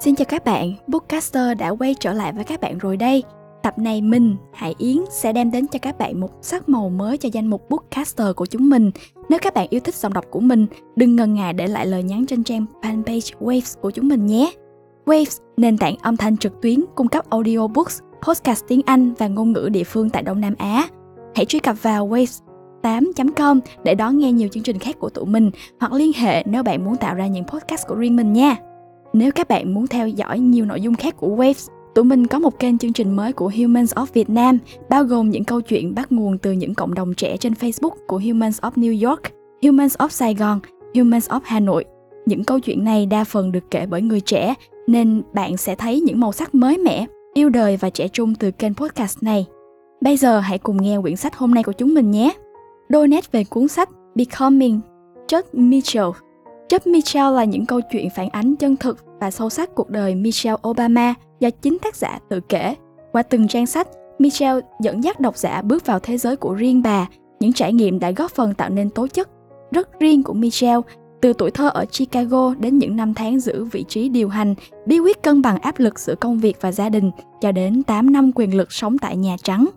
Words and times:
Xin 0.00 0.14
chào 0.14 0.24
các 0.24 0.44
bạn, 0.44 0.72
Bookcaster 0.86 1.58
đã 1.58 1.68
quay 1.68 1.94
trở 2.00 2.12
lại 2.12 2.32
với 2.32 2.44
các 2.44 2.60
bạn 2.60 2.78
rồi 2.78 2.96
đây. 2.96 3.22
Tập 3.62 3.78
này 3.78 4.02
mình, 4.02 4.36
Hải 4.52 4.74
Yến 4.78 4.96
sẽ 5.10 5.32
đem 5.32 5.50
đến 5.50 5.66
cho 5.66 5.78
các 5.78 5.98
bạn 5.98 6.20
một 6.20 6.30
sắc 6.42 6.68
màu 6.68 6.88
mới 6.88 7.18
cho 7.18 7.28
danh 7.32 7.46
mục 7.46 7.70
Bookcaster 7.70 8.26
của 8.36 8.46
chúng 8.46 8.70
mình. 8.70 8.90
Nếu 9.28 9.38
các 9.42 9.54
bạn 9.54 9.66
yêu 9.70 9.80
thích 9.80 9.94
giọng 9.94 10.12
đọc 10.12 10.24
của 10.30 10.40
mình, 10.40 10.66
đừng 10.96 11.16
ngần 11.16 11.34
ngại 11.34 11.52
để 11.52 11.66
lại 11.66 11.86
lời 11.86 12.02
nhắn 12.02 12.26
trên 12.26 12.44
trang 12.44 12.66
fanpage 12.82 13.38
Waves 13.40 13.80
của 13.80 13.90
chúng 13.90 14.08
mình 14.08 14.26
nhé. 14.26 14.52
Waves, 15.06 15.40
nền 15.56 15.78
tảng 15.78 15.96
âm 15.96 16.16
thanh 16.16 16.36
trực 16.36 16.62
tuyến 16.62 16.84
cung 16.94 17.08
cấp 17.08 17.30
audiobooks, 17.30 18.00
podcast 18.22 18.64
tiếng 18.68 18.80
Anh 18.86 19.14
và 19.18 19.28
ngôn 19.28 19.52
ngữ 19.52 19.68
địa 19.72 19.84
phương 19.84 20.10
tại 20.10 20.22
Đông 20.22 20.40
Nam 20.40 20.54
Á. 20.58 20.88
Hãy 21.34 21.44
truy 21.44 21.58
cập 21.58 21.82
vào 21.82 22.08
waves 22.08 22.40
8.com 22.82 23.60
để 23.84 23.94
đón 23.94 24.18
nghe 24.18 24.32
nhiều 24.32 24.48
chương 24.48 24.62
trình 24.62 24.78
khác 24.78 24.96
của 24.98 25.10
tụi 25.10 25.26
mình 25.26 25.50
hoặc 25.80 25.92
liên 25.92 26.12
hệ 26.12 26.42
nếu 26.46 26.62
bạn 26.62 26.84
muốn 26.84 26.96
tạo 26.96 27.14
ra 27.14 27.26
những 27.26 27.44
podcast 27.46 27.86
của 27.86 27.94
riêng 27.94 28.16
mình 28.16 28.32
nha. 28.32 28.56
Nếu 29.14 29.32
các 29.32 29.48
bạn 29.48 29.74
muốn 29.74 29.86
theo 29.86 30.08
dõi 30.08 30.38
nhiều 30.38 30.64
nội 30.64 30.80
dung 30.80 30.94
khác 30.94 31.16
của 31.16 31.28
Waves, 31.28 31.68
tụi 31.94 32.04
mình 32.04 32.26
có 32.26 32.38
một 32.38 32.58
kênh 32.58 32.78
chương 32.78 32.92
trình 32.92 33.16
mới 33.16 33.32
của 33.32 33.52
Humans 33.56 33.94
of 33.94 34.06
Việt 34.12 34.30
Nam, 34.30 34.58
bao 34.88 35.04
gồm 35.04 35.30
những 35.30 35.44
câu 35.44 35.60
chuyện 35.60 35.94
bắt 35.94 36.12
nguồn 36.12 36.38
từ 36.38 36.52
những 36.52 36.74
cộng 36.74 36.94
đồng 36.94 37.14
trẻ 37.14 37.36
trên 37.36 37.52
Facebook 37.52 37.94
của 38.06 38.18
Humans 38.18 38.60
of 38.60 38.70
New 38.70 39.08
York, 39.08 39.22
Humans 39.62 39.96
of 39.96 40.08
Sài 40.08 40.34
Gòn, 40.34 40.60
Humans 40.94 41.28
of 41.28 41.40
Hà 41.44 41.60
Nội. 41.60 41.84
Những 42.26 42.44
câu 42.44 42.60
chuyện 42.60 42.84
này 42.84 43.06
đa 43.06 43.24
phần 43.24 43.52
được 43.52 43.70
kể 43.70 43.86
bởi 43.86 44.02
người 44.02 44.20
trẻ, 44.20 44.54
nên 44.86 45.22
bạn 45.34 45.56
sẽ 45.56 45.74
thấy 45.74 46.00
những 46.00 46.20
màu 46.20 46.32
sắc 46.32 46.54
mới 46.54 46.78
mẻ, 46.78 47.06
yêu 47.34 47.48
đời 47.48 47.76
và 47.76 47.90
trẻ 47.90 48.08
trung 48.08 48.34
từ 48.34 48.50
kênh 48.50 48.74
podcast 48.74 49.22
này. 49.22 49.46
Bây 50.00 50.16
giờ 50.16 50.40
hãy 50.40 50.58
cùng 50.58 50.82
nghe 50.82 50.98
quyển 51.02 51.16
sách 51.16 51.36
hôm 51.36 51.54
nay 51.54 51.64
của 51.64 51.72
chúng 51.72 51.94
mình 51.94 52.10
nhé. 52.10 52.34
Đôi 52.88 53.08
nét 53.08 53.32
về 53.32 53.44
cuốn 53.44 53.68
sách 53.68 53.88
Becoming, 54.14 54.80
Chuck 55.28 55.54
Mitchell 55.54 56.08
Job 56.68 56.92
Michelle 56.92 57.30
là 57.30 57.44
những 57.44 57.66
câu 57.66 57.80
chuyện 57.92 58.08
phản 58.10 58.28
ánh 58.28 58.56
chân 58.56 58.76
thực 58.76 59.04
và 59.20 59.30
sâu 59.30 59.50
sắc 59.50 59.74
cuộc 59.74 59.90
đời 59.90 60.14
Michelle 60.14 60.56
Obama 60.68 61.14
do 61.40 61.50
chính 61.50 61.78
tác 61.78 61.96
giả 61.96 62.18
tự 62.28 62.40
kể. 62.40 62.74
Qua 63.12 63.22
từng 63.22 63.48
trang 63.48 63.66
sách, 63.66 63.88
Michelle 64.18 64.60
dẫn 64.80 65.04
dắt 65.04 65.20
độc 65.20 65.36
giả 65.36 65.62
bước 65.62 65.86
vào 65.86 65.98
thế 65.98 66.18
giới 66.18 66.36
của 66.36 66.54
riêng 66.54 66.82
bà, 66.82 67.06
những 67.40 67.52
trải 67.52 67.72
nghiệm 67.72 67.98
đã 67.98 68.10
góp 68.10 68.30
phần 68.30 68.54
tạo 68.54 68.70
nên 68.70 68.90
tố 68.90 69.06
chất 69.06 69.28
rất 69.72 70.00
riêng 70.00 70.22
của 70.22 70.32
Michelle, 70.32 70.80
từ 71.20 71.32
tuổi 71.32 71.50
thơ 71.50 71.68
ở 71.68 71.84
Chicago 71.84 72.54
đến 72.54 72.78
những 72.78 72.96
năm 72.96 73.14
tháng 73.14 73.40
giữ 73.40 73.64
vị 73.64 73.84
trí 73.88 74.08
điều 74.08 74.28
hành, 74.28 74.54
bí 74.86 74.98
quyết 74.98 75.22
cân 75.22 75.42
bằng 75.42 75.58
áp 75.58 75.78
lực 75.78 75.98
giữa 75.98 76.14
công 76.14 76.38
việc 76.38 76.56
và 76.60 76.72
gia 76.72 76.88
đình, 76.88 77.10
cho 77.40 77.52
đến 77.52 77.82
8 77.82 78.12
năm 78.12 78.30
quyền 78.34 78.56
lực 78.56 78.72
sống 78.72 78.98
tại 78.98 79.16
Nhà 79.16 79.36
Trắng. 79.42 79.68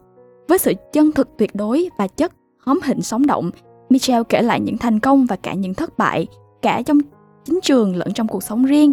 Với 0.48 0.58
sự 0.58 0.74
chân 0.94 1.12
thực 1.12 1.30
tuyệt 1.38 1.56
đối 1.56 1.90
và 1.98 2.08
chất 2.08 2.34
hóm 2.60 2.80
hình 2.84 3.02
sống 3.02 3.26
động, 3.26 3.52
Michelle 3.90 4.24
kể 4.30 4.42
lại 4.42 4.60
những 4.60 4.78
thành 4.78 5.00
công 5.00 5.26
và 5.26 5.36
cả 5.36 5.54
những 5.54 5.74
thất 5.74 5.98
bại, 5.98 6.28
cả 6.62 6.82
trong 6.86 6.98
chính 7.46 7.60
trường 7.64 7.96
lẫn 7.96 8.14
trong 8.14 8.28
cuộc 8.28 8.44
sống 8.44 8.66
riêng, 8.66 8.92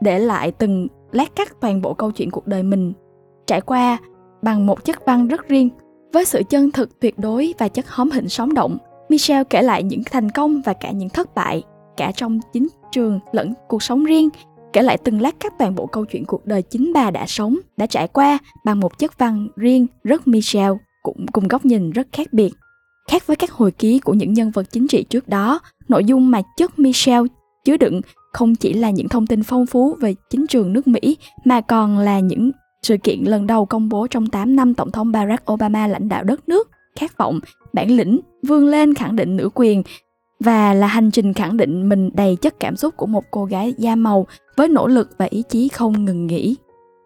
để 0.00 0.18
lại 0.18 0.52
từng 0.52 0.88
lát 1.12 1.36
cắt 1.36 1.60
toàn 1.60 1.82
bộ 1.82 1.94
câu 1.94 2.10
chuyện 2.10 2.30
cuộc 2.30 2.46
đời 2.46 2.62
mình 2.62 2.92
trải 3.46 3.60
qua 3.60 3.98
bằng 4.42 4.66
một 4.66 4.84
chất 4.84 5.06
văn 5.06 5.28
rất 5.28 5.48
riêng, 5.48 5.68
với 6.12 6.24
sự 6.24 6.42
chân 6.48 6.70
thực 6.70 7.00
tuyệt 7.00 7.18
đối 7.18 7.54
và 7.58 7.68
chất 7.68 7.88
hóm 7.88 8.10
hỉnh 8.10 8.28
sống 8.28 8.54
động. 8.54 8.78
Michelle 9.08 9.44
kể 9.44 9.62
lại 9.62 9.82
những 9.82 10.02
thành 10.04 10.30
công 10.30 10.62
và 10.64 10.72
cả 10.72 10.90
những 10.90 11.08
thất 11.08 11.34
bại 11.34 11.62
cả 11.96 12.12
trong 12.16 12.40
chính 12.52 12.68
trường 12.92 13.20
lẫn 13.32 13.52
cuộc 13.68 13.82
sống 13.82 14.04
riêng, 14.04 14.28
kể 14.72 14.82
lại 14.82 14.98
từng 15.04 15.20
lát 15.20 15.40
cắt 15.40 15.54
toàn 15.58 15.74
bộ 15.74 15.86
câu 15.86 16.04
chuyện 16.04 16.24
cuộc 16.24 16.46
đời 16.46 16.62
chính 16.62 16.92
bà 16.94 17.10
đã 17.10 17.24
sống, 17.26 17.58
đã 17.76 17.86
trải 17.86 18.08
qua 18.08 18.38
bằng 18.64 18.80
một 18.80 18.98
chất 18.98 19.18
văn 19.18 19.48
riêng 19.56 19.86
rất 20.04 20.28
michelle, 20.28 20.76
cũng 21.02 21.26
cùng 21.32 21.48
góc 21.48 21.64
nhìn 21.64 21.90
rất 21.90 22.06
khác 22.12 22.32
biệt, 22.32 22.52
khác 23.10 23.26
với 23.26 23.36
các 23.36 23.50
hồi 23.50 23.70
ký 23.70 23.98
của 23.98 24.14
những 24.14 24.32
nhân 24.32 24.50
vật 24.50 24.66
chính 24.70 24.88
trị 24.88 25.04
trước 25.10 25.28
đó. 25.28 25.60
Nội 25.88 26.04
dung 26.04 26.30
mà 26.30 26.42
chất 26.56 26.78
Michelle 26.78 27.28
chứa 27.64 27.76
đựng 27.76 28.00
không 28.32 28.54
chỉ 28.54 28.72
là 28.72 28.90
những 28.90 29.08
thông 29.08 29.26
tin 29.26 29.42
phong 29.42 29.66
phú 29.66 29.96
về 30.00 30.14
chính 30.30 30.46
trường 30.46 30.72
nước 30.72 30.88
Mỹ 30.88 31.16
mà 31.44 31.60
còn 31.60 31.98
là 31.98 32.20
những 32.20 32.50
sự 32.82 32.96
kiện 32.96 33.24
lần 33.24 33.46
đầu 33.46 33.66
công 33.66 33.88
bố 33.88 34.06
trong 34.06 34.26
8 34.26 34.56
năm 34.56 34.74
Tổng 34.74 34.90
thống 34.90 35.12
Barack 35.12 35.52
Obama 35.52 35.86
lãnh 35.86 36.08
đạo 36.08 36.24
đất 36.24 36.48
nước, 36.48 36.70
khát 36.96 37.18
vọng, 37.18 37.40
bản 37.72 37.90
lĩnh, 37.90 38.20
vươn 38.42 38.66
lên 38.66 38.94
khẳng 38.94 39.16
định 39.16 39.36
nữ 39.36 39.50
quyền 39.54 39.82
và 40.40 40.74
là 40.74 40.86
hành 40.86 41.10
trình 41.10 41.32
khẳng 41.32 41.56
định 41.56 41.88
mình 41.88 42.10
đầy 42.14 42.36
chất 42.36 42.60
cảm 42.60 42.76
xúc 42.76 42.96
của 42.96 43.06
một 43.06 43.24
cô 43.30 43.44
gái 43.44 43.74
da 43.78 43.96
màu 43.96 44.26
với 44.56 44.68
nỗ 44.68 44.86
lực 44.86 45.08
và 45.18 45.24
ý 45.30 45.42
chí 45.48 45.68
không 45.68 46.04
ngừng 46.04 46.26
nghỉ. 46.26 46.56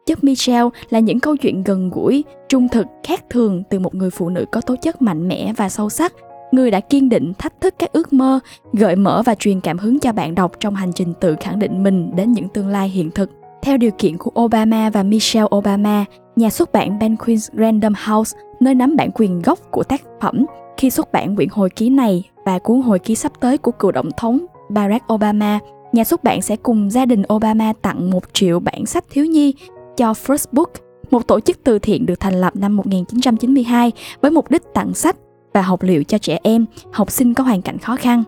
Chất 0.07 0.25
Michelle 0.25 0.69
là 0.91 0.99
những 0.99 1.21
câu 1.21 1.37
chuyện 1.37 1.65
gần 1.65 1.91
gũi, 1.91 2.25
trung 2.49 2.69
thực, 2.69 2.87
khác 3.03 3.25
thường 3.31 3.63
từ 3.71 3.79
một 3.79 3.95
người 3.95 4.11
phụ 4.11 4.29
nữ 4.29 4.45
có 4.53 4.61
tố 4.61 4.77
chất 4.83 5.03
mạnh 5.03 5.29
mẽ 5.29 5.53
và 5.57 5.69
sâu 5.69 5.91
sắc 5.91 6.13
người 6.53 6.71
đã 6.71 6.81
kiên 6.81 7.09
định 7.09 7.33
thách 7.39 7.61
thức 7.61 7.75
các 7.79 7.93
ước 7.93 8.13
mơ, 8.13 8.41
gợi 8.73 8.97
mở 8.97 9.23
và 9.27 9.35
truyền 9.35 9.61
cảm 9.61 9.79
hứng 9.79 10.01
cho 10.01 10.13
bạn 10.13 10.35
đọc 10.35 10.53
trong 10.61 10.75
hành 10.75 10.93
trình 10.93 11.15
tự 11.21 11.37
khẳng 11.41 11.59
định 11.59 11.83
mình 11.83 12.11
đến 12.17 12.33
những 12.33 12.49
tương 12.49 12.69
lai 12.69 12.89
hiện 12.89 13.11
thực. 13.11 13.31
Theo 13.63 13.77
điều 13.77 13.91
kiện 13.99 14.17
của 14.19 14.31
Obama 14.41 14.91
và 14.91 15.03
Michelle 15.03 15.49
Obama, 15.57 16.05
nhà 16.37 16.51
xuất 16.51 16.73
bản 16.73 16.99
Ben 16.99 17.17
Random 17.53 17.93
House, 18.07 18.39
nơi 18.61 18.75
nắm 18.75 18.97
bản 18.97 19.11
quyền 19.15 19.43
gốc 19.43 19.59
của 19.71 19.83
tác 19.83 20.03
phẩm, 20.21 20.47
khi 20.77 20.91
xuất 20.91 21.13
bản 21.13 21.37
quyển 21.37 21.49
hồi 21.49 21.71
ký 21.71 21.91
này 21.91 22.25
và 22.45 22.59
cuốn 22.59 22.83
hồi 22.83 22.99
ký 22.99 23.15
sắp 23.15 23.33
tới 23.41 23.59
của 23.59 23.73
cựu 23.73 23.93
tổng 23.93 24.11
thống 24.17 24.47
Barack 24.69 25.13
Obama, 25.13 25.59
nhà 25.93 26.05
xuất 26.05 26.25
bản 26.25 26.43
sẽ 26.43 26.57
cùng 26.57 26.91
gia 26.91 27.07
đình 27.07 27.23
Obama 27.35 27.73
tặng 27.83 28.11
một 28.11 28.23
triệu 28.33 28.61
bản 28.61 28.87
sách 28.87 29.05
thiếu 29.11 29.25
nhi 29.25 29.55
cho 29.97 30.13
First 30.13 30.45
Book, 30.53 30.71
một 31.11 31.27
tổ 31.27 31.41
chức 31.41 31.59
từ 31.65 31.79
thiện 31.79 32.07
được 32.07 32.21
thành 32.21 32.41
lập 32.41 32.57
năm 32.57 32.77
1992 32.77 33.93
với 34.21 34.31
mục 34.31 34.51
đích 34.51 34.63
tặng 34.75 34.95
sách 34.95 35.17
và 35.53 35.63
học 35.63 35.83
liệu 35.83 36.05
cho 36.05 36.19
trẻ 36.19 36.39
em, 36.43 36.67
học 36.93 37.11
sinh 37.11 37.35
có 37.35 37.45
hoàn 37.45 37.63
cảnh 37.63 37.79
khó 37.79 37.97
khăn. 37.97 38.25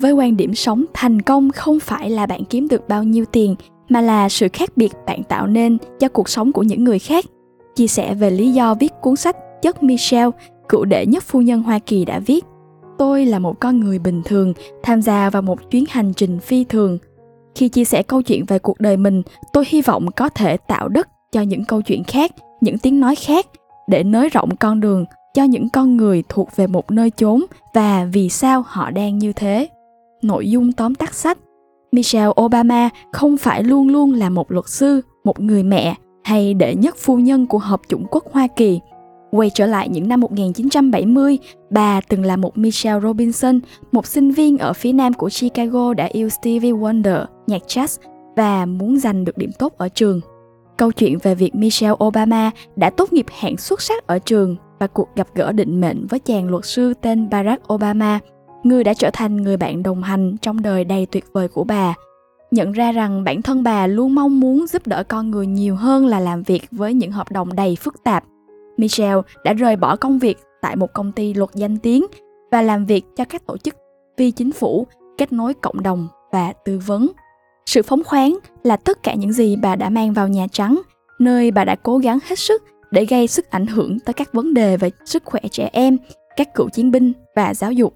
Với 0.00 0.12
quan 0.12 0.36
điểm 0.36 0.54
sống 0.54 0.84
thành 0.94 1.22
công 1.22 1.50
không 1.50 1.80
phải 1.80 2.10
là 2.10 2.26
bạn 2.26 2.44
kiếm 2.44 2.68
được 2.68 2.88
bao 2.88 3.04
nhiêu 3.04 3.24
tiền 3.24 3.54
mà 3.88 4.00
là 4.00 4.28
sự 4.28 4.48
khác 4.52 4.76
biệt 4.76 4.92
bạn 5.06 5.22
tạo 5.22 5.46
nên 5.46 5.78
cho 6.00 6.08
cuộc 6.08 6.28
sống 6.28 6.52
của 6.52 6.62
những 6.62 6.84
người 6.84 6.98
khác. 6.98 7.24
Chia 7.74 7.86
sẻ 7.86 8.14
về 8.14 8.30
lý 8.30 8.52
do 8.52 8.74
viết 8.74 8.92
cuốn 9.00 9.16
sách 9.16 9.36
Chất 9.62 9.82
Michelle, 9.82 10.30
cựu 10.68 10.84
đệ 10.84 11.06
nhất 11.06 11.24
phu 11.26 11.40
nhân 11.40 11.62
Hoa 11.62 11.78
Kỳ 11.78 12.04
đã 12.04 12.18
viết 12.18 12.44
Tôi 12.98 13.26
là 13.26 13.38
một 13.38 13.60
con 13.60 13.80
người 13.80 13.98
bình 13.98 14.22
thường, 14.24 14.54
tham 14.82 15.02
gia 15.02 15.30
vào 15.30 15.42
một 15.42 15.70
chuyến 15.70 15.84
hành 15.90 16.12
trình 16.12 16.40
phi 16.40 16.64
thường. 16.64 16.98
Khi 17.54 17.68
chia 17.68 17.84
sẻ 17.84 18.02
câu 18.02 18.22
chuyện 18.22 18.44
về 18.44 18.58
cuộc 18.58 18.80
đời 18.80 18.96
mình, 18.96 19.22
tôi 19.52 19.64
hy 19.68 19.82
vọng 19.82 20.06
có 20.16 20.28
thể 20.28 20.56
tạo 20.56 20.88
đất 20.88 21.08
cho 21.32 21.40
những 21.40 21.64
câu 21.64 21.82
chuyện 21.82 22.04
khác, 22.04 22.30
những 22.60 22.78
tiếng 22.78 23.00
nói 23.00 23.14
khác 23.14 23.46
để 23.88 24.02
nới 24.02 24.28
rộng 24.28 24.56
con 24.56 24.80
đường 24.80 25.04
cho 25.34 25.44
những 25.44 25.68
con 25.68 25.96
người 25.96 26.22
thuộc 26.28 26.56
về 26.56 26.66
một 26.66 26.90
nơi 26.90 27.10
chốn 27.10 27.44
và 27.74 28.08
vì 28.12 28.28
sao 28.28 28.64
họ 28.66 28.90
đang 28.90 29.18
như 29.18 29.32
thế. 29.32 29.68
Nội 30.22 30.50
dung 30.50 30.72
tóm 30.72 30.94
tắt 30.94 31.14
sách 31.14 31.38
Michelle 31.92 32.32
Obama 32.40 32.88
không 33.12 33.36
phải 33.36 33.62
luôn 33.62 33.88
luôn 33.88 34.12
là 34.12 34.30
một 34.30 34.52
luật 34.52 34.68
sư, 34.68 35.00
một 35.24 35.40
người 35.40 35.62
mẹ 35.62 35.94
hay 36.24 36.54
đệ 36.54 36.74
nhất 36.74 36.96
phu 36.98 37.16
nhân 37.16 37.46
của 37.46 37.58
Hợp 37.58 37.80
chủng 37.88 38.06
quốc 38.10 38.24
Hoa 38.32 38.46
Kỳ. 38.46 38.80
Quay 39.30 39.50
trở 39.54 39.66
lại 39.66 39.88
những 39.88 40.08
năm 40.08 40.20
1970, 40.20 41.38
bà 41.70 42.00
từng 42.00 42.24
là 42.24 42.36
một 42.36 42.58
Michelle 42.58 43.00
Robinson, 43.00 43.60
một 43.92 44.06
sinh 44.06 44.30
viên 44.30 44.58
ở 44.58 44.72
phía 44.72 44.92
nam 44.92 45.12
của 45.12 45.28
Chicago 45.40 45.94
đã 45.94 46.04
yêu 46.04 46.28
Stevie 46.28 46.72
Wonder, 46.72 47.24
nhạc 47.46 47.62
jazz 47.66 47.98
và 48.36 48.66
muốn 48.66 48.98
giành 48.98 49.24
được 49.24 49.38
điểm 49.38 49.50
tốt 49.58 49.72
ở 49.78 49.88
trường. 49.88 50.20
Câu 50.76 50.92
chuyện 50.92 51.18
về 51.22 51.34
việc 51.34 51.54
Michelle 51.54 51.96
Obama 52.04 52.50
đã 52.76 52.90
tốt 52.90 53.12
nghiệp 53.12 53.26
hạng 53.38 53.56
xuất 53.56 53.82
sắc 53.82 54.06
ở 54.06 54.18
trường 54.18 54.56
và 54.84 54.88
cuộc 54.88 55.08
gặp 55.16 55.28
gỡ 55.34 55.52
định 55.52 55.80
mệnh 55.80 56.06
với 56.06 56.20
chàng 56.20 56.48
luật 56.48 56.64
sư 56.64 56.94
tên 57.00 57.30
Barack 57.30 57.72
Obama, 57.72 58.20
người 58.62 58.84
đã 58.84 58.94
trở 58.94 59.10
thành 59.12 59.36
người 59.36 59.56
bạn 59.56 59.82
đồng 59.82 60.02
hành 60.02 60.36
trong 60.42 60.62
đời 60.62 60.84
đầy 60.84 61.06
tuyệt 61.06 61.24
vời 61.32 61.48
của 61.48 61.64
bà. 61.64 61.94
Nhận 62.50 62.72
ra 62.72 62.92
rằng 62.92 63.24
bản 63.24 63.42
thân 63.42 63.62
bà 63.62 63.86
luôn 63.86 64.14
mong 64.14 64.40
muốn 64.40 64.66
giúp 64.66 64.86
đỡ 64.86 65.04
con 65.04 65.30
người 65.30 65.46
nhiều 65.46 65.76
hơn 65.76 66.06
là 66.06 66.20
làm 66.20 66.42
việc 66.42 66.62
với 66.70 66.94
những 66.94 67.12
hợp 67.12 67.32
đồng 67.32 67.56
đầy 67.56 67.76
phức 67.80 68.04
tạp. 68.04 68.24
Michelle 68.76 69.20
đã 69.44 69.52
rời 69.52 69.76
bỏ 69.76 69.96
công 69.96 70.18
việc 70.18 70.38
tại 70.62 70.76
một 70.76 70.92
công 70.92 71.12
ty 71.12 71.34
luật 71.34 71.50
danh 71.54 71.78
tiếng 71.78 72.06
và 72.50 72.62
làm 72.62 72.86
việc 72.86 73.04
cho 73.16 73.24
các 73.24 73.46
tổ 73.46 73.56
chức 73.56 73.74
phi 74.18 74.30
chính 74.30 74.52
phủ, 74.52 74.86
kết 75.18 75.32
nối 75.32 75.54
cộng 75.54 75.82
đồng 75.82 76.08
và 76.32 76.52
tư 76.64 76.80
vấn. 76.86 77.10
Sự 77.66 77.82
phóng 77.82 78.04
khoáng 78.04 78.38
là 78.62 78.76
tất 78.76 79.02
cả 79.02 79.14
những 79.14 79.32
gì 79.32 79.56
bà 79.56 79.76
đã 79.76 79.88
mang 79.88 80.12
vào 80.12 80.28
Nhà 80.28 80.46
Trắng, 80.52 80.80
nơi 81.18 81.50
bà 81.50 81.64
đã 81.64 81.76
cố 81.82 81.98
gắng 81.98 82.18
hết 82.28 82.38
sức 82.38 82.62
để 82.94 83.04
gây 83.04 83.26
sức 83.26 83.50
ảnh 83.50 83.66
hưởng 83.66 84.00
tới 84.00 84.14
các 84.14 84.32
vấn 84.32 84.54
đề 84.54 84.76
về 84.76 84.90
sức 85.04 85.22
khỏe 85.24 85.40
trẻ 85.50 85.70
em, 85.72 85.96
các 86.36 86.54
cựu 86.54 86.68
chiến 86.68 86.90
binh 86.90 87.12
và 87.36 87.54
giáo 87.54 87.72
dục. 87.72 87.94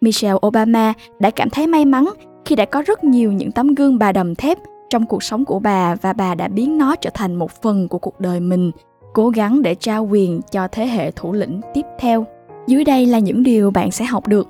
Michelle 0.00 0.38
Obama 0.46 0.92
đã 1.20 1.30
cảm 1.30 1.50
thấy 1.50 1.66
may 1.66 1.84
mắn 1.84 2.08
khi 2.44 2.56
đã 2.56 2.64
có 2.64 2.82
rất 2.86 3.04
nhiều 3.04 3.32
những 3.32 3.52
tấm 3.52 3.74
gương 3.74 3.98
bà 3.98 4.12
đầm 4.12 4.34
thép 4.34 4.58
trong 4.90 5.06
cuộc 5.06 5.22
sống 5.22 5.44
của 5.44 5.58
bà 5.58 5.94
và 5.94 6.12
bà 6.12 6.34
đã 6.34 6.48
biến 6.48 6.78
nó 6.78 6.96
trở 6.96 7.10
thành 7.14 7.34
một 7.34 7.62
phần 7.62 7.88
của 7.88 7.98
cuộc 7.98 8.20
đời 8.20 8.40
mình, 8.40 8.70
cố 9.14 9.28
gắng 9.28 9.62
để 9.62 9.74
trao 9.74 10.04
quyền 10.04 10.40
cho 10.50 10.68
thế 10.68 10.86
hệ 10.86 11.10
thủ 11.10 11.32
lĩnh 11.32 11.60
tiếp 11.74 11.86
theo. 11.98 12.26
Dưới 12.66 12.84
đây 12.84 13.06
là 13.06 13.18
những 13.18 13.42
điều 13.42 13.70
bạn 13.70 13.90
sẽ 13.90 14.04
học 14.04 14.28
được. 14.28 14.48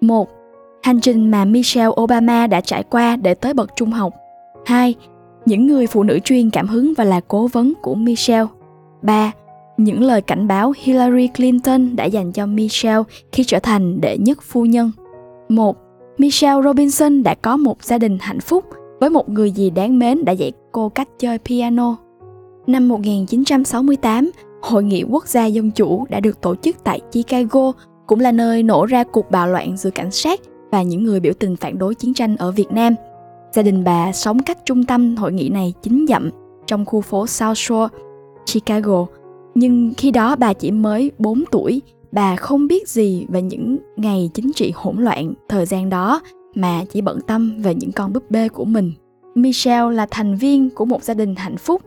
một 0.00 0.28
Hành 0.82 1.00
trình 1.00 1.30
mà 1.30 1.44
Michelle 1.44 1.92
Obama 2.00 2.46
đã 2.46 2.60
trải 2.60 2.82
qua 2.82 3.16
để 3.16 3.34
tới 3.34 3.54
bậc 3.54 3.76
trung 3.76 3.90
học. 3.90 4.14
2. 4.66 4.94
Những 5.46 5.66
người 5.66 5.86
phụ 5.86 6.02
nữ 6.02 6.18
chuyên 6.24 6.50
cảm 6.50 6.68
hứng 6.68 6.92
và 6.96 7.04
là 7.04 7.20
cố 7.28 7.46
vấn 7.46 7.72
của 7.82 7.94
Michelle. 7.94 8.46
3. 9.02 9.32
Những 9.76 10.02
lời 10.02 10.22
cảnh 10.22 10.48
báo 10.48 10.72
Hillary 10.76 11.28
Clinton 11.36 11.96
đã 11.96 12.04
dành 12.04 12.32
cho 12.32 12.46
Michelle 12.46 13.02
khi 13.32 13.44
trở 13.44 13.58
thành 13.58 14.00
đệ 14.00 14.18
nhất 14.18 14.38
phu 14.42 14.64
nhân. 14.64 14.90
1. 15.48 15.76
Michelle 16.18 16.62
Robinson 16.62 17.22
đã 17.22 17.34
có 17.34 17.56
một 17.56 17.82
gia 17.82 17.98
đình 17.98 18.18
hạnh 18.20 18.40
phúc, 18.40 18.64
với 19.00 19.10
một 19.10 19.28
người 19.28 19.50
gì 19.50 19.70
đáng 19.70 19.98
mến 19.98 20.24
đã 20.24 20.32
dạy 20.32 20.52
cô 20.72 20.88
cách 20.88 21.08
chơi 21.18 21.38
piano. 21.38 21.96
Năm 22.66 22.88
1968, 22.88 24.30
Hội 24.62 24.84
nghị 24.84 25.02
quốc 25.02 25.26
gia 25.26 25.46
dân 25.46 25.70
chủ 25.70 26.04
đã 26.08 26.20
được 26.20 26.40
tổ 26.40 26.54
chức 26.54 26.76
tại 26.84 27.00
Chicago, 27.12 27.72
cũng 28.06 28.20
là 28.20 28.32
nơi 28.32 28.62
nổ 28.62 28.86
ra 28.86 29.04
cuộc 29.04 29.30
bạo 29.30 29.48
loạn 29.48 29.76
giữa 29.76 29.90
cảnh 29.90 30.10
sát 30.10 30.40
và 30.70 30.82
những 30.82 31.04
người 31.04 31.20
biểu 31.20 31.32
tình 31.32 31.56
phản 31.56 31.78
đối 31.78 31.94
chiến 31.94 32.14
tranh 32.14 32.36
ở 32.36 32.50
Việt 32.50 32.70
Nam. 32.70 32.94
Gia 33.52 33.62
đình 33.62 33.84
bà 33.84 34.12
sống 34.12 34.38
cách 34.42 34.58
trung 34.64 34.84
tâm 34.84 35.16
hội 35.16 35.32
nghị 35.32 35.48
này 35.48 35.74
chính 35.82 36.06
dặm 36.08 36.30
trong 36.66 36.84
khu 36.84 37.00
phố 37.00 37.26
South 37.26 37.58
Shore, 37.58 37.88
Chicago. 38.52 39.06
Nhưng 39.54 39.92
khi 39.96 40.10
đó 40.10 40.36
bà 40.36 40.52
chỉ 40.52 40.70
mới 40.70 41.10
4 41.18 41.44
tuổi, 41.50 41.82
bà 42.12 42.36
không 42.36 42.66
biết 42.66 42.88
gì 42.88 43.26
về 43.28 43.42
những 43.42 43.76
ngày 43.96 44.30
chính 44.34 44.52
trị 44.52 44.72
hỗn 44.74 44.96
loạn 44.96 45.34
thời 45.48 45.66
gian 45.66 45.90
đó 45.90 46.20
mà 46.54 46.84
chỉ 46.90 47.00
bận 47.00 47.20
tâm 47.26 47.62
về 47.62 47.74
những 47.74 47.92
con 47.92 48.12
búp 48.12 48.30
bê 48.30 48.48
của 48.48 48.64
mình. 48.64 48.92
Michelle 49.34 49.96
là 49.96 50.06
thành 50.10 50.36
viên 50.36 50.70
của 50.70 50.84
một 50.84 51.02
gia 51.02 51.14
đình 51.14 51.34
hạnh 51.34 51.56
phúc 51.56 51.82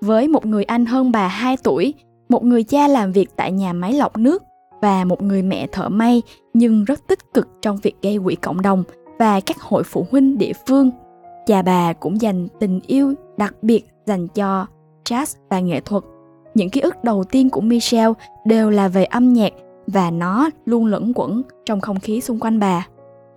với 0.00 0.28
một 0.28 0.46
người 0.46 0.64
anh 0.64 0.86
hơn 0.86 1.12
bà 1.12 1.28
2 1.28 1.56
tuổi, 1.56 1.94
một 2.28 2.44
người 2.44 2.64
cha 2.64 2.88
làm 2.88 3.12
việc 3.12 3.30
tại 3.36 3.52
nhà 3.52 3.72
máy 3.72 3.92
lọc 3.92 4.18
nước 4.18 4.42
và 4.80 5.04
một 5.04 5.22
người 5.22 5.42
mẹ 5.42 5.66
thợ 5.66 5.88
may 5.88 6.22
nhưng 6.54 6.84
rất 6.84 7.06
tích 7.06 7.34
cực 7.34 7.48
trong 7.62 7.78
việc 7.82 7.94
gây 8.02 8.18
quỹ 8.24 8.34
cộng 8.34 8.62
đồng 8.62 8.84
và 9.18 9.40
các 9.40 9.60
hội 9.60 9.82
phụ 9.82 10.06
huynh 10.10 10.38
địa 10.38 10.52
phương. 10.66 10.90
Cha 11.46 11.62
bà 11.62 11.92
cũng 11.92 12.20
dành 12.20 12.48
tình 12.60 12.80
yêu 12.86 13.14
đặc 13.36 13.54
biệt 13.62 13.84
dành 14.06 14.28
cho 14.28 14.66
jazz 15.04 15.36
và 15.50 15.60
nghệ 15.60 15.80
thuật. 15.80 16.04
Những 16.54 16.70
ký 16.70 16.80
ức 16.80 17.04
đầu 17.04 17.24
tiên 17.24 17.50
của 17.50 17.60
Michelle 17.60 18.12
đều 18.44 18.70
là 18.70 18.88
về 18.88 19.04
âm 19.04 19.32
nhạc 19.32 19.52
và 19.86 20.10
nó 20.10 20.50
luôn 20.66 20.86
lẫn 20.86 21.12
quẩn 21.14 21.42
trong 21.66 21.80
không 21.80 22.00
khí 22.00 22.20
xung 22.20 22.38
quanh 22.38 22.60
bà. 22.60 22.86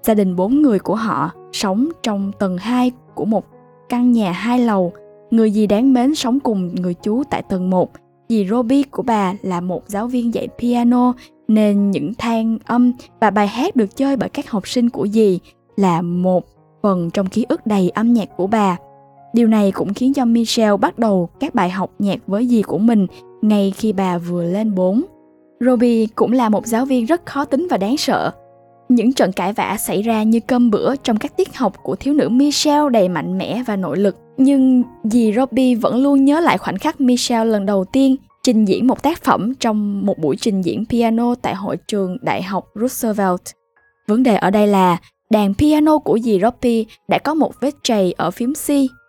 Gia 0.04 0.14
đình 0.14 0.36
bốn 0.36 0.62
người 0.62 0.80
của 0.80 0.96
họ 0.96 1.31
sống 1.52 1.90
trong 2.04 2.31
tầng 2.40 2.58
2 2.58 2.92
của 3.16 3.25
một 3.25 3.46
căn 3.90 4.12
nhà 4.12 4.31
hai 4.31 4.60
lầu. 4.60 4.94
Người 5.31 5.52
dì 5.52 5.68
đáng 5.68 5.94
mến 5.94 6.16
sống 6.16 6.40
cùng 6.40 6.75
người 6.75 6.94
chú 6.94 7.24
tại 7.30 7.44
tầng 7.50 7.69
1. 7.69 7.92
Dì 8.30 8.48
Robbie 8.50 8.84
của 8.92 9.04
bà 9.04 9.34
là 9.42 9.62
một 9.62 9.84
giáo 9.88 10.08
viên 10.08 10.34
dạy 10.34 10.48
piano, 10.60 11.14
nên 11.48 11.92
những 11.92 12.14
than 12.14 12.58
âm 12.66 12.92
và 13.19 13.30
bài 13.30 13.48
hát 13.48 13.75
được 13.75 13.96
chơi 13.96 14.18
bởi 14.18 14.30
các 14.30 14.50
học 14.50 14.68
sinh 14.68 14.90
của 14.90 15.08
dì 15.08 15.40
là 15.75 16.02
một 16.02 16.46
phần 16.81 17.10
trong 17.10 17.28
ký 17.28 17.46
ức 17.50 17.68
đầy 17.68 17.90
âm 17.90 18.14
nhạc 18.14 18.30
của 18.38 18.48
bà. 18.48 18.78
Điều 19.33 19.47
này 19.47 19.71
cũng 19.71 19.94
khiến 19.94 20.13
cho 20.13 20.25
Michelle 20.25 20.77
bắt 20.77 21.00
đầu 21.00 21.29
các 21.39 21.56
bài 21.56 21.69
học 21.69 21.91
nhạc 22.00 22.19
với 22.27 22.47
dì 22.47 22.62
của 22.62 22.77
mình 22.77 23.07
ngay 23.41 23.74
khi 23.77 23.94
bà 23.94 24.18
vừa 24.18 24.44
lên 24.44 24.75
4. 24.75 25.03
Robbie 25.59 26.06
cũng 26.15 26.31
là 26.31 26.50
một 26.50 26.68
giáo 26.68 26.85
viên 26.85 27.06
rất 27.06 27.25
khó 27.25 27.45
tính 27.45 27.68
và 27.69 27.77
đáng 27.77 27.97
sợ. 27.97 28.31
Những 28.89 29.13
trận 29.13 29.31
cãi 29.31 29.53
vã 29.53 29.77
xảy 29.79 30.01
ra 30.01 30.24
như 30.24 30.39
cơm 30.39 30.71
bữa 30.71 30.95
trong 30.95 31.18
các 31.18 31.38
tiết 31.38 31.57
học 31.57 31.74
của 31.83 31.95
thiếu 31.95 32.13
nữ 32.13 32.29
Michelle 32.29 32.89
đầy 32.89 33.09
mạnh 33.09 33.38
mẽ 33.38 33.63
và 33.68 33.75
nội 33.75 33.97
lực. 33.97 34.15
Nhưng 34.38 34.83
dì 35.03 35.33
Robbie 35.33 35.75
vẫn 35.75 36.03
luôn 36.03 36.25
nhớ 36.25 36.39
lại 36.39 36.57
khoảnh 36.57 36.77
khắc 36.77 37.01
Michelle 37.01 37.51
lần 37.51 37.65
đầu 37.65 37.85
tiên 37.85 38.15
trình 38.44 38.65
diễn 38.65 38.88
một 38.88 39.03
tác 39.03 39.23
phẩm 39.23 39.53
trong 39.59 40.06
một 40.06 40.18
buổi 40.18 40.35
trình 40.35 40.62
diễn 40.62 40.85
piano 40.89 41.35
tại 41.35 41.56
hội 41.56 41.77
trường 41.88 42.18
Đại 42.21 42.44
học 42.44 42.65
Roosevelt. 42.75 43.41
Vấn 44.07 44.23
đề 44.23 44.35
ở 44.35 44.50
đây 44.50 44.68
là 44.68 44.97
đàn 45.30 45.53
piano 45.53 45.97
của 45.97 46.19
dì 46.19 46.39
Robbie 46.39 46.83
đã 47.07 47.18
có 47.18 47.33
một 47.33 47.51
vết 47.62 47.73
trầy 47.83 48.12
ở 48.18 48.31
phím 48.31 48.53
C, 48.53 48.68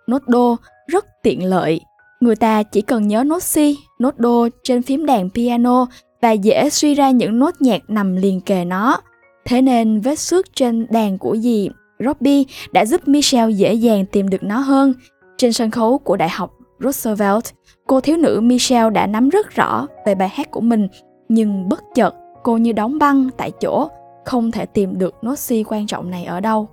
nốt 0.08 0.22
đô, 0.26 0.56
rất 0.86 1.04
tiện 1.22 1.44
lợi. 1.44 1.80
Người 2.20 2.36
ta 2.36 2.62
chỉ 2.62 2.80
cần 2.80 3.08
nhớ 3.08 3.24
nốt 3.24 3.42
si, 3.42 3.78
nốt 3.98 4.18
đô 4.18 4.48
trên 4.62 4.82
phím 4.82 5.06
đàn 5.06 5.30
piano 5.30 5.86
và 6.22 6.32
dễ 6.32 6.70
suy 6.70 6.94
ra 6.94 7.10
những 7.10 7.38
nốt 7.38 7.50
nhạc 7.60 7.90
nằm 7.90 8.16
liền 8.16 8.40
kề 8.40 8.64
nó. 8.64 9.00
Thế 9.44 9.62
nên 9.62 10.00
vết 10.00 10.18
xước 10.18 10.54
trên 10.54 10.86
đàn 10.90 11.18
của 11.18 11.36
dì 11.36 11.68
Robbie 11.98 12.44
đã 12.72 12.84
giúp 12.84 13.08
Michelle 13.08 13.52
dễ 13.52 13.74
dàng 13.74 14.06
tìm 14.06 14.28
được 14.28 14.42
nó 14.42 14.58
hơn. 14.58 14.94
Trên 15.36 15.52
sân 15.52 15.70
khấu 15.70 15.98
của 15.98 16.16
Đại 16.16 16.28
học 16.28 16.54
Roosevelt, 16.80 17.44
cô 17.86 18.00
thiếu 18.00 18.16
nữ 18.16 18.40
Michelle 18.40 18.90
đã 18.90 19.06
nắm 19.06 19.28
rất 19.28 19.54
rõ 19.54 19.86
về 20.06 20.14
bài 20.14 20.28
hát 20.28 20.50
của 20.50 20.60
mình, 20.60 20.88
nhưng 21.28 21.68
bất 21.68 21.80
chợt 21.94 22.14
cô 22.42 22.56
như 22.56 22.72
đóng 22.72 22.98
băng 22.98 23.28
tại 23.36 23.50
chỗ, 23.60 23.88
không 24.24 24.50
thể 24.50 24.66
tìm 24.66 24.98
được 24.98 25.14
nốt 25.22 25.38
si 25.38 25.64
quan 25.68 25.86
trọng 25.86 26.10
này 26.10 26.24
ở 26.24 26.40
đâu. 26.40 26.68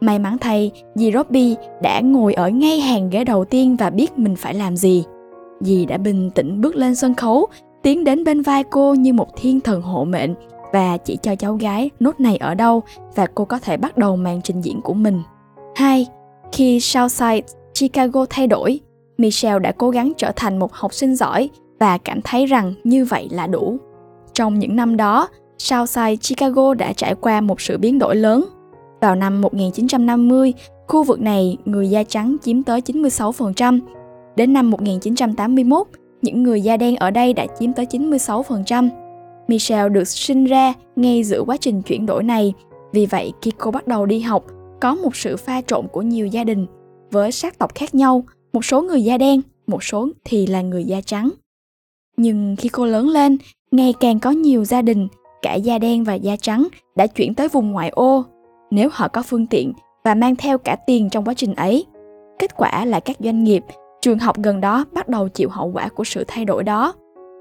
May 0.00 0.18
mắn 0.18 0.38
thay, 0.40 0.70
dì 0.94 1.12
Robbie 1.12 1.54
đã 1.82 2.00
ngồi 2.00 2.34
ở 2.34 2.48
ngay 2.48 2.80
hàng 2.80 3.10
ghế 3.10 3.24
đầu 3.24 3.44
tiên 3.44 3.76
và 3.76 3.90
biết 3.90 4.18
mình 4.18 4.36
phải 4.36 4.54
làm 4.54 4.76
gì. 4.76 5.04
Dì 5.60 5.86
đã 5.86 5.96
bình 5.96 6.30
tĩnh 6.30 6.60
bước 6.60 6.76
lên 6.76 6.94
sân 6.94 7.14
khấu, 7.14 7.46
tiến 7.82 8.04
đến 8.04 8.24
bên 8.24 8.42
vai 8.42 8.64
cô 8.64 8.94
như 8.94 9.12
một 9.12 9.28
thiên 9.36 9.60
thần 9.60 9.82
hộ 9.82 10.04
mệnh 10.04 10.34
và 10.72 10.96
chỉ 10.96 11.18
cho 11.22 11.34
cháu 11.34 11.54
gái 11.54 11.90
nốt 12.00 12.20
này 12.20 12.36
ở 12.36 12.54
đâu 12.54 12.82
và 13.14 13.26
cô 13.34 13.44
có 13.44 13.58
thể 13.58 13.76
bắt 13.76 13.98
đầu 13.98 14.16
màn 14.16 14.42
trình 14.42 14.60
diễn 14.60 14.80
của 14.80 14.94
mình. 14.94 15.22
2. 15.76 16.06
Khi 16.52 16.80
Southside 16.80 17.46
Chicago 17.80 18.26
thay 18.30 18.46
đổi, 18.46 18.80
Michelle 19.18 19.58
đã 19.58 19.72
cố 19.72 19.90
gắng 19.90 20.12
trở 20.16 20.32
thành 20.36 20.58
một 20.58 20.72
học 20.72 20.94
sinh 20.94 21.16
giỏi 21.16 21.50
và 21.80 21.98
cảm 21.98 22.22
thấy 22.22 22.46
rằng 22.46 22.74
như 22.84 23.04
vậy 23.04 23.28
là 23.30 23.46
đủ. 23.46 23.76
Trong 24.32 24.58
những 24.58 24.76
năm 24.76 24.96
đó, 24.96 25.28
Southside 25.58 26.16
Chicago 26.16 26.74
đã 26.74 26.92
trải 26.92 27.14
qua 27.14 27.40
một 27.40 27.60
sự 27.60 27.78
biến 27.78 27.98
đổi 27.98 28.16
lớn. 28.16 28.44
Vào 29.00 29.14
năm 29.14 29.40
1950, 29.40 30.52
khu 30.88 31.04
vực 31.04 31.20
này 31.20 31.56
người 31.64 31.90
da 31.90 32.02
trắng 32.02 32.36
chiếm 32.42 32.62
tới 32.62 32.80
96%. 32.80 33.80
Đến 34.36 34.52
năm 34.52 34.70
1981, 34.70 35.86
những 36.22 36.42
người 36.42 36.60
da 36.60 36.76
đen 36.76 36.96
ở 36.96 37.10
đây 37.10 37.32
đã 37.32 37.46
chiếm 37.58 37.72
tới 37.72 37.86
96%. 37.86 38.88
Michelle 39.48 39.88
được 39.88 40.04
sinh 40.04 40.44
ra 40.44 40.72
ngay 40.96 41.24
giữa 41.24 41.42
quá 41.46 41.56
trình 41.56 41.82
chuyển 41.82 42.06
đổi 42.06 42.22
này, 42.22 42.52
vì 42.92 43.06
vậy 43.06 43.32
khi 43.42 43.50
cô 43.58 43.70
bắt 43.70 43.86
đầu 43.86 44.06
đi 44.06 44.20
học, 44.20 44.44
có 44.80 44.94
một 44.94 45.16
sự 45.16 45.36
pha 45.36 45.60
trộn 45.60 45.86
của 45.92 46.02
nhiều 46.02 46.26
gia 46.26 46.44
đình 46.44 46.66
với 47.10 47.32
sắc 47.32 47.58
tộc 47.58 47.74
khác 47.74 47.94
nhau, 47.94 48.24
một 48.52 48.64
số 48.64 48.82
người 48.82 49.04
da 49.04 49.18
đen, 49.18 49.40
một 49.66 49.84
số 49.84 50.08
thì 50.24 50.46
là 50.46 50.62
người 50.62 50.84
da 50.84 51.00
trắng. 51.00 51.30
Nhưng 52.16 52.56
khi 52.58 52.68
cô 52.68 52.86
lớn 52.86 53.08
lên, 53.08 53.36
ngày 53.70 53.94
càng 54.00 54.20
có 54.20 54.30
nhiều 54.30 54.64
gia 54.64 54.82
đình, 54.82 55.08
cả 55.42 55.54
da 55.54 55.78
đen 55.78 56.04
và 56.04 56.14
da 56.14 56.36
trắng 56.36 56.68
đã 56.96 57.06
chuyển 57.06 57.34
tới 57.34 57.48
vùng 57.48 57.70
ngoại 57.72 57.88
ô, 57.88 58.24
nếu 58.70 58.88
họ 58.92 59.08
có 59.08 59.22
phương 59.22 59.46
tiện 59.46 59.72
và 60.04 60.14
mang 60.14 60.36
theo 60.36 60.58
cả 60.58 60.76
tiền 60.86 61.10
trong 61.10 61.24
quá 61.24 61.34
trình 61.34 61.54
ấy. 61.54 61.86
Kết 62.38 62.56
quả 62.56 62.84
là 62.84 63.00
các 63.00 63.16
doanh 63.20 63.44
nghiệp, 63.44 63.64
trường 64.00 64.18
học 64.18 64.36
gần 64.38 64.60
đó 64.60 64.84
bắt 64.92 65.08
đầu 65.08 65.28
chịu 65.28 65.48
hậu 65.48 65.70
quả 65.74 65.88
của 65.88 66.04
sự 66.04 66.24
thay 66.28 66.44
đổi 66.44 66.64
đó 66.64 66.94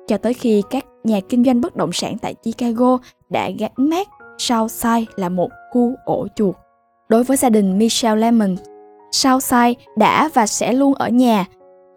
cho 0.07 0.18
tới 0.18 0.33
khi 0.33 0.63
các 0.69 0.85
nhà 1.03 1.19
kinh 1.29 1.44
doanh 1.44 1.62
bất 1.62 1.75
động 1.75 1.94
sản 1.94 2.18
tại 2.18 2.35
Chicago 2.44 2.97
đã 3.29 3.50
gắn 3.59 3.71
mát 3.77 4.07
Southside 4.38 5.06
là 5.15 5.29
một 5.29 5.50
khu 5.71 5.95
ổ 6.06 6.27
chuột. 6.35 6.56
Đối 7.09 7.24
với 7.24 7.38
gia 7.38 7.50
đình 7.50 7.77
Michelle 7.77 8.21
Lemon, 8.21 8.56
Southside 9.12 9.74
đã 9.97 10.29
và 10.33 10.47
sẽ 10.47 10.74
luôn 10.74 10.94
ở 10.94 11.09
nhà 11.09 11.45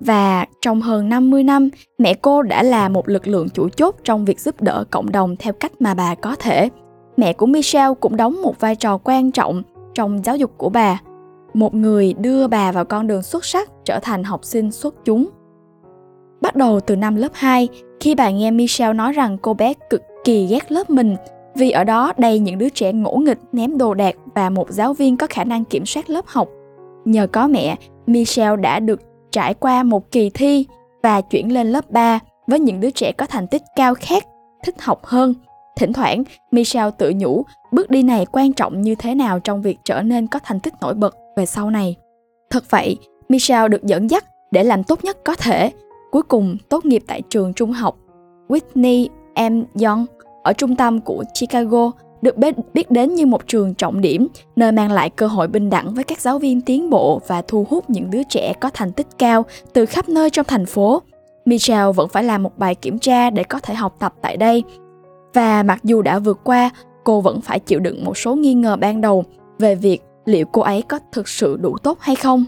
và 0.00 0.46
trong 0.60 0.80
hơn 0.80 1.08
50 1.08 1.44
năm, 1.44 1.68
mẹ 1.98 2.14
cô 2.14 2.42
đã 2.42 2.62
là 2.62 2.88
một 2.88 3.08
lực 3.08 3.28
lượng 3.28 3.48
chủ 3.48 3.68
chốt 3.68 3.96
trong 4.04 4.24
việc 4.24 4.40
giúp 4.40 4.62
đỡ 4.62 4.84
cộng 4.90 5.12
đồng 5.12 5.36
theo 5.36 5.52
cách 5.52 5.72
mà 5.80 5.94
bà 5.94 6.14
có 6.14 6.36
thể. 6.36 6.68
Mẹ 7.20 7.32
của 7.32 7.46
Michelle 7.46 7.94
cũng 8.00 8.16
đóng 8.16 8.42
một 8.42 8.60
vai 8.60 8.76
trò 8.76 8.98
quan 9.04 9.30
trọng 9.30 9.62
trong 9.94 10.24
giáo 10.24 10.36
dục 10.36 10.50
của 10.56 10.68
bà, 10.68 11.00
một 11.54 11.74
người 11.74 12.14
đưa 12.18 12.46
bà 12.46 12.72
vào 12.72 12.84
con 12.84 13.06
đường 13.06 13.22
xuất 13.22 13.44
sắc 13.44 13.70
trở 13.84 13.98
thành 14.02 14.24
học 14.24 14.44
sinh 14.44 14.70
xuất 14.70 14.94
chúng. 15.04 15.28
Bắt 16.40 16.56
đầu 16.56 16.80
từ 16.80 16.96
năm 16.96 17.16
lớp 17.16 17.28
2, 17.32 17.68
khi 18.00 18.14
bà 18.14 18.30
nghe 18.30 18.50
Michelle 18.50 18.92
nói 18.92 19.12
rằng 19.12 19.38
cô 19.42 19.54
bé 19.54 19.74
cực 19.90 20.02
kỳ 20.24 20.46
ghét 20.46 20.72
lớp 20.72 20.90
mình 20.90 21.16
vì 21.54 21.70
ở 21.70 21.84
đó 21.84 22.12
đầy 22.18 22.38
những 22.38 22.58
đứa 22.58 22.68
trẻ 22.68 22.92
ngỗ 22.92 23.16
nghịch 23.16 23.38
ném 23.52 23.78
đồ 23.78 23.94
đạc 23.94 24.14
và 24.34 24.50
một 24.50 24.70
giáo 24.70 24.94
viên 24.94 25.16
có 25.16 25.26
khả 25.30 25.44
năng 25.44 25.64
kiểm 25.64 25.86
soát 25.86 26.10
lớp 26.10 26.24
học. 26.26 26.48
Nhờ 27.04 27.26
có 27.26 27.48
mẹ, 27.48 27.76
Michelle 28.06 28.56
đã 28.56 28.80
được 28.80 29.00
trải 29.30 29.54
qua 29.54 29.82
một 29.82 30.10
kỳ 30.10 30.30
thi 30.30 30.66
và 31.02 31.20
chuyển 31.20 31.52
lên 31.52 31.72
lớp 31.72 31.90
3 31.90 32.18
với 32.46 32.60
những 32.60 32.80
đứa 32.80 32.90
trẻ 32.90 33.12
có 33.12 33.26
thành 33.26 33.46
tích 33.46 33.62
cao 33.76 33.94
khác, 33.94 34.24
thích 34.64 34.82
học 34.82 35.04
hơn. 35.04 35.34
Thỉnh 35.80 35.92
thoảng, 35.92 36.22
Michelle 36.50 36.90
tự 36.98 37.12
nhủ 37.16 37.44
bước 37.72 37.90
đi 37.90 38.02
này 38.02 38.26
quan 38.32 38.52
trọng 38.52 38.82
như 38.82 38.94
thế 38.94 39.14
nào 39.14 39.40
trong 39.40 39.62
việc 39.62 39.78
trở 39.84 40.02
nên 40.02 40.26
có 40.26 40.38
thành 40.44 40.60
tích 40.60 40.74
nổi 40.80 40.94
bật 40.94 41.16
về 41.36 41.46
sau 41.46 41.70
này. 41.70 41.96
Thật 42.50 42.64
vậy, 42.70 42.96
Michelle 43.28 43.68
được 43.68 43.84
dẫn 43.84 44.10
dắt 44.10 44.24
để 44.50 44.64
làm 44.64 44.84
tốt 44.84 45.04
nhất 45.04 45.18
có 45.24 45.34
thể 45.34 45.70
Cuối 46.10 46.22
cùng 46.22 46.56
tốt 46.68 46.84
nghiệp 46.84 47.02
tại 47.06 47.22
trường 47.30 47.54
trung 47.54 47.72
học 47.72 47.96
Whitney 48.48 49.08
M. 49.50 49.82
Young 49.84 50.06
ở 50.42 50.52
trung 50.52 50.76
tâm 50.76 51.00
của 51.00 51.24
Chicago 51.40 51.90
được 52.22 52.36
biết 52.74 52.90
đến 52.90 53.14
như 53.14 53.26
một 53.26 53.46
trường 53.46 53.74
trọng 53.74 54.00
điểm 54.00 54.28
nơi 54.56 54.72
mang 54.72 54.92
lại 54.92 55.10
cơ 55.10 55.26
hội 55.26 55.48
bình 55.48 55.70
đẳng 55.70 55.94
với 55.94 56.04
các 56.04 56.20
giáo 56.20 56.38
viên 56.38 56.60
tiến 56.60 56.90
bộ 56.90 57.20
và 57.26 57.42
thu 57.42 57.66
hút 57.70 57.90
những 57.90 58.10
đứa 58.10 58.22
trẻ 58.22 58.52
có 58.60 58.70
thành 58.74 58.92
tích 58.92 59.06
cao 59.18 59.44
từ 59.72 59.86
khắp 59.86 60.08
nơi 60.08 60.30
trong 60.30 60.46
thành 60.46 60.66
phố. 60.66 61.02
Michelle 61.44 61.92
vẫn 61.92 62.08
phải 62.08 62.24
làm 62.24 62.42
một 62.42 62.58
bài 62.58 62.74
kiểm 62.74 62.98
tra 62.98 63.30
để 63.30 63.44
có 63.44 63.58
thể 63.58 63.74
học 63.74 63.96
tập 63.98 64.14
tại 64.22 64.36
đây. 64.36 64.62
Và 65.34 65.62
mặc 65.62 65.84
dù 65.84 66.02
đã 66.02 66.18
vượt 66.18 66.40
qua, 66.44 66.70
cô 67.04 67.20
vẫn 67.20 67.40
phải 67.40 67.58
chịu 67.58 67.80
đựng 67.80 68.04
một 68.04 68.18
số 68.18 68.34
nghi 68.34 68.54
ngờ 68.54 68.76
ban 68.76 69.00
đầu 69.00 69.24
về 69.58 69.74
việc 69.74 70.02
liệu 70.24 70.46
cô 70.52 70.62
ấy 70.62 70.82
có 70.82 70.98
thực 71.12 71.28
sự 71.28 71.56
đủ 71.56 71.76
tốt 71.82 71.98
hay 72.00 72.16
không. 72.16 72.44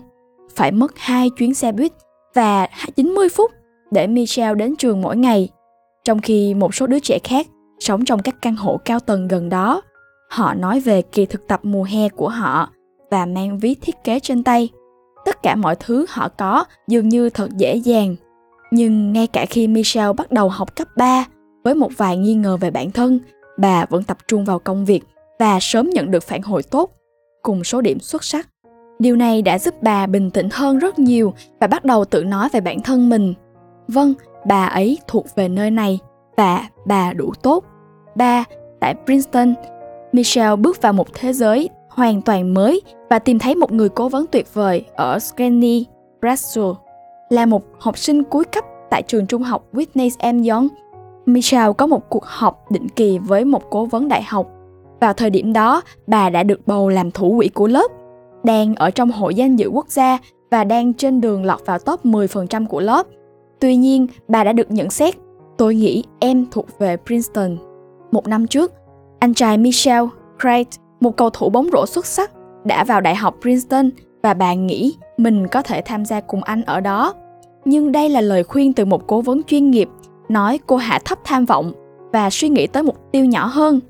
Phải 0.54 0.72
mất 0.72 0.92
hai 0.96 1.30
chuyến 1.30 1.54
xe 1.54 1.72
buýt 1.72 1.92
và 2.34 2.68
90 2.96 3.28
phút 3.28 3.50
để 3.90 4.06
Michelle 4.06 4.54
đến 4.54 4.76
trường 4.76 5.00
mỗi 5.00 5.16
ngày, 5.16 5.48
trong 6.04 6.20
khi 6.20 6.54
một 6.54 6.74
số 6.74 6.86
đứa 6.86 6.98
trẻ 6.98 7.18
khác 7.24 7.46
sống 7.78 8.04
trong 8.04 8.22
các 8.22 8.34
căn 8.42 8.56
hộ 8.56 8.80
cao 8.84 9.00
tầng 9.00 9.28
gần 9.28 9.48
đó. 9.48 9.82
Họ 10.30 10.54
nói 10.54 10.80
về 10.80 11.02
kỳ 11.02 11.26
thực 11.26 11.48
tập 11.48 11.60
mùa 11.62 11.84
hè 11.84 12.08
của 12.08 12.28
họ 12.28 12.70
và 13.10 13.26
mang 13.26 13.58
ví 13.58 13.74
thiết 13.74 13.94
kế 14.04 14.20
trên 14.20 14.44
tay. 14.44 14.68
tất 15.24 15.42
cả 15.42 15.54
mọi 15.54 15.76
thứ 15.76 16.06
họ 16.08 16.28
có 16.28 16.64
dường 16.88 17.08
như 17.08 17.30
thật 17.30 17.48
dễ 17.56 17.74
dàng. 17.76 18.16
Nhưng 18.70 19.12
ngay 19.12 19.26
cả 19.26 19.46
khi 19.46 19.68
Michelle 19.68 20.12
bắt 20.12 20.32
đầu 20.32 20.48
học 20.48 20.76
cấp 20.76 20.88
3 20.96 21.24
với 21.64 21.74
một 21.74 21.90
vài 21.96 22.16
nghi 22.16 22.34
ngờ 22.34 22.56
về 22.56 22.70
bản 22.70 22.90
thân, 22.90 23.18
bà 23.58 23.84
vẫn 23.84 24.02
tập 24.02 24.18
trung 24.28 24.44
vào 24.44 24.58
công 24.58 24.84
việc 24.84 25.02
và 25.38 25.58
sớm 25.60 25.90
nhận 25.90 26.10
được 26.10 26.22
phản 26.22 26.42
hồi 26.42 26.62
tốt 26.62 26.90
cùng 27.42 27.64
số 27.64 27.80
điểm 27.80 28.00
xuất 28.00 28.24
sắc. 28.24 28.48
Điều 28.98 29.16
này 29.16 29.42
đã 29.42 29.58
giúp 29.58 29.74
bà 29.82 30.06
bình 30.06 30.30
tĩnh 30.30 30.48
hơn 30.52 30.78
rất 30.78 30.98
nhiều 30.98 31.34
và 31.60 31.66
bắt 31.66 31.84
đầu 31.84 32.04
tự 32.04 32.24
nói 32.24 32.48
về 32.52 32.60
bản 32.60 32.80
thân 32.80 33.08
mình. 33.08 33.34
Vâng, 33.88 34.14
bà 34.46 34.66
ấy 34.66 34.98
thuộc 35.08 35.26
về 35.36 35.48
nơi 35.48 35.70
này 35.70 35.98
và 36.36 36.68
bà 36.86 37.12
đủ 37.12 37.32
tốt. 37.42 37.64
Ba, 38.14 38.44
tại 38.80 38.94
Princeton, 39.04 39.54
Michelle 40.12 40.56
bước 40.56 40.82
vào 40.82 40.92
một 40.92 41.06
thế 41.14 41.32
giới 41.32 41.68
hoàn 41.88 42.22
toàn 42.22 42.54
mới 42.54 42.80
và 43.10 43.18
tìm 43.18 43.38
thấy 43.38 43.54
một 43.54 43.72
người 43.72 43.88
cố 43.88 44.08
vấn 44.08 44.26
tuyệt 44.26 44.54
vời 44.54 44.84
ở 44.94 45.18
Screeney, 45.18 45.86
Bradshaw. 46.20 46.74
Là 47.30 47.46
một 47.46 47.62
học 47.78 47.98
sinh 47.98 48.24
cuối 48.24 48.44
cấp 48.44 48.64
tại 48.90 49.02
trường 49.02 49.26
trung 49.26 49.42
học 49.42 49.64
Whitney 49.72 50.32
M. 50.32 50.48
Young, 50.48 50.68
Michelle 51.26 51.72
có 51.78 51.86
một 51.86 52.10
cuộc 52.10 52.24
họp 52.24 52.70
định 52.70 52.88
kỳ 52.88 53.18
với 53.18 53.44
một 53.44 53.62
cố 53.70 53.86
vấn 53.86 54.08
đại 54.08 54.22
học. 54.22 54.46
Vào 55.00 55.12
thời 55.12 55.30
điểm 55.30 55.52
đó, 55.52 55.82
bà 56.06 56.30
đã 56.30 56.42
được 56.42 56.66
bầu 56.66 56.88
làm 56.88 57.10
thủ 57.10 57.34
quỹ 57.36 57.48
của 57.48 57.66
lớp, 57.66 57.90
đang 58.44 58.74
ở 58.74 58.90
trong 58.90 59.10
hội 59.10 59.34
danh 59.34 59.56
dự 59.56 59.68
quốc 59.68 59.86
gia 59.88 60.18
và 60.50 60.64
đang 60.64 60.94
trên 60.94 61.20
đường 61.20 61.44
lọt 61.44 61.66
vào 61.66 61.78
top 61.78 62.04
10% 62.04 62.66
của 62.66 62.80
lớp. 62.80 63.06
Tuy 63.60 63.76
nhiên, 63.76 64.06
bà 64.28 64.44
đã 64.44 64.52
được 64.52 64.70
nhận 64.70 64.90
xét, 64.90 65.14
tôi 65.58 65.74
nghĩ 65.74 66.04
em 66.18 66.46
thuộc 66.50 66.78
về 66.78 66.96
Princeton. 67.06 67.56
Một 68.12 68.28
năm 68.28 68.46
trước, 68.46 68.72
anh 69.18 69.34
trai 69.34 69.58
Michelle, 69.58 70.08
Craig, 70.40 70.66
một 71.00 71.16
cầu 71.16 71.30
thủ 71.30 71.50
bóng 71.50 71.68
rổ 71.72 71.86
xuất 71.86 72.06
sắc, 72.06 72.30
đã 72.64 72.84
vào 72.84 73.00
Đại 73.00 73.14
học 73.14 73.34
Princeton 73.40 73.90
và 74.22 74.34
bà 74.34 74.54
nghĩ 74.54 74.94
mình 75.16 75.48
có 75.48 75.62
thể 75.62 75.82
tham 75.84 76.04
gia 76.04 76.20
cùng 76.20 76.42
anh 76.42 76.62
ở 76.62 76.80
đó. 76.80 77.14
Nhưng 77.64 77.92
đây 77.92 78.08
là 78.08 78.20
lời 78.20 78.44
khuyên 78.44 78.72
từ 78.72 78.84
một 78.84 79.06
cố 79.06 79.20
vấn 79.20 79.42
chuyên 79.42 79.70
nghiệp, 79.70 79.88
nói 80.32 80.60
cô 80.66 80.76
hạ 80.76 80.98
thấp 81.04 81.18
tham 81.24 81.44
vọng 81.44 81.72
và 82.12 82.30
suy 82.30 82.48
nghĩ 82.48 82.66
tới 82.66 82.82
mục 82.82 82.96
tiêu 83.12 83.24
nhỏ 83.24 83.46
hơn. 83.46 83.80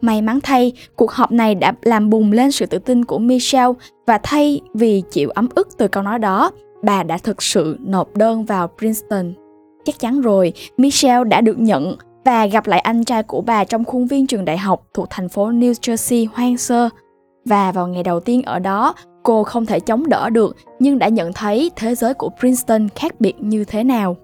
May 0.00 0.22
mắn 0.22 0.38
thay, 0.42 0.72
cuộc 0.96 1.12
họp 1.12 1.32
này 1.32 1.54
đã 1.54 1.72
làm 1.82 2.10
bùng 2.10 2.32
lên 2.32 2.52
sự 2.52 2.66
tự 2.66 2.78
tin 2.78 3.04
của 3.04 3.18
Michelle 3.18 3.72
và 4.06 4.18
thay 4.22 4.60
vì 4.74 5.02
chịu 5.10 5.30
ấm 5.30 5.48
ức 5.54 5.68
từ 5.78 5.88
câu 5.88 6.02
nói 6.02 6.18
đó, 6.18 6.50
bà 6.82 7.02
đã 7.02 7.18
thực 7.18 7.42
sự 7.42 7.76
nộp 7.80 8.16
đơn 8.16 8.44
vào 8.44 8.68
Princeton. 8.78 9.32
Chắc 9.84 9.98
chắn 9.98 10.20
rồi, 10.20 10.52
Michelle 10.76 11.24
đã 11.24 11.40
được 11.40 11.58
nhận 11.58 11.96
và 12.24 12.46
gặp 12.46 12.66
lại 12.66 12.80
anh 12.80 13.04
trai 13.04 13.22
của 13.22 13.40
bà 13.40 13.64
trong 13.64 13.84
khuôn 13.84 14.06
viên 14.06 14.26
trường 14.26 14.44
đại 14.44 14.58
học 14.58 14.86
thuộc 14.94 15.06
thành 15.10 15.28
phố 15.28 15.50
New 15.50 15.72
Jersey 15.72 16.26
hoang 16.34 16.58
sơ. 16.58 16.88
Và 17.44 17.72
vào 17.72 17.88
ngày 17.88 18.02
đầu 18.02 18.20
tiên 18.20 18.42
ở 18.42 18.58
đó, 18.58 18.94
cô 19.22 19.42
không 19.42 19.66
thể 19.66 19.80
chống 19.80 20.08
đỡ 20.08 20.30
được 20.30 20.56
nhưng 20.78 20.98
đã 20.98 21.08
nhận 21.08 21.32
thấy 21.32 21.70
thế 21.76 21.94
giới 21.94 22.14
của 22.14 22.30
Princeton 22.40 22.88
khác 22.88 23.20
biệt 23.20 23.34
như 23.40 23.64
thế 23.64 23.84
nào. 23.84 24.16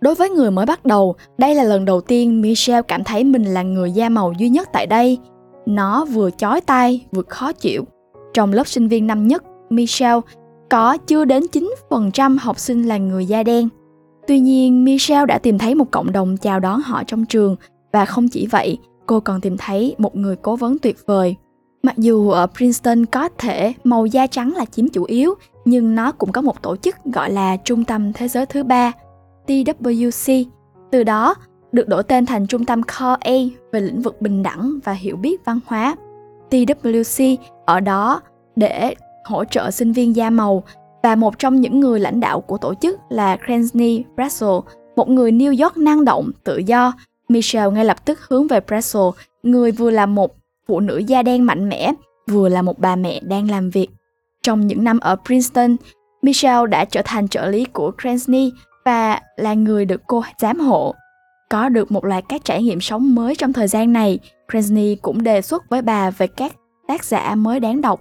Đối 0.00 0.14
với 0.14 0.30
người 0.30 0.50
mới 0.50 0.66
bắt 0.66 0.84
đầu, 0.84 1.14
đây 1.38 1.54
là 1.54 1.62
lần 1.62 1.84
đầu 1.84 2.00
tiên 2.00 2.40
Michelle 2.40 2.82
cảm 2.82 3.04
thấy 3.04 3.24
mình 3.24 3.44
là 3.44 3.62
người 3.62 3.92
da 3.92 4.08
màu 4.08 4.32
duy 4.38 4.48
nhất 4.48 4.68
tại 4.72 4.86
đây. 4.86 5.18
Nó 5.66 6.04
vừa 6.04 6.30
chói 6.30 6.60
tai, 6.60 7.06
vừa 7.12 7.22
khó 7.28 7.52
chịu. 7.52 7.84
Trong 8.34 8.52
lớp 8.52 8.66
sinh 8.66 8.88
viên 8.88 9.06
năm 9.06 9.28
nhất, 9.28 9.44
Michelle 9.70 10.20
có 10.70 10.96
chưa 11.06 11.24
đến 11.24 11.42
9% 11.90 12.36
học 12.40 12.58
sinh 12.58 12.82
là 12.82 12.96
người 12.96 13.26
da 13.26 13.42
đen. 13.42 13.68
Tuy 14.26 14.40
nhiên, 14.40 14.84
Michelle 14.84 15.26
đã 15.26 15.38
tìm 15.38 15.58
thấy 15.58 15.74
một 15.74 15.90
cộng 15.90 16.12
đồng 16.12 16.36
chào 16.36 16.60
đón 16.60 16.80
họ 16.80 17.02
trong 17.04 17.24
trường 17.24 17.56
và 17.92 18.04
không 18.04 18.28
chỉ 18.28 18.46
vậy, 18.46 18.78
cô 19.06 19.20
còn 19.20 19.40
tìm 19.40 19.56
thấy 19.56 19.94
một 19.98 20.16
người 20.16 20.36
cố 20.36 20.56
vấn 20.56 20.78
tuyệt 20.78 20.96
vời. 21.06 21.36
Mặc 21.82 21.98
dù 21.98 22.30
ở 22.30 22.46
Princeton 22.46 23.06
có 23.06 23.28
thể 23.38 23.72
màu 23.84 24.06
da 24.06 24.26
trắng 24.26 24.52
là 24.56 24.64
chiếm 24.64 24.88
chủ 24.88 25.04
yếu, 25.04 25.34
nhưng 25.64 25.94
nó 25.94 26.12
cũng 26.12 26.32
có 26.32 26.42
một 26.42 26.62
tổ 26.62 26.76
chức 26.76 26.96
gọi 27.04 27.30
là 27.30 27.56
Trung 27.56 27.84
tâm 27.84 28.12
Thế 28.12 28.28
giới 28.28 28.46
thứ 28.46 28.62
ba, 28.62 28.92
TWC. 29.46 30.44
Từ 30.90 31.02
đó, 31.02 31.34
được 31.72 31.88
đổi 31.88 32.02
tên 32.02 32.26
thành 32.26 32.46
Trung 32.46 32.64
tâm 32.64 32.82
Core 32.82 33.16
A 33.20 33.34
về 33.72 33.80
lĩnh 33.80 34.02
vực 34.02 34.20
bình 34.20 34.42
đẳng 34.42 34.78
và 34.84 34.92
hiểu 34.92 35.16
biết 35.16 35.44
văn 35.44 35.60
hóa. 35.66 35.96
TWC 36.50 37.36
ở 37.66 37.80
đó 37.80 38.20
để 38.56 38.94
hỗ 39.24 39.44
trợ 39.44 39.70
sinh 39.70 39.92
viên 39.92 40.16
da 40.16 40.30
màu 40.30 40.62
và 41.02 41.14
một 41.14 41.38
trong 41.38 41.60
những 41.60 41.80
người 41.80 42.00
lãnh 42.00 42.20
đạo 42.20 42.40
của 42.40 42.58
tổ 42.58 42.74
chức 42.74 43.00
là 43.08 43.36
Cransney 43.36 44.04
Bressel, 44.16 44.50
một 44.96 45.08
người 45.08 45.32
New 45.32 45.62
York 45.62 45.76
năng 45.76 46.04
động, 46.04 46.30
tự 46.44 46.56
do. 46.56 46.92
Michelle 47.28 47.70
ngay 47.70 47.84
lập 47.84 48.04
tức 48.04 48.20
hướng 48.28 48.46
về 48.46 48.60
Bressel, 48.60 49.02
người 49.42 49.70
vừa 49.70 49.90
là 49.90 50.06
một 50.06 50.36
phụ 50.68 50.80
nữ 50.80 50.98
da 50.98 51.22
đen 51.22 51.46
mạnh 51.46 51.68
mẽ, 51.68 51.92
vừa 52.30 52.48
là 52.48 52.62
một 52.62 52.78
bà 52.78 52.96
mẹ 52.96 53.20
đang 53.20 53.50
làm 53.50 53.70
việc. 53.70 53.88
Trong 54.42 54.66
những 54.66 54.84
năm 54.84 54.98
ở 55.00 55.16
Princeton, 55.26 55.76
Michelle 56.22 56.66
đã 56.70 56.84
trở 56.84 57.02
thành 57.04 57.28
trợ 57.28 57.46
lý 57.46 57.64
của 57.64 57.92
Cransney 58.02 58.52
và 58.86 59.20
là 59.36 59.54
người 59.54 59.84
được 59.84 60.02
cô 60.06 60.22
giám 60.38 60.60
hộ. 60.60 60.94
Có 61.50 61.68
được 61.68 61.92
một 61.92 62.04
loạt 62.04 62.24
các 62.28 62.44
trải 62.44 62.62
nghiệm 62.62 62.80
sống 62.80 63.14
mới 63.14 63.34
trong 63.34 63.52
thời 63.52 63.68
gian 63.68 63.92
này, 63.92 64.18
Krasny 64.50 64.94
cũng 64.94 65.22
đề 65.22 65.42
xuất 65.42 65.62
với 65.70 65.82
bà 65.82 66.10
về 66.10 66.26
các 66.26 66.52
tác 66.88 67.04
giả 67.04 67.34
mới 67.34 67.60
đáng 67.60 67.80
đọc. 67.80 68.00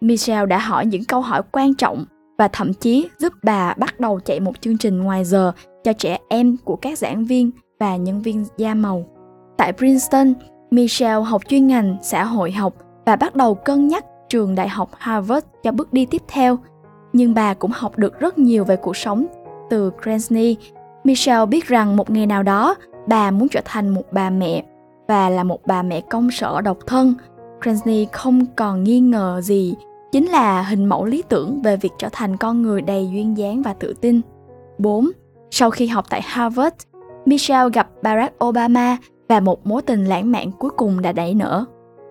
Michelle 0.00 0.46
đã 0.46 0.58
hỏi 0.58 0.86
những 0.86 1.04
câu 1.04 1.20
hỏi 1.20 1.42
quan 1.52 1.74
trọng 1.74 2.04
và 2.38 2.48
thậm 2.48 2.74
chí 2.74 3.08
giúp 3.18 3.32
bà 3.42 3.74
bắt 3.74 4.00
đầu 4.00 4.20
chạy 4.20 4.40
một 4.40 4.52
chương 4.60 4.78
trình 4.78 4.98
ngoài 4.98 5.24
giờ 5.24 5.52
cho 5.84 5.92
trẻ 5.92 6.18
em 6.28 6.56
của 6.64 6.76
các 6.76 6.98
giảng 6.98 7.24
viên 7.24 7.50
và 7.80 7.96
nhân 7.96 8.22
viên 8.22 8.44
da 8.56 8.74
màu. 8.74 9.04
Tại 9.56 9.72
Princeton, 9.72 10.34
Michelle 10.70 11.24
học 11.24 11.42
chuyên 11.48 11.66
ngành 11.66 11.96
xã 12.02 12.24
hội 12.24 12.52
học 12.52 12.74
và 13.06 13.16
bắt 13.16 13.36
đầu 13.36 13.54
cân 13.54 13.88
nhắc 13.88 14.04
trường 14.28 14.54
đại 14.54 14.68
học 14.68 14.90
Harvard 14.98 15.46
cho 15.62 15.72
bước 15.72 15.92
đi 15.92 16.06
tiếp 16.06 16.22
theo. 16.28 16.58
Nhưng 17.12 17.34
bà 17.34 17.54
cũng 17.54 17.70
học 17.74 17.98
được 17.98 18.20
rất 18.20 18.38
nhiều 18.38 18.64
về 18.64 18.76
cuộc 18.76 18.96
sống 18.96 19.26
từ 19.74 19.90
Krasny, 20.02 20.56
Michelle 21.04 21.46
biết 21.46 21.66
rằng 21.66 21.96
một 21.96 22.10
ngày 22.10 22.26
nào 22.26 22.42
đó 22.42 22.74
bà 23.06 23.30
muốn 23.30 23.48
trở 23.48 23.60
thành 23.64 23.88
một 23.88 24.02
bà 24.12 24.30
mẹ 24.30 24.64
và 25.08 25.30
là 25.30 25.44
một 25.44 25.66
bà 25.66 25.82
mẹ 25.82 26.00
công 26.00 26.30
sở 26.30 26.60
độc 26.60 26.78
thân. 26.86 27.14
Krasny 27.62 28.06
không 28.12 28.46
còn 28.56 28.84
nghi 28.84 29.00
ngờ 29.00 29.40
gì 29.42 29.74
chính 30.12 30.26
là 30.26 30.62
hình 30.62 30.84
mẫu 30.84 31.04
lý 31.04 31.22
tưởng 31.28 31.62
về 31.62 31.76
việc 31.76 31.92
trở 31.98 32.08
thành 32.12 32.36
con 32.36 32.62
người 32.62 32.82
đầy 32.82 33.08
duyên 33.12 33.36
dáng 33.38 33.62
và 33.62 33.74
tự 33.74 33.94
tin. 34.00 34.20
4. 34.78 35.10
Sau 35.50 35.70
khi 35.70 35.86
học 35.86 36.04
tại 36.10 36.20
Harvard, 36.24 36.76
Michelle 37.26 37.70
gặp 37.72 37.88
Barack 38.02 38.44
Obama 38.44 38.96
và 39.28 39.40
một 39.40 39.66
mối 39.66 39.82
tình 39.82 40.04
lãng 40.04 40.32
mạn 40.32 40.50
cuối 40.58 40.70
cùng 40.70 41.02
đã 41.02 41.12
đẩy 41.12 41.34
nở. 41.34 41.64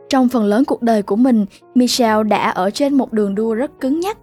Trong 0.09 0.29
phần 0.29 0.43
lớn 0.43 0.65
cuộc 0.65 0.81
đời 0.81 1.03
của 1.03 1.15
mình, 1.15 1.45
Michelle 1.75 2.23
đã 2.23 2.49
ở 2.49 2.69
trên 2.69 2.93
một 2.93 3.13
đường 3.13 3.35
đua 3.35 3.53
rất 3.53 3.71
cứng 3.81 3.99
nhắc. 3.99 4.17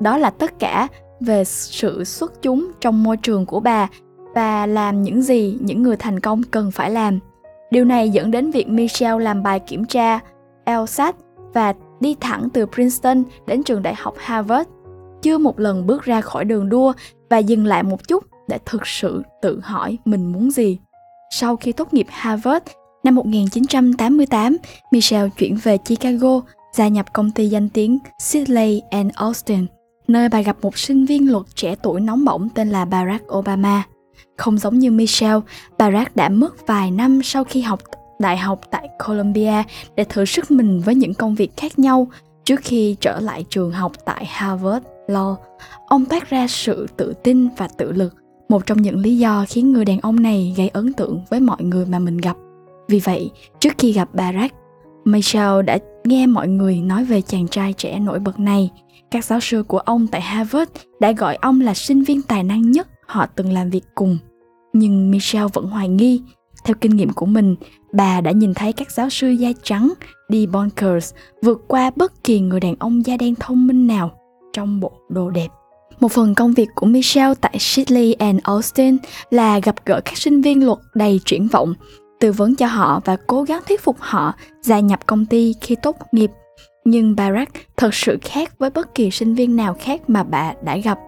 Đó 0.00 0.18
là 0.18 0.30
tất 0.30 0.58
cả 0.58 0.88
về 1.20 1.44
sự 1.44 2.04
xuất 2.04 2.42
chúng 2.42 2.70
trong 2.80 3.02
môi 3.02 3.16
trường 3.16 3.46
của 3.46 3.60
bà 3.60 3.88
và 4.34 4.66
làm 4.66 5.02
những 5.02 5.22
gì 5.22 5.58
những 5.60 5.82
người 5.82 5.96
thành 5.96 6.20
công 6.20 6.42
cần 6.42 6.70
phải 6.70 6.90
làm. 6.90 7.18
Điều 7.70 7.84
này 7.84 8.10
dẫn 8.10 8.30
đến 8.30 8.50
việc 8.50 8.68
Michelle 8.68 9.24
làm 9.24 9.42
bài 9.42 9.60
kiểm 9.60 9.84
tra 9.84 10.20
LSAT 10.66 11.16
và 11.54 11.74
đi 12.00 12.16
thẳng 12.20 12.48
từ 12.52 12.66
Princeton 12.66 13.22
đến 13.46 13.62
trường 13.62 13.82
đại 13.82 13.94
học 13.96 14.14
Harvard, 14.18 14.70
chưa 15.22 15.38
một 15.38 15.60
lần 15.60 15.86
bước 15.86 16.04
ra 16.04 16.20
khỏi 16.20 16.44
đường 16.44 16.68
đua 16.68 16.92
và 17.30 17.38
dừng 17.38 17.66
lại 17.66 17.82
một 17.82 18.08
chút 18.08 18.24
để 18.48 18.58
thực 18.64 18.86
sự 18.86 19.22
tự 19.42 19.60
hỏi 19.62 19.98
mình 20.04 20.32
muốn 20.32 20.50
gì. 20.50 20.78
Sau 21.30 21.56
khi 21.56 21.72
tốt 21.72 21.94
nghiệp 21.94 22.06
Harvard, 22.10 22.66
năm 23.04 23.14
1988, 23.14 24.56
Michelle 24.92 25.30
chuyển 25.38 25.56
về 25.56 25.78
Chicago, 25.78 26.40
gia 26.72 26.88
nhập 26.88 27.12
công 27.12 27.30
ty 27.30 27.46
danh 27.46 27.68
tiếng 27.68 27.98
Sidley 28.18 28.82
and 28.90 29.12
Austin, 29.14 29.66
nơi 30.08 30.28
bà 30.28 30.40
gặp 30.40 30.56
một 30.62 30.78
sinh 30.78 31.04
viên 31.04 31.32
luật 31.32 31.44
trẻ 31.54 31.74
tuổi 31.82 32.00
nóng 32.00 32.24
bỏng 32.24 32.48
tên 32.54 32.70
là 32.70 32.84
Barack 32.84 33.32
Obama. 33.32 33.82
Không 34.36 34.58
giống 34.58 34.78
như 34.78 34.90
Michelle, 34.90 35.40
Barack 35.78 36.16
đã 36.16 36.28
mất 36.28 36.66
vài 36.66 36.90
năm 36.90 37.20
sau 37.22 37.44
khi 37.44 37.60
học 37.60 37.80
đại 38.18 38.36
học 38.36 38.60
tại 38.70 38.88
Columbia 39.06 39.62
để 39.96 40.04
thử 40.04 40.24
sức 40.24 40.50
mình 40.50 40.80
với 40.80 40.94
những 40.94 41.14
công 41.14 41.34
việc 41.34 41.56
khác 41.56 41.78
nhau 41.78 42.08
trước 42.44 42.60
khi 42.62 42.96
trở 43.00 43.20
lại 43.20 43.44
trường 43.48 43.72
học 43.72 43.92
tại 44.04 44.24
Harvard 44.24 44.86
Law. 45.08 45.36
Ông 45.86 46.04
toát 46.04 46.30
ra 46.30 46.46
sự 46.48 46.86
tự 46.96 47.14
tin 47.22 47.48
và 47.56 47.68
tự 47.78 47.92
lực, 47.92 48.14
một 48.48 48.66
trong 48.66 48.82
những 48.82 48.98
lý 48.98 49.18
do 49.18 49.44
khiến 49.48 49.72
người 49.72 49.84
đàn 49.84 50.00
ông 50.00 50.22
này 50.22 50.54
gây 50.56 50.68
ấn 50.68 50.92
tượng 50.92 51.20
với 51.30 51.40
mọi 51.40 51.62
người 51.62 51.86
mà 51.86 51.98
mình 51.98 52.18
gặp. 52.18 52.36
Vì 52.88 52.98
vậy, 52.98 53.30
trước 53.60 53.72
khi 53.78 53.92
gặp 53.92 54.14
Barack, 54.14 54.54
Michelle 55.04 55.62
đã 55.62 55.78
nghe 56.04 56.26
mọi 56.26 56.48
người 56.48 56.80
nói 56.80 57.04
về 57.04 57.22
chàng 57.22 57.48
trai 57.48 57.72
trẻ 57.72 57.98
nổi 57.98 58.18
bật 58.18 58.40
này. 58.40 58.70
Các 59.10 59.24
giáo 59.24 59.40
sư 59.40 59.62
của 59.62 59.78
ông 59.78 60.06
tại 60.06 60.20
Harvard 60.20 60.70
đã 61.00 61.12
gọi 61.12 61.36
ông 61.36 61.60
là 61.60 61.74
sinh 61.74 62.02
viên 62.02 62.22
tài 62.22 62.42
năng 62.42 62.70
nhất 62.70 62.88
họ 63.06 63.26
từng 63.26 63.52
làm 63.52 63.70
việc 63.70 63.84
cùng. 63.94 64.18
Nhưng 64.72 65.10
Michelle 65.10 65.48
vẫn 65.52 65.66
hoài 65.66 65.88
nghi. 65.88 66.22
Theo 66.64 66.76
kinh 66.80 66.96
nghiệm 66.96 67.12
của 67.12 67.26
mình, 67.26 67.56
bà 67.92 68.20
đã 68.20 68.30
nhìn 68.30 68.54
thấy 68.54 68.72
các 68.72 68.90
giáo 68.90 69.10
sư 69.10 69.28
da 69.28 69.48
trắng 69.62 69.92
đi 70.28 70.46
bonkers 70.46 71.14
vượt 71.42 71.64
qua 71.68 71.90
bất 71.96 72.24
kỳ 72.24 72.40
người 72.40 72.60
đàn 72.60 72.74
ông 72.78 73.06
da 73.06 73.16
đen 73.16 73.34
thông 73.34 73.66
minh 73.66 73.86
nào 73.86 74.10
trong 74.52 74.80
bộ 74.80 74.92
đồ 75.08 75.30
đẹp. 75.30 75.48
Một 76.00 76.12
phần 76.12 76.34
công 76.34 76.52
việc 76.52 76.68
của 76.74 76.86
Michelle 76.86 77.34
tại 77.40 77.56
Shidley 77.58 78.12
and 78.12 78.40
Austin 78.42 78.96
là 79.30 79.58
gặp 79.58 79.74
gỡ 79.84 80.00
các 80.04 80.18
sinh 80.18 80.40
viên 80.40 80.66
luật 80.66 80.78
đầy 80.94 81.20
triển 81.24 81.48
vọng, 81.48 81.74
tư 82.20 82.32
vấn 82.32 82.56
cho 82.56 82.66
họ 82.66 83.00
và 83.04 83.16
cố 83.26 83.42
gắng 83.42 83.62
thuyết 83.68 83.80
phục 83.80 83.96
họ 84.00 84.34
gia 84.62 84.80
nhập 84.80 85.06
công 85.06 85.26
ty 85.26 85.54
khi 85.60 85.76
tốt 85.82 85.96
nghiệp. 86.12 86.30
Nhưng 86.88 87.16
Barack 87.16 87.52
thật 87.76 87.94
sự 87.94 88.18
khác 88.22 88.58
với 88.58 88.70
bất 88.70 88.94
kỳ 88.94 89.10
sinh 89.10 89.34
viên 89.34 89.56
nào 89.56 89.76
khác 89.80 90.10
mà 90.10 90.22
bà 90.22 90.52
đã 90.64 90.76
gặp. 90.76 90.98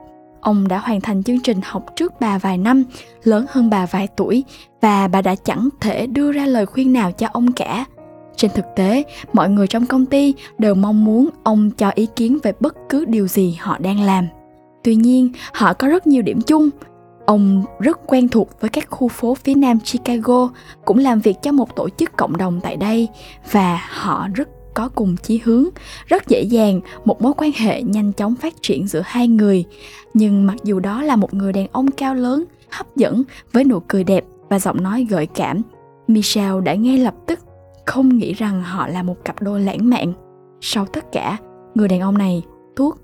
Ông 0.41 0.69
đã 0.69 0.79
hoàn 0.79 1.01
thành 1.01 1.23
chương 1.23 1.41
trình 1.41 1.61
học 1.65 1.87
trước 1.97 2.13
bà 2.21 2.39
vài 2.39 2.59
năm, 2.59 2.85
lớn 3.25 3.47
hơn 3.49 3.71
bà 3.71 3.87
vài 3.87 4.09
tuổi 4.17 4.45
và 4.81 5.09
bà 5.09 5.23
đã 5.23 5.35
chẳng 5.35 5.69
thể 5.81 6.07
đưa 6.07 6.33
ra 6.33 6.47
lời 6.47 6.67
khuyên 6.67 6.93
nào 6.93 7.13
cho 7.13 7.29
ông 7.33 7.53
cả. 7.53 7.85
Trên 8.37 8.51
thực 8.55 8.65
tế, 8.77 9.05
mọi 9.33 9.51
người 9.51 9.67
trong 9.67 9.87
công 9.87 10.07
ty 10.07 10.35
đều 10.59 10.75
mong 10.75 11.05
muốn 11.05 11.29
ông 11.43 11.71
cho 11.71 11.91
ý 11.95 12.07
kiến 12.17 12.39
về 12.43 12.53
bất 12.61 12.77
cứ 12.89 13.05
điều 13.05 13.27
gì 13.29 13.57
họ 13.61 13.79
đang 13.79 14.01
làm. 14.01 14.27
Tuy 14.85 14.95
nhiên, 14.95 15.33
họ 15.53 15.73
có 15.75 15.89
rất 15.89 16.07
nhiều 16.07 16.23
điểm 16.23 16.41
chung. 16.41 16.71
Ông 17.27 17.65
rất 17.81 18.01
quen 18.07 18.29
thuộc 18.29 18.61
với 18.61 18.71
các 18.71 18.91
khu 18.91 19.09
phố 19.09 19.35
phía 19.35 19.55
nam 19.55 19.79
Chicago, 19.81 20.51
cũng 20.85 20.99
làm 20.99 21.21
việc 21.21 21.37
cho 21.43 21.53
một 21.53 21.77
tổ 21.77 21.89
chức 21.89 22.17
cộng 22.17 22.37
đồng 22.37 22.61
tại 22.61 22.77
đây 22.77 23.09
và 23.51 23.89
họ 23.91 24.29
rất 24.35 24.49
có 24.79 24.89
cùng 24.89 25.17
chí 25.23 25.41
hướng, 25.45 25.65
rất 26.07 26.29
dễ 26.29 26.43
dàng, 26.43 26.81
một 27.05 27.23
mối 27.23 27.33
quan 27.37 27.51
hệ 27.57 27.83
nhanh 27.83 28.13
chóng 28.13 28.35
phát 28.35 28.55
triển 28.63 28.87
giữa 28.87 29.03
hai 29.05 29.29
người. 29.29 29.65
Nhưng 30.15 30.47
mặc 30.47 30.57
dù 30.65 30.81
đó 30.81 31.03
là 31.03 31.17
một 31.17 31.35
người 31.35 31.53
đàn 31.53 31.67
ông 31.73 31.91
cao 31.91 32.15
lớn, 32.15 32.45
hấp 32.71 32.97
dẫn, 32.97 33.23
với 33.53 33.65
nụ 33.65 33.81
cười 33.81 34.05
đẹp 34.05 34.25
và 34.49 34.59
giọng 34.59 34.83
nói 34.83 35.07
gợi 35.11 35.27
cảm, 35.27 35.63
michelle 36.07 36.61
đã 36.65 36.75
ngay 36.75 36.99
lập 36.99 37.15
tức 37.27 37.41
không 37.87 38.19
nghĩ 38.19 38.33
rằng 38.33 38.63
họ 38.63 38.89
là 38.89 39.03
một 39.03 39.25
cặp 39.25 39.43
đôi 39.43 39.61
lãng 39.61 39.91
mạn. 39.91 40.13
Sau 40.61 40.87
tất 40.87 41.13
cả, 41.13 41.37
người 41.75 41.89
đàn 41.89 42.01
ông 42.01 42.19
này 42.19 42.43
thuốc 42.77 42.99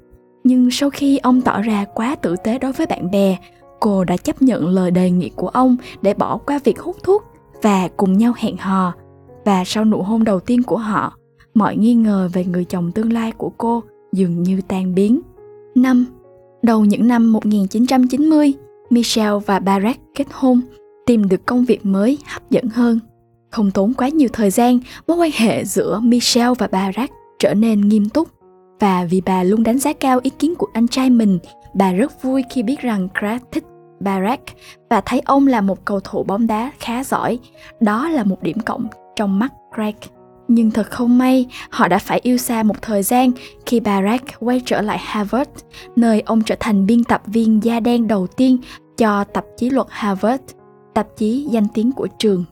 nhưng 0.44 0.70
sau 0.70 0.90
khi 0.90 1.18
ông 1.18 1.40
tỏ 1.40 1.62
ra 1.62 1.84
quá 1.94 2.16
tử 2.22 2.36
tế 2.44 2.58
đối 2.58 2.72
với 2.72 2.86
bạn 2.86 3.10
bè, 3.10 3.36
cô 3.80 4.04
đã 4.04 4.16
chấp 4.16 4.42
nhận 4.42 4.68
lời 4.68 4.90
đề 4.90 5.10
nghị 5.10 5.30
của 5.36 5.48
ông 5.48 5.76
để 6.02 6.14
bỏ 6.14 6.38
qua 6.46 6.60
việc 6.64 6.80
hút 6.80 6.96
thuốc 7.02 7.24
và 7.62 7.88
cùng 7.96 8.18
nhau 8.18 8.32
hẹn 8.36 8.56
hò. 8.56 8.92
Và 9.44 9.62
sau 9.66 9.84
nụ 9.84 10.02
hôn 10.02 10.24
đầu 10.24 10.40
tiên 10.40 10.62
của 10.62 10.78
họ 10.78 11.18
mọi 11.54 11.76
nghi 11.76 11.94
ngờ 11.94 12.28
về 12.32 12.44
người 12.44 12.64
chồng 12.64 12.92
tương 12.92 13.12
lai 13.12 13.32
của 13.32 13.50
cô 13.58 13.82
dường 14.12 14.42
như 14.42 14.60
tan 14.68 14.94
biến. 14.94 15.20
Năm, 15.74 16.06
Đầu 16.64 16.84
những 16.84 17.08
năm 17.08 17.32
1990, 17.32 18.52
Michelle 18.90 19.38
và 19.46 19.58
Barack 19.58 20.00
kết 20.14 20.26
hôn, 20.32 20.60
tìm 21.06 21.28
được 21.28 21.46
công 21.46 21.64
việc 21.64 21.86
mới 21.86 22.18
hấp 22.26 22.50
dẫn 22.50 22.68
hơn. 22.68 23.00
Không 23.50 23.70
tốn 23.70 23.94
quá 23.94 24.08
nhiều 24.08 24.28
thời 24.32 24.50
gian, 24.50 24.78
mối 25.06 25.16
quan 25.16 25.30
hệ 25.34 25.64
giữa 25.64 26.00
Michelle 26.02 26.52
và 26.58 26.66
Barack 26.66 27.12
trở 27.38 27.54
nên 27.54 27.80
nghiêm 27.80 28.08
túc. 28.08 28.28
Và 28.80 29.06
vì 29.10 29.22
bà 29.26 29.42
luôn 29.42 29.62
đánh 29.62 29.78
giá 29.78 29.92
cao 29.92 30.20
ý 30.22 30.30
kiến 30.30 30.54
của 30.54 30.66
anh 30.72 30.88
trai 30.88 31.10
mình, 31.10 31.38
bà 31.74 31.92
rất 31.92 32.22
vui 32.22 32.42
khi 32.50 32.62
biết 32.62 32.80
rằng 32.80 33.08
Craig 33.18 33.40
thích 33.52 33.64
Barack 34.00 34.42
và 34.90 35.00
thấy 35.00 35.20
ông 35.24 35.46
là 35.46 35.60
một 35.60 35.84
cầu 35.84 36.00
thủ 36.00 36.22
bóng 36.22 36.46
đá 36.46 36.72
khá 36.78 37.04
giỏi. 37.04 37.38
Đó 37.80 38.08
là 38.08 38.24
một 38.24 38.42
điểm 38.42 38.60
cộng 38.60 38.86
trong 39.16 39.38
mắt 39.38 39.52
Craig. 39.74 39.94
Nhưng 40.48 40.70
thật 40.70 40.90
không 40.90 41.18
may, 41.18 41.46
họ 41.70 41.88
đã 41.88 41.98
phải 41.98 42.20
yêu 42.22 42.36
xa 42.36 42.62
một 42.62 42.82
thời 42.82 43.02
gian 43.02 43.30
khi 43.66 43.80
Barack 43.80 44.24
quay 44.40 44.62
trở 44.64 44.80
lại 44.80 44.98
Harvard, 45.00 45.50
nơi 45.96 46.20
ông 46.20 46.42
trở 46.42 46.54
thành 46.60 46.86
biên 46.86 47.04
tập 47.04 47.22
viên 47.26 47.64
da 47.64 47.80
đen 47.80 48.08
đầu 48.08 48.26
tiên 48.26 48.58
cho 48.96 49.24
tạp 49.24 49.44
chí 49.56 49.70
luật 49.70 49.86
Harvard, 49.90 50.42
tạp 50.94 51.06
chí 51.16 51.46
danh 51.50 51.66
tiếng 51.74 51.92
của 51.92 52.08
trường. 52.18 52.44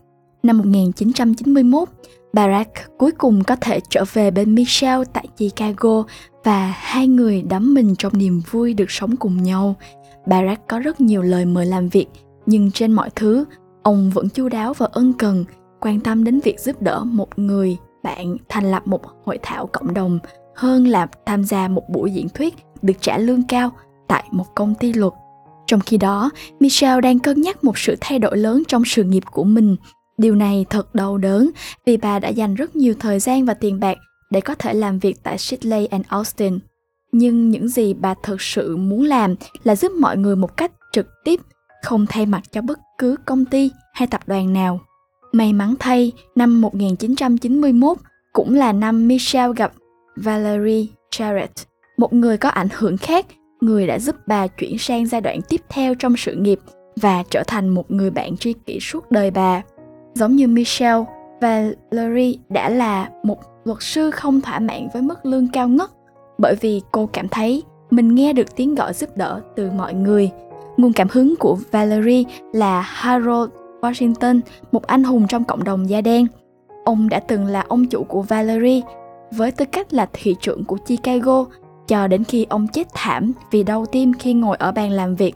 Năm 0.43 0.59
1991, 0.59 1.89
Barack 2.33 2.71
cuối 2.99 3.13
cùng 3.13 3.45
có 3.45 3.57
thể 3.57 3.81
trở 3.89 4.05
về 4.13 4.31
bên 4.31 4.55
Michelle 4.55 5.05
tại 5.13 5.27
Chicago 5.37 6.05
và 6.45 6.75
hai 6.77 7.09
người 7.09 7.43
đắm 7.43 7.75
mình 7.75 7.95
trong 7.99 8.13
niềm 8.19 8.43
vui 8.51 8.75
được 8.75 8.91
sống 8.91 9.17
cùng 9.17 9.43
nhau. 9.43 9.75
Barack 10.27 10.69
có 10.69 10.79
rất 10.79 11.01
nhiều 11.01 11.23
lời 11.23 11.45
mời 11.45 11.67
làm 11.67 11.89
việc, 11.89 12.07
nhưng 12.47 12.71
trên 12.71 12.93
mọi 12.93 13.11
thứ, 13.17 13.45
ông 13.83 14.11
vẫn 14.11 14.29
chu 14.29 14.49
đáo 14.49 14.75
và 14.75 14.89
ân 14.93 15.13
cần, 15.13 15.45
quan 15.83 16.01
tâm 16.01 16.25
đến 16.25 16.41
việc 16.41 16.61
giúp 16.61 16.83
đỡ 16.83 17.05
một 17.05 17.39
người 17.39 17.77
bạn 18.03 18.37
thành 18.49 18.71
lập 18.71 18.83
một 18.87 19.01
hội 19.25 19.39
thảo 19.43 19.67
cộng 19.67 19.95
đồng 19.95 20.19
hơn 20.55 20.87
là 20.87 21.07
tham 21.27 21.45
gia 21.45 21.69
một 21.69 21.89
buổi 21.89 22.11
diễn 22.11 22.29
thuyết 22.29 22.55
được 22.83 22.95
trả 23.01 23.19
lương 23.19 23.43
cao 23.43 23.71
tại 24.09 24.25
một 24.31 24.55
công 24.55 24.75
ty 24.75 24.93
luật. 24.93 25.13
Trong 25.67 25.81
khi 25.81 25.97
đó, 25.97 26.31
Michelle 26.61 27.01
đang 27.01 27.19
cân 27.19 27.41
nhắc 27.41 27.65
một 27.65 27.79
sự 27.79 27.97
thay 28.01 28.19
đổi 28.19 28.37
lớn 28.37 28.63
trong 28.69 28.83
sự 28.87 29.05
nghiệp 29.05 29.23
của 29.33 29.45
mình. 29.45 29.77
Điều 30.19 30.35
này 30.35 30.67
thật 30.71 30.95
đau 30.95 31.19
đớn 31.19 31.51
vì 31.87 31.97
bà 31.97 32.19
đã 32.19 32.29
dành 32.29 32.55
rất 32.55 32.77
nhiều 32.77 32.95
thời 33.01 33.21
gian 33.21 33.45
và 33.45 33.55
tiền 33.55 33.81
bạc 33.81 33.99
để 34.31 34.41
có 34.41 34.55
thể 34.55 34.75
làm 34.75 34.99
việc 34.99 35.17
tại 35.23 35.39
Shirley 35.39 35.87
and 35.87 36.07
Austin. 36.09 36.59
Nhưng 37.13 37.51
những 37.51 37.69
gì 37.69 37.95
bà 37.95 38.15
thực 38.23 38.43
sự 38.43 38.77
muốn 38.77 39.03
làm 39.03 39.35
là 39.65 39.77
giúp 39.77 39.93
mọi 39.93 40.17
người 40.17 40.37
một 40.37 40.57
cách 40.57 40.73
trực 40.93 41.07
tiếp, 41.25 41.41
không 41.83 42.07
thay 42.09 42.27
mặt 42.27 42.43
cho 42.53 42.63
bất 42.63 42.79
cứ 42.99 43.17
công 43.27 43.45
ty 43.45 43.71
hay 43.95 44.09
tập 44.09 44.21
đoàn 44.27 44.53
nào. 44.53 44.81
May 45.33 45.53
mắn 45.53 45.75
thay, 45.79 46.13
năm 46.35 46.61
1991 46.61 47.99
cũng 48.33 48.55
là 48.55 48.73
năm 48.73 49.09
Michelle 49.09 49.53
gặp 49.57 49.73
Valerie 50.17 50.87
Jarrett, 51.17 51.67
một 51.97 52.13
người 52.13 52.37
có 52.37 52.49
ảnh 52.49 52.69
hưởng 52.73 52.97
khác, 52.97 53.27
người 53.61 53.87
đã 53.87 53.99
giúp 53.99 54.17
bà 54.27 54.47
chuyển 54.47 54.79
sang 54.79 55.07
giai 55.07 55.21
đoạn 55.21 55.41
tiếp 55.49 55.61
theo 55.69 55.95
trong 55.95 56.17
sự 56.17 56.35
nghiệp 56.35 56.59
và 56.97 57.23
trở 57.31 57.43
thành 57.47 57.69
một 57.69 57.91
người 57.91 58.11
bạn 58.11 58.37
tri 58.37 58.53
kỷ 58.53 58.81
suốt 58.81 59.11
đời 59.11 59.31
bà. 59.31 59.63
Giống 60.15 60.37
như 60.37 60.47
Michelle, 60.47 61.05
Valerie 61.41 62.35
đã 62.49 62.69
là 62.69 63.11
một 63.23 63.39
luật 63.65 63.79
sư 63.81 64.11
không 64.11 64.41
thỏa 64.41 64.59
mãn 64.59 64.89
với 64.93 65.03
mức 65.03 65.27
lương 65.27 65.49
cao 65.53 65.69
ngất 65.69 65.91
bởi 66.39 66.55
vì 66.61 66.81
cô 66.93 67.07
cảm 67.13 67.29
thấy 67.29 67.63
mình 67.91 68.15
nghe 68.15 68.33
được 68.33 68.57
tiếng 68.57 68.75
gọi 68.75 68.93
giúp 68.93 69.17
đỡ 69.17 69.41
từ 69.57 69.71
mọi 69.71 69.95
người. 69.95 70.31
Nguồn 70.77 70.93
cảm 70.93 71.09
hứng 71.11 71.37
của 71.37 71.59
Valerie 71.71 72.23
là 72.53 72.81
Harold 72.81 73.51
Washington, 73.83 74.41
một 74.73 74.87
anh 74.87 75.05
hùng 75.05 75.27
trong 75.29 75.45
cộng 75.45 75.65
đồng 75.65 75.91
da 75.91 76.01
đen. 76.01 76.27
Ông 76.85 77.09
đã 77.09 77.21
từng 77.21 77.47
là 77.47 77.65
ông 77.69 77.87
chủ 77.87 78.05
của 78.05 78.23
Valerie, 78.23 78.81
với 79.31 79.51
tư 79.51 79.65
cách 79.73 79.93
là 79.93 80.09
thị 80.13 80.37
trưởng 80.41 80.65
của 80.65 80.77
Chicago, 80.87 81.45
cho 81.87 82.07
đến 82.07 82.25
khi 82.25 82.47
ông 82.49 82.69
chết 82.69 82.89
thảm 82.95 83.33
vì 83.51 83.63
đau 83.63 83.87
tim 83.87 84.13
khi 84.13 84.35
ngồi 84.35 84.57
ở 84.57 84.73
bàn 84.73 84.91
làm 84.91 85.17
việc. 85.17 85.35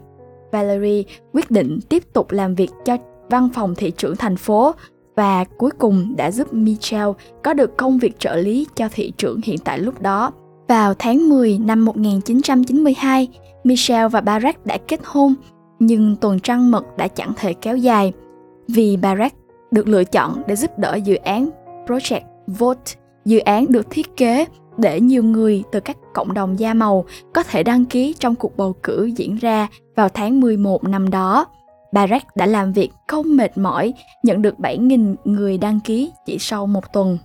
Valerie 0.51 1.03
quyết 1.33 1.51
định 1.51 1.79
tiếp 1.89 2.03
tục 2.13 2.31
làm 2.31 2.55
việc 2.55 2.69
cho 2.85 2.97
văn 3.29 3.49
phòng 3.53 3.75
thị 3.75 3.91
trưởng 3.91 4.15
thành 4.15 4.37
phố 4.37 4.71
và 5.15 5.43
cuối 5.43 5.71
cùng 5.71 6.13
đã 6.17 6.31
giúp 6.31 6.53
Michelle 6.53 7.13
có 7.43 7.53
được 7.53 7.77
công 7.77 7.99
việc 7.99 8.19
trợ 8.19 8.35
lý 8.35 8.67
cho 8.75 8.87
thị 8.91 9.11
trưởng 9.17 9.41
hiện 9.43 9.57
tại 9.63 9.79
lúc 9.79 10.01
đó. 10.01 10.31
Vào 10.67 10.93
tháng 10.93 11.29
10 11.29 11.57
năm 11.57 11.85
1992, 11.85 13.27
Michelle 13.63 14.07
và 14.07 14.21
Barack 14.21 14.65
đã 14.65 14.77
kết 14.87 14.99
hôn, 15.03 15.33
nhưng 15.79 16.15
tuần 16.15 16.39
trăng 16.39 16.71
mật 16.71 16.97
đã 16.97 17.07
chẳng 17.07 17.33
thể 17.37 17.53
kéo 17.53 17.77
dài– 17.77 18.13
vì 18.67 18.97
Barack 18.97 19.35
được 19.71 19.87
lựa 19.87 20.03
chọn 20.03 20.41
để 20.47 20.55
giúp 20.55 20.79
đỡ 20.79 20.95
dự 20.95 21.15
án 21.15 21.49
Project 21.87 22.21
Vote. 22.47 22.91
Dự 23.25 23.39
án 23.39 23.65
được 23.69 23.87
thiết 23.89 24.17
kế 24.17 24.45
để 24.77 24.99
nhiều 25.01 25.23
người 25.23 25.63
từ 25.71 25.79
các 25.79 25.97
cộng 26.13 26.33
đồng 26.33 26.59
da 26.59 26.73
màu 26.73 27.05
có 27.33 27.43
thể 27.43 27.63
đăng 27.63 27.85
ký 27.85 28.15
trong 28.19 28.35
cuộc 28.35 28.57
bầu 28.57 28.75
cử 28.83 29.05
diễn 29.15 29.35
ra 29.35 29.67
vào 29.95 30.09
tháng 30.09 30.39
11 30.39 30.83
năm 30.83 31.09
đó. 31.09 31.45
Barack 31.91 32.35
đã 32.35 32.45
làm 32.45 32.73
việc 32.73 32.89
không 33.07 33.37
mệt 33.37 33.57
mỏi, 33.57 33.93
nhận 34.23 34.41
được 34.41 34.55
7.000 34.57 35.15
người 35.23 35.57
đăng 35.57 35.79
ký 35.79 36.11
chỉ 36.25 36.37
sau 36.39 36.67
một 36.67 36.93
tuần. 36.93 37.17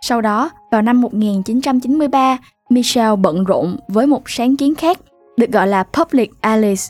Sau 0.00 0.20
đó, 0.20 0.50
vào 0.70 0.82
năm 0.82 1.00
1993, 1.00 2.38
Michelle 2.70 3.16
bận 3.16 3.44
rộn 3.44 3.76
với 3.88 4.06
một 4.06 4.22
sáng 4.26 4.56
kiến 4.56 4.74
khác, 4.74 4.98
được 5.36 5.52
gọi 5.52 5.66
là 5.66 5.82
Public 5.82 6.30
Alice, 6.40 6.82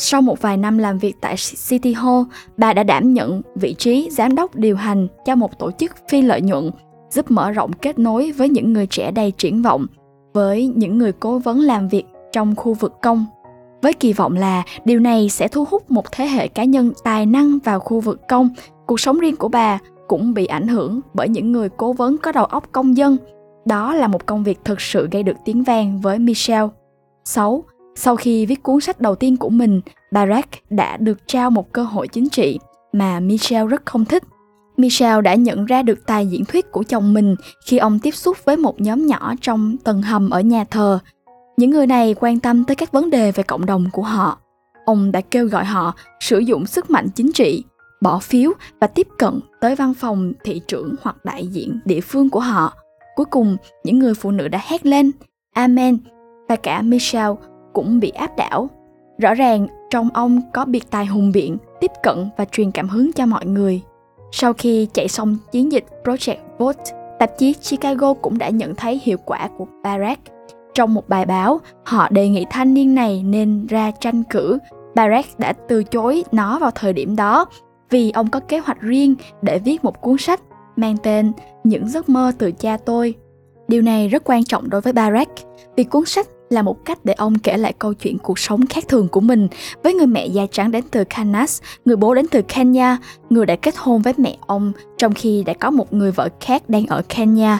sau 0.00 0.22
một 0.22 0.42
vài 0.42 0.56
năm 0.56 0.78
làm 0.78 0.98
việc 0.98 1.16
tại 1.20 1.34
City 1.68 1.92
Hall, 1.92 2.22
bà 2.56 2.72
đã 2.72 2.82
đảm 2.82 3.14
nhận 3.14 3.42
vị 3.54 3.74
trí 3.78 4.08
giám 4.10 4.34
đốc 4.34 4.56
điều 4.56 4.76
hành 4.76 5.08
cho 5.24 5.34
một 5.34 5.58
tổ 5.58 5.70
chức 5.70 5.92
phi 6.08 6.22
lợi 6.22 6.40
nhuận, 6.40 6.70
giúp 7.10 7.30
mở 7.30 7.50
rộng 7.50 7.72
kết 7.72 7.98
nối 7.98 8.32
với 8.32 8.48
những 8.48 8.72
người 8.72 8.86
trẻ 8.86 9.10
đầy 9.10 9.32
triển 9.38 9.62
vọng, 9.62 9.86
với 10.34 10.66
những 10.66 10.98
người 10.98 11.12
cố 11.12 11.38
vấn 11.38 11.60
làm 11.60 11.88
việc 11.88 12.04
trong 12.32 12.56
khu 12.56 12.74
vực 12.74 12.92
công. 13.02 13.26
Với 13.82 13.92
kỳ 13.92 14.12
vọng 14.12 14.36
là 14.36 14.62
điều 14.84 15.00
này 15.00 15.28
sẽ 15.28 15.48
thu 15.48 15.64
hút 15.70 15.90
một 15.90 16.12
thế 16.12 16.26
hệ 16.26 16.48
cá 16.48 16.64
nhân 16.64 16.92
tài 17.04 17.26
năng 17.26 17.58
vào 17.64 17.80
khu 17.80 18.00
vực 18.00 18.20
công, 18.28 18.48
cuộc 18.86 19.00
sống 19.00 19.18
riêng 19.18 19.36
của 19.36 19.48
bà 19.48 19.78
cũng 20.08 20.34
bị 20.34 20.46
ảnh 20.46 20.68
hưởng 20.68 21.00
bởi 21.14 21.28
những 21.28 21.52
người 21.52 21.68
cố 21.68 21.92
vấn 21.92 22.16
có 22.18 22.32
đầu 22.32 22.44
óc 22.44 22.68
công 22.72 22.96
dân. 22.96 23.16
Đó 23.64 23.94
là 23.94 24.08
một 24.08 24.26
công 24.26 24.44
việc 24.44 24.58
thực 24.64 24.80
sự 24.80 25.08
gây 25.10 25.22
được 25.22 25.36
tiếng 25.44 25.62
vang 25.62 26.00
với 26.00 26.18
Michelle. 26.18 26.68
6. 27.24 27.64
Sau 28.00 28.16
khi 28.16 28.46
viết 28.46 28.62
cuốn 28.62 28.80
sách 28.80 29.00
đầu 29.00 29.14
tiên 29.14 29.36
của 29.36 29.48
mình, 29.48 29.80
Barack 30.12 30.48
đã 30.70 30.96
được 30.96 31.18
trao 31.26 31.50
một 31.50 31.72
cơ 31.72 31.82
hội 31.82 32.08
chính 32.08 32.28
trị 32.28 32.58
mà 32.92 33.20
Michelle 33.20 33.66
rất 33.66 33.86
không 33.86 34.04
thích. 34.04 34.22
Michelle 34.76 35.22
đã 35.22 35.34
nhận 35.34 35.64
ra 35.64 35.82
được 35.82 36.06
tài 36.06 36.26
diễn 36.26 36.44
thuyết 36.44 36.72
của 36.72 36.82
chồng 36.82 37.14
mình 37.14 37.34
khi 37.66 37.78
ông 37.78 37.98
tiếp 37.98 38.10
xúc 38.10 38.36
với 38.44 38.56
một 38.56 38.80
nhóm 38.80 39.06
nhỏ 39.06 39.34
trong 39.40 39.76
tầng 39.84 40.02
hầm 40.02 40.30
ở 40.30 40.40
nhà 40.40 40.64
thờ. 40.64 40.98
Những 41.56 41.70
người 41.70 41.86
này 41.86 42.14
quan 42.20 42.40
tâm 42.40 42.64
tới 42.64 42.74
các 42.74 42.92
vấn 42.92 43.10
đề 43.10 43.32
về 43.32 43.42
cộng 43.42 43.66
đồng 43.66 43.84
của 43.92 44.02
họ. 44.02 44.38
Ông 44.84 45.12
đã 45.12 45.20
kêu 45.20 45.46
gọi 45.46 45.64
họ 45.64 45.94
sử 46.20 46.38
dụng 46.38 46.66
sức 46.66 46.90
mạnh 46.90 47.08
chính 47.14 47.32
trị, 47.32 47.64
bỏ 48.00 48.18
phiếu 48.18 48.52
và 48.80 48.86
tiếp 48.86 49.06
cận 49.18 49.40
tới 49.60 49.76
văn 49.76 49.94
phòng 49.94 50.32
thị 50.44 50.60
trưởng 50.68 50.94
hoặc 51.02 51.24
đại 51.24 51.46
diện 51.46 51.80
địa 51.84 52.00
phương 52.00 52.30
của 52.30 52.40
họ. 52.40 52.72
Cuối 53.16 53.26
cùng, 53.30 53.56
những 53.84 53.98
người 53.98 54.14
phụ 54.14 54.30
nữ 54.30 54.48
đã 54.48 54.60
hét 54.62 54.86
lên 54.86 55.10
Amen 55.54 55.98
và 56.48 56.56
cả 56.56 56.82
Michelle 56.82 57.34
cũng 57.78 58.00
bị 58.00 58.10
áp 58.10 58.36
đảo. 58.36 58.68
Rõ 59.18 59.34
ràng 59.34 59.66
trong 59.90 60.08
ông 60.14 60.40
có 60.52 60.64
biệt 60.64 60.90
tài 60.90 61.06
hùng 61.06 61.32
biện, 61.32 61.56
tiếp 61.80 61.90
cận 62.02 62.28
và 62.36 62.44
truyền 62.44 62.70
cảm 62.70 62.88
hứng 62.88 63.12
cho 63.12 63.26
mọi 63.26 63.46
người. 63.46 63.82
Sau 64.32 64.52
khi 64.52 64.88
chạy 64.92 65.08
xong 65.08 65.36
chiến 65.52 65.72
dịch 65.72 65.84
Project 66.04 66.36
Vote, 66.58 66.84
tạp 67.18 67.38
chí 67.38 67.52
Chicago 67.52 68.14
cũng 68.14 68.38
đã 68.38 68.48
nhận 68.48 68.74
thấy 68.74 69.00
hiệu 69.02 69.16
quả 69.24 69.48
của 69.58 69.66
Barack. 69.82 70.20
Trong 70.74 70.94
một 70.94 71.08
bài 71.08 71.26
báo, 71.26 71.60
họ 71.84 72.08
đề 72.08 72.28
nghị 72.28 72.44
thanh 72.50 72.74
niên 72.74 72.94
này 72.94 73.22
nên 73.22 73.66
ra 73.66 73.90
tranh 74.00 74.22
cử. 74.22 74.58
Barack 74.94 75.38
đã 75.38 75.52
từ 75.52 75.84
chối 75.84 76.24
nó 76.32 76.58
vào 76.58 76.70
thời 76.74 76.92
điểm 76.92 77.16
đó 77.16 77.46
vì 77.90 78.10
ông 78.10 78.30
có 78.30 78.40
kế 78.40 78.58
hoạch 78.58 78.80
riêng 78.80 79.14
để 79.42 79.58
viết 79.58 79.84
một 79.84 80.00
cuốn 80.00 80.16
sách 80.18 80.40
mang 80.76 80.96
tên 81.02 81.32
Những 81.64 81.88
giấc 81.88 82.08
mơ 82.08 82.32
từ 82.38 82.52
cha 82.52 82.76
tôi. 82.76 83.14
Điều 83.68 83.82
này 83.82 84.08
rất 84.08 84.22
quan 84.24 84.44
trọng 84.44 84.70
đối 84.70 84.80
với 84.80 84.92
Barack 84.92 85.32
vì 85.76 85.84
cuốn 85.84 86.04
sách 86.04 86.26
là 86.48 86.62
một 86.62 86.84
cách 86.84 86.98
để 87.04 87.12
ông 87.12 87.38
kể 87.38 87.56
lại 87.56 87.72
câu 87.78 87.94
chuyện 87.94 88.18
cuộc 88.18 88.38
sống 88.38 88.66
khác 88.66 88.84
thường 88.88 89.08
của 89.08 89.20
mình 89.20 89.48
với 89.82 89.94
người 89.94 90.06
mẹ 90.06 90.26
da 90.26 90.46
trắng 90.50 90.70
đến 90.70 90.84
từ 90.90 91.04
Kansas, 91.04 91.62
người 91.84 91.96
bố 91.96 92.14
đến 92.14 92.26
từ 92.30 92.42
Kenya, 92.42 92.98
người 93.30 93.46
đã 93.46 93.56
kết 93.56 93.74
hôn 93.76 94.02
với 94.02 94.12
mẹ 94.16 94.36
ông 94.46 94.72
trong 94.98 95.14
khi 95.14 95.42
đã 95.42 95.52
có 95.52 95.70
một 95.70 95.92
người 95.92 96.10
vợ 96.10 96.28
khác 96.40 96.68
đang 96.68 96.86
ở 96.86 97.02
Kenya. 97.08 97.58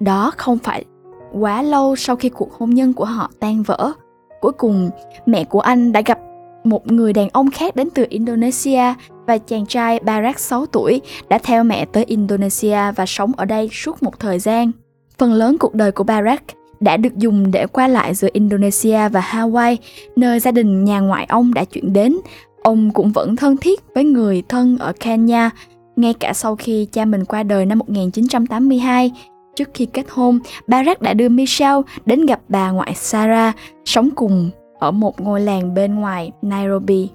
Đó 0.00 0.32
không 0.36 0.58
phải 0.58 0.84
quá 1.32 1.62
lâu 1.62 1.96
sau 1.96 2.16
khi 2.16 2.28
cuộc 2.28 2.52
hôn 2.52 2.70
nhân 2.70 2.92
của 2.92 3.04
họ 3.04 3.30
tan 3.40 3.62
vỡ. 3.62 3.92
Cuối 4.40 4.52
cùng, 4.52 4.90
mẹ 5.26 5.44
của 5.44 5.60
anh 5.60 5.92
đã 5.92 6.00
gặp 6.00 6.18
một 6.64 6.92
người 6.92 7.12
đàn 7.12 7.28
ông 7.28 7.50
khác 7.50 7.76
đến 7.76 7.88
từ 7.94 8.06
Indonesia 8.08 8.94
và 9.26 9.38
chàng 9.38 9.66
trai 9.66 10.00
Barak 10.00 10.38
6 10.38 10.66
tuổi 10.66 11.00
đã 11.28 11.38
theo 11.38 11.64
mẹ 11.64 11.86
tới 11.92 12.04
Indonesia 12.04 12.92
và 12.96 13.06
sống 13.06 13.32
ở 13.36 13.44
đây 13.44 13.68
suốt 13.72 14.02
một 14.02 14.20
thời 14.20 14.38
gian. 14.38 14.70
Phần 15.18 15.32
lớn 15.32 15.56
cuộc 15.58 15.74
đời 15.74 15.92
của 15.92 16.04
Barak 16.04 16.42
đã 16.80 16.96
được 16.96 17.16
dùng 17.16 17.50
để 17.50 17.66
qua 17.66 17.88
lại 17.88 18.14
giữa 18.14 18.28
Indonesia 18.32 19.08
và 19.08 19.20
Hawaii, 19.20 19.76
nơi 20.16 20.40
gia 20.40 20.50
đình 20.50 20.84
nhà 20.84 21.00
ngoại 21.00 21.26
ông 21.28 21.54
đã 21.54 21.64
chuyển 21.64 21.92
đến. 21.92 22.16
Ông 22.62 22.90
cũng 22.90 23.12
vẫn 23.12 23.36
thân 23.36 23.56
thiết 23.56 23.80
với 23.94 24.04
người 24.04 24.42
thân 24.48 24.78
ở 24.78 24.92
Kenya, 25.00 25.50
ngay 25.96 26.14
cả 26.14 26.32
sau 26.32 26.56
khi 26.56 26.86
cha 26.92 27.04
mình 27.04 27.24
qua 27.24 27.42
đời 27.42 27.66
năm 27.66 27.78
1982. 27.78 29.12
Trước 29.56 29.68
khi 29.74 29.86
kết 29.86 30.06
hôn, 30.10 30.38
Barack 30.66 31.02
đã 31.02 31.14
đưa 31.14 31.28
Michelle 31.28 31.82
đến 32.06 32.26
gặp 32.26 32.40
bà 32.48 32.70
ngoại 32.70 32.94
Sarah, 32.94 33.56
sống 33.84 34.10
cùng 34.14 34.50
ở 34.78 34.90
một 34.90 35.20
ngôi 35.20 35.40
làng 35.40 35.74
bên 35.74 35.94
ngoài 35.94 36.30
Nairobi. 36.42 37.08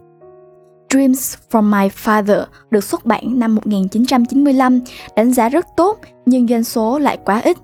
Dreams 0.89 1.35
from 1.51 1.63
My 1.63 1.87
Father 1.87 2.45
được 2.71 2.83
xuất 2.83 3.05
bản 3.05 3.39
năm 3.39 3.55
1995, 3.55 4.79
đánh 5.15 5.33
giá 5.33 5.49
rất 5.49 5.65
tốt 5.77 5.99
nhưng 6.25 6.47
doanh 6.47 6.63
số 6.63 6.99
lại 6.99 7.17
quá 7.25 7.39
ít. 7.39 7.57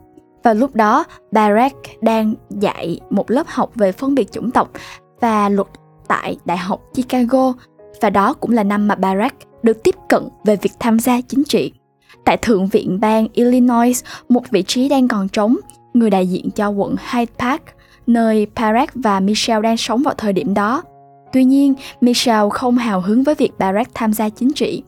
Và 0.48 0.54
lúc 0.54 0.76
đó, 0.76 1.04
Barack 1.32 1.76
đang 2.02 2.34
dạy 2.50 3.00
một 3.10 3.32
lớp 3.32 3.48
học 3.48 3.72
về 3.76 3.92
phân 3.92 4.16
biệt 4.16 4.32
chủng 4.32 4.52
tộc 4.52 4.72
và 5.20 5.50
luật 5.50 5.68
tại 6.08 6.38
Đại 6.46 6.58
học 6.58 6.82
Chicago 6.94 7.54
và 8.02 8.10
đó 8.10 8.34
cũng 8.34 8.52
là 8.52 8.64
năm 8.64 8.88
mà 8.88 8.96
Barack 8.96 9.36
được 9.64 9.84
tiếp 9.84 9.96
cận 10.10 10.24
về 10.46 10.56
việc 10.56 10.72
tham 10.80 11.00
gia 11.00 11.22
chính 11.22 11.44
trị. 11.44 11.72
Tại 12.26 12.38
Thượng 12.38 12.68
viện 12.68 13.00
bang 13.00 13.28
Illinois, 13.34 14.04
một 14.30 14.50
vị 14.52 14.64
trí 14.64 14.90
đang 14.90 15.08
còn 15.08 15.30
trống, 15.30 15.56
người 15.94 16.10
đại 16.10 16.28
diện 16.28 16.50
cho 16.52 16.70
quận 16.70 16.96
Hyde 17.12 17.34
Park, 17.40 17.62
nơi 18.08 18.48
Barack 18.56 18.94
và 18.96 19.20
Michelle 19.20 19.62
đang 19.62 19.78
sống 19.78 20.04
vào 20.04 20.14
thời 20.18 20.34
điểm 20.34 20.54
đó. 20.54 20.84
Tuy 21.34 21.44
nhiên, 21.44 21.74
Michelle 22.02 22.50
không 22.52 22.78
hào 22.78 23.02
hứng 23.02 23.24
với 23.24 23.36
việc 23.36 23.52
Barack 23.60 23.92
tham 23.94 24.14
gia 24.14 24.30
chính 24.30 24.54
trị. 24.54 24.84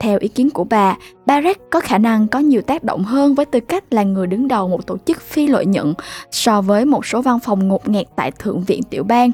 Theo 0.00 0.18
ý 0.20 0.28
kiến 0.28 0.50
của 0.50 0.64
bà, 0.64 0.96
Barack 1.26 1.70
có 1.70 1.80
khả 1.80 1.98
năng 1.98 2.28
có 2.28 2.38
nhiều 2.38 2.62
tác 2.62 2.84
động 2.84 3.04
hơn 3.04 3.34
với 3.34 3.46
tư 3.46 3.60
cách 3.60 3.84
là 3.90 4.02
người 4.02 4.26
đứng 4.26 4.48
đầu 4.48 4.68
một 4.68 4.86
tổ 4.86 4.96
chức 5.06 5.20
phi 5.20 5.46
lợi 5.46 5.66
nhuận 5.66 5.94
so 6.30 6.60
với 6.60 6.84
một 6.84 7.06
số 7.06 7.22
văn 7.22 7.38
phòng 7.40 7.68
ngột 7.68 7.88
ngạt 7.88 8.06
tại 8.16 8.30
Thượng 8.30 8.64
viện 8.64 8.82
tiểu 8.82 9.04
bang. 9.04 9.30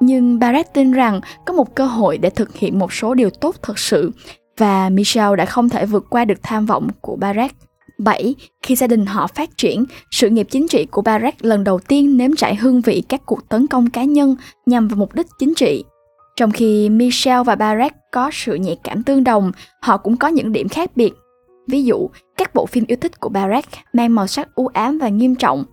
Nhưng 0.00 0.38
Barack 0.38 0.74
tin 0.74 0.92
rằng 0.92 1.20
có 1.46 1.54
một 1.54 1.74
cơ 1.74 1.86
hội 1.86 2.18
để 2.18 2.30
thực 2.30 2.56
hiện 2.56 2.78
một 2.78 2.92
số 2.92 3.14
điều 3.14 3.30
tốt 3.30 3.56
thật 3.62 3.78
sự 3.78 4.12
và 4.58 4.88
Michelle 4.88 5.36
đã 5.36 5.46
không 5.46 5.68
thể 5.68 5.86
vượt 5.86 6.04
qua 6.10 6.24
được 6.24 6.42
tham 6.42 6.66
vọng 6.66 6.88
của 7.00 7.16
Barack. 7.16 7.54
7. 7.98 8.34
Khi 8.62 8.76
gia 8.76 8.86
đình 8.86 9.06
họ 9.06 9.26
phát 9.26 9.56
triển, 9.56 9.84
sự 10.10 10.28
nghiệp 10.28 10.46
chính 10.50 10.68
trị 10.68 10.86
của 10.90 11.02
Barack 11.02 11.44
lần 11.44 11.64
đầu 11.64 11.78
tiên 11.78 12.16
nếm 12.16 12.36
trải 12.36 12.56
hương 12.56 12.80
vị 12.80 13.02
các 13.08 13.26
cuộc 13.26 13.48
tấn 13.48 13.66
công 13.66 13.90
cá 13.90 14.04
nhân 14.04 14.36
nhằm 14.66 14.88
vào 14.88 14.96
mục 14.96 15.14
đích 15.14 15.26
chính 15.38 15.54
trị. 15.54 15.84
Trong 16.36 16.50
khi 16.50 16.88
Michelle 16.88 17.42
và 17.42 17.54
Barack 17.54 17.96
có 18.12 18.30
sự 18.32 18.54
nhạy 18.54 18.76
cảm 18.84 19.02
tương 19.02 19.24
đồng, 19.24 19.52
họ 19.80 19.96
cũng 19.96 20.16
có 20.16 20.28
những 20.28 20.52
điểm 20.52 20.68
khác 20.68 20.90
biệt. 20.96 21.12
Ví 21.68 21.84
dụ, 21.84 22.08
các 22.36 22.54
bộ 22.54 22.66
phim 22.66 22.84
yêu 22.88 22.96
thích 23.00 23.20
của 23.20 23.28
Barack 23.28 23.68
mang 23.92 24.14
màu 24.14 24.26
sắc 24.26 24.54
u 24.54 24.66
ám 24.66 24.98
và 24.98 25.08
nghiêm 25.08 25.34
trọng, 25.34 25.64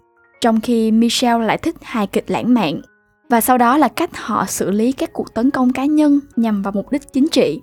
trong 0.41 0.61
khi 0.61 0.91
Michelle 0.91 1.45
lại 1.45 1.57
thích 1.57 1.75
hài 1.81 2.07
kịch 2.07 2.31
lãng 2.31 2.53
mạn. 2.53 2.81
Và 3.29 3.41
sau 3.41 3.57
đó 3.57 3.77
là 3.77 3.87
cách 3.87 4.17
họ 4.17 4.45
xử 4.45 4.71
lý 4.71 4.91
các 4.91 5.13
cuộc 5.13 5.33
tấn 5.33 5.51
công 5.51 5.73
cá 5.73 5.85
nhân 5.85 6.19
nhằm 6.35 6.61
vào 6.61 6.71
mục 6.71 6.91
đích 6.91 7.13
chính 7.13 7.27
trị. 7.27 7.61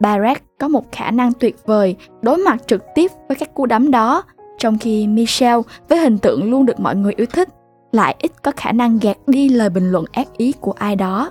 Barack 0.00 0.42
có 0.58 0.68
một 0.68 0.92
khả 0.92 1.10
năng 1.10 1.32
tuyệt 1.32 1.56
vời 1.66 1.96
đối 2.22 2.36
mặt 2.36 2.56
trực 2.66 2.82
tiếp 2.94 3.10
với 3.28 3.36
các 3.36 3.54
cú 3.54 3.66
đấm 3.66 3.90
đó, 3.90 4.22
trong 4.58 4.78
khi 4.78 5.06
Michelle 5.06 5.62
với 5.88 5.98
hình 5.98 6.18
tượng 6.18 6.50
luôn 6.50 6.66
được 6.66 6.80
mọi 6.80 6.96
người 6.96 7.12
yêu 7.16 7.26
thích 7.26 7.48
lại 7.92 8.16
ít 8.18 8.42
có 8.42 8.52
khả 8.56 8.72
năng 8.72 8.98
gạt 8.98 9.16
đi 9.26 9.48
lời 9.48 9.70
bình 9.70 9.90
luận 9.92 10.04
ác 10.12 10.28
ý 10.36 10.52
của 10.60 10.72
ai 10.72 10.96
đó. 10.96 11.30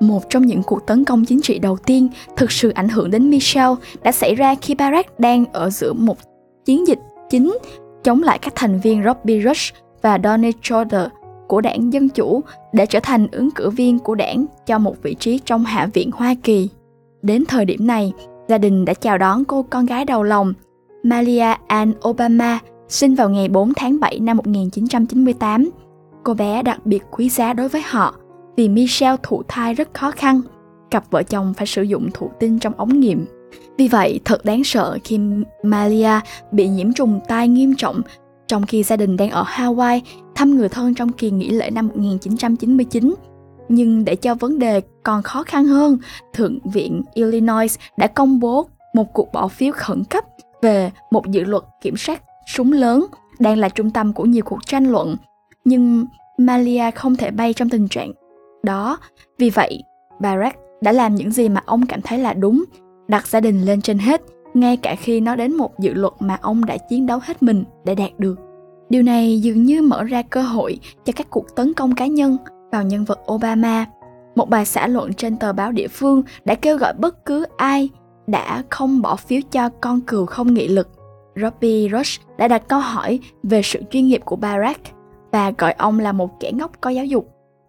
Một 0.00 0.30
trong 0.30 0.46
những 0.46 0.62
cuộc 0.62 0.86
tấn 0.86 1.04
công 1.04 1.24
chính 1.24 1.40
trị 1.40 1.58
đầu 1.58 1.76
tiên 1.76 2.08
thực 2.36 2.52
sự 2.52 2.70
ảnh 2.70 2.88
hưởng 2.88 3.10
đến 3.10 3.30
Michelle 3.30 3.74
đã 4.02 4.12
xảy 4.12 4.34
ra 4.34 4.54
khi 4.54 4.74
Barack 4.74 5.20
đang 5.20 5.44
ở 5.52 5.70
giữa 5.70 5.92
một 5.92 6.16
chiến 6.64 6.86
dịch 6.86 6.98
chính 7.30 7.58
chống 8.04 8.22
lại 8.22 8.38
các 8.38 8.52
thành 8.56 8.80
viên 8.80 9.04
Robbie 9.04 9.42
Rush 9.42 9.74
và 10.02 10.18
Donald 10.24 10.54
Schroeder 10.62 11.06
của 11.48 11.60
đảng 11.60 11.92
Dân 11.92 12.08
Chủ 12.08 12.40
để 12.72 12.86
trở 12.86 13.00
thành 13.00 13.26
ứng 13.32 13.50
cử 13.50 13.70
viên 13.70 13.98
của 13.98 14.14
đảng 14.14 14.46
cho 14.66 14.78
một 14.78 15.02
vị 15.02 15.14
trí 15.14 15.40
trong 15.44 15.64
Hạ 15.64 15.88
viện 15.94 16.10
Hoa 16.14 16.34
Kỳ. 16.42 16.68
Đến 17.22 17.44
thời 17.48 17.64
điểm 17.64 17.86
này, 17.86 18.12
gia 18.48 18.58
đình 18.58 18.84
đã 18.84 18.94
chào 18.94 19.18
đón 19.18 19.44
cô 19.44 19.62
con 19.70 19.86
gái 19.86 20.04
đầu 20.04 20.22
lòng, 20.22 20.52
Malia 21.02 21.54
Ann 21.66 21.92
Obama, 22.08 22.58
sinh 22.88 23.14
vào 23.14 23.30
ngày 23.30 23.48
4 23.48 23.72
tháng 23.76 24.00
7 24.00 24.20
năm 24.20 24.36
1998. 24.36 25.70
Cô 26.24 26.34
bé 26.34 26.62
đặc 26.62 26.86
biệt 26.86 27.02
quý 27.10 27.28
giá 27.28 27.52
đối 27.52 27.68
với 27.68 27.82
họ 27.86 28.14
vì 28.58 28.68
Michelle 28.68 29.16
thụ 29.22 29.42
thai 29.48 29.74
rất 29.74 29.94
khó 29.94 30.10
khăn, 30.10 30.40
cặp 30.90 31.10
vợ 31.10 31.22
chồng 31.22 31.54
phải 31.56 31.66
sử 31.66 31.82
dụng 31.82 32.10
thụ 32.14 32.30
tinh 32.40 32.58
trong 32.58 32.72
ống 32.76 33.00
nghiệm. 33.00 33.26
Vì 33.78 33.88
vậy, 33.88 34.20
thật 34.24 34.44
đáng 34.44 34.64
sợ 34.64 34.98
khi 35.04 35.20
Malia 35.62 36.20
bị 36.52 36.68
nhiễm 36.68 36.92
trùng 36.92 37.20
tai 37.28 37.48
nghiêm 37.48 37.74
trọng 37.74 38.02
trong 38.46 38.66
khi 38.66 38.82
gia 38.82 38.96
đình 38.96 39.16
đang 39.16 39.30
ở 39.30 39.44
Hawaii 39.44 40.00
thăm 40.34 40.56
người 40.56 40.68
thân 40.68 40.94
trong 40.94 41.12
kỳ 41.12 41.30
nghỉ 41.30 41.50
lễ 41.50 41.70
năm 41.70 41.88
1999 41.88 43.14
nhưng 43.68 44.04
để 44.04 44.16
cho 44.16 44.34
vấn 44.34 44.58
đề 44.58 44.80
còn 45.02 45.22
khó 45.22 45.42
khăn 45.42 45.64
hơn, 45.64 45.98
Thượng 46.32 46.58
viện 46.72 47.02
Illinois 47.14 47.78
đã 47.96 48.06
công 48.06 48.40
bố 48.40 48.68
một 48.94 49.12
cuộc 49.12 49.32
bỏ 49.32 49.48
phiếu 49.48 49.72
khẩn 49.72 50.04
cấp 50.04 50.24
về 50.62 50.90
một 51.10 51.26
dự 51.26 51.44
luật 51.44 51.62
kiểm 51.82 51.96
soát 51.96 52.22
súng 52.54 52.72
lớn 52.72 53.06
đang 53.38 53.58
là 53.58 53.68
trung 53.68 53.90
tâm 53.90 54.12
của 54.12 54.24
nhiều 54.24 54.42
cuộc 54.44 54.66
tranh 54.66 54.92
luận. 54.92 55.16
Nhưng 55.64 56.06
Malia 56.38 56.90
không 56.90 57.16
thể 57.16 57.30
bay 57.30 57.52
trong 57.52 57.68
tình 57.68 57.88
trạng 57.88 58.12
đó. 58.62 58.98
Vì 59.38 59.50
vậy, 59.50 59.82
Barack 60.20 60.56
đã 60.80 60.92
làm 60.92 61.14
những 61.14 61.30
gì 61.30 61.48
mà 61.48 61.62
ông 61.66 61.86
cảm 61.86 62.02
thấy 62.02 62.18
là 62.18 62.32
đúng, 62.32 62.64
đặt 63.08 63.26
gia 63.26 63.40
đình 63.40 63.64
lên 63.64 63.80
trên 63.80 63.98
hết, 63.98 64.22
ngay 64.54 64.76
cả 64.76 64.94
khi 64.94 65.20
nó 65.20 65.36
đến 65.36 65.56
một 65.56 65.78
dự 65.78 65.94
luật 65.94 66.12
mà 66.20 66.38
ông 66.42 66.64
đã 66.64 66.76
chiến 66.76 67.06
đấu 67.06 67.18
hết 67.22 67.42
mình 67.42 67.64
để 67.84 67.94
đạt 67.94 68.10
được. 68.18 68.38
Điều 68.90 69.02
này 69.02 69.40
dường 69.40 69.62
như 69.62 69.82
mở 69.82 70.04
ra 70.04 70.22
cơ 70.22 70.42
hội 70.42 70.78
cho 71.04 71.12
các 71.16 71.30
cuộc 71.30 71.56
tấn 71.56 71.74
công 71.74 71.94
cá 71.94 72.06
nhân 72.06 72.36
vào 72.72 72.82
nhân 72.82 73.04
vật 73.04 73.32
Obama. 73.32 73.86
Một 74.34 74.50
bài 74.50 74.64
xã 74.64 74.86
luận 74.86 75.12
trên 75.12 75.36
tờ 75.36 75.52
báo 75.52 75.72
địa 75.72 75.88
phương 75.88 76.22
đã 76.44 76.54
kêu 76.54 76.76
gọi 76.76 76.92
bất 76.98 77.24
cứ 77.24 77.46
ai 77.56 77.88
đã 78.26 78.62
không 78.70 79.02
bỏ 79.02 79.16
phiếu 79.16 79.40
cho 79.50 79.68
con 79.80 80.00
cừu 80.00 80.26
không 80.26 80.54
nghị 80.54 80.68
lực. 80.68 80.88
Robbie 81.36 81.88
Rush 81.88 82.20
đã 82.38 82.48
đặt 82.48 82.68
câu 82.68 82.80
hỏi 82.80 83.20
về 83.42 83.62
sự 83.62 83.80
chuyên 83.90 84.06
nghiệp 84.06 84.20
của 84.24 84.36
Barack 84.36 84.80
và 85.32 85.52
gọi 85.58 85.72
ông 85.72 85.98
là 85.98 86.12
một 86.12 86.40
kẻ 86.40 86.52
ngốc 86.52 86.72
có 86.80 86.90
giáo 86.90 87.04
dục. 87.04 87.28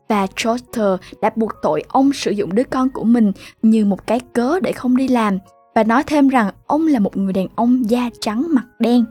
Và 0.10 0.28
Trotter 0.36 1.00
đã 1.22 1.32
buộc 1.36 1.52
tội 1.62 1.84
ông 1.88 2.14
sử 2.14 2.32
dụng 2.32 2.56
đứa 2.56 2.64
con 2.64 2.90
của 2.90 3.04
mình 3.04 3.32
như 3.62 3.86
một 3.86 4.08
cái 4.08 4.20
cớ 4.34 4.60
để 4.60 4.72
không 4.72 4.98
đi 4.98 5.08
làm 5.08 5.38
và 5.76 5.84
nói 5.84 6.04
thêm 6.08 6.28
rằng 6.28 6.52
ông 6.68 6.88
là 6.88 7.00
một 7.00 7.18
người 7.18 7.34
đàn 7.34 7.48
ông 7.56 7.90
da 7.90 8.10
trắng 8.22 8.48
mặt 8.50 8.66
đen. 8.80 9.06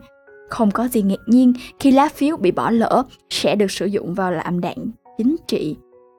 Không 0.49 0.71
có 0.71 0.87
gì 0.87 1.01
ngạc 1.01 1.19
nhiên 1.27 1.53
khi 1.79 1.91
lá 1.91 2.09
phiếu 2.09 2.37
bị 2.37 2.51
bỏ 2.51 2.69
lỡ 2.69 3.03
sẽ 3.29 3.55
được 3.55 3.71
sử 3.71 3.85
dụng 3.85 4.13
vào 4.13 4.31
làm 4.31 4.61
đạn 4.61 4.77
chính 5.17 5.35
trị. 5.47 5.75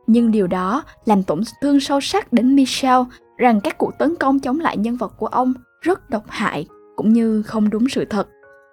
Nhưng 0.07 0.31
điều 0.31 0.47
đó 0.47 0.83
làm 1.05 1.23
tổn 1.23 1.43
thương 1.63 1.81
sâu 1.81 2.01
sắc 2.01 2.33
đến 2.33 2.57
Michelle 2.57 3.05
rằng 3.37 3.61
các 3.61 3.79
cuộc 3.79 3.91
tấn 3.99 4.17
công 4.17 4.41
chống 4.41 4.61
lại 4.61 4.77
nhân 4.77 4.97
vật 4.97 5.13
của 5.19 5.27
ông 5.27 5.53
rất 5.81 6.11
độc 6.11 6.25
hại, 6.29 6.67
cũng 6.97 7.13
như 7.13 7.43
không 7.43 7.71
đúng 7.71 7.89
sự 7.89 8.05
thật. 8.05 8.29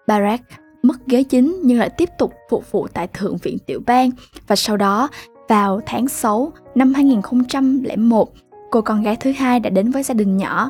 Barack 0.07 0.43
mất 0.83 0.95
ghế 1.07 1.23
chính 1.23 1.59
nhưng 1.63 1.79
lại 1.79 1.89
tiếp 1.97 2.09
tục 2.17 2.33
phục 2.49 2.71
vụ 2.71 2.87
tại 2.87 3.07
Thượng 3.07 3.37
viện 3.37 3.57
tiểu 3.67 3.81
bang 3.85 4.09
và 4.47 4.55
sau 4.55 4.77
đó 4.77 5.09
vào 5.47 5.81
tháng 5.85 6.07
6 6.07 6.51
năm 6.75 6.93
2001, 6.93 8.29
cô 8.71 8.81
con 8.81 9.03
gái 9.03 9.15
thứ 9.15 9.31
hai 9.31 9.59
đã 9.59 9.69
đến 9.69 9.91
với 9.91 10.03
gia 10.03 10.13
đình 10.13 10.37
nhỏ, 10.37 10.69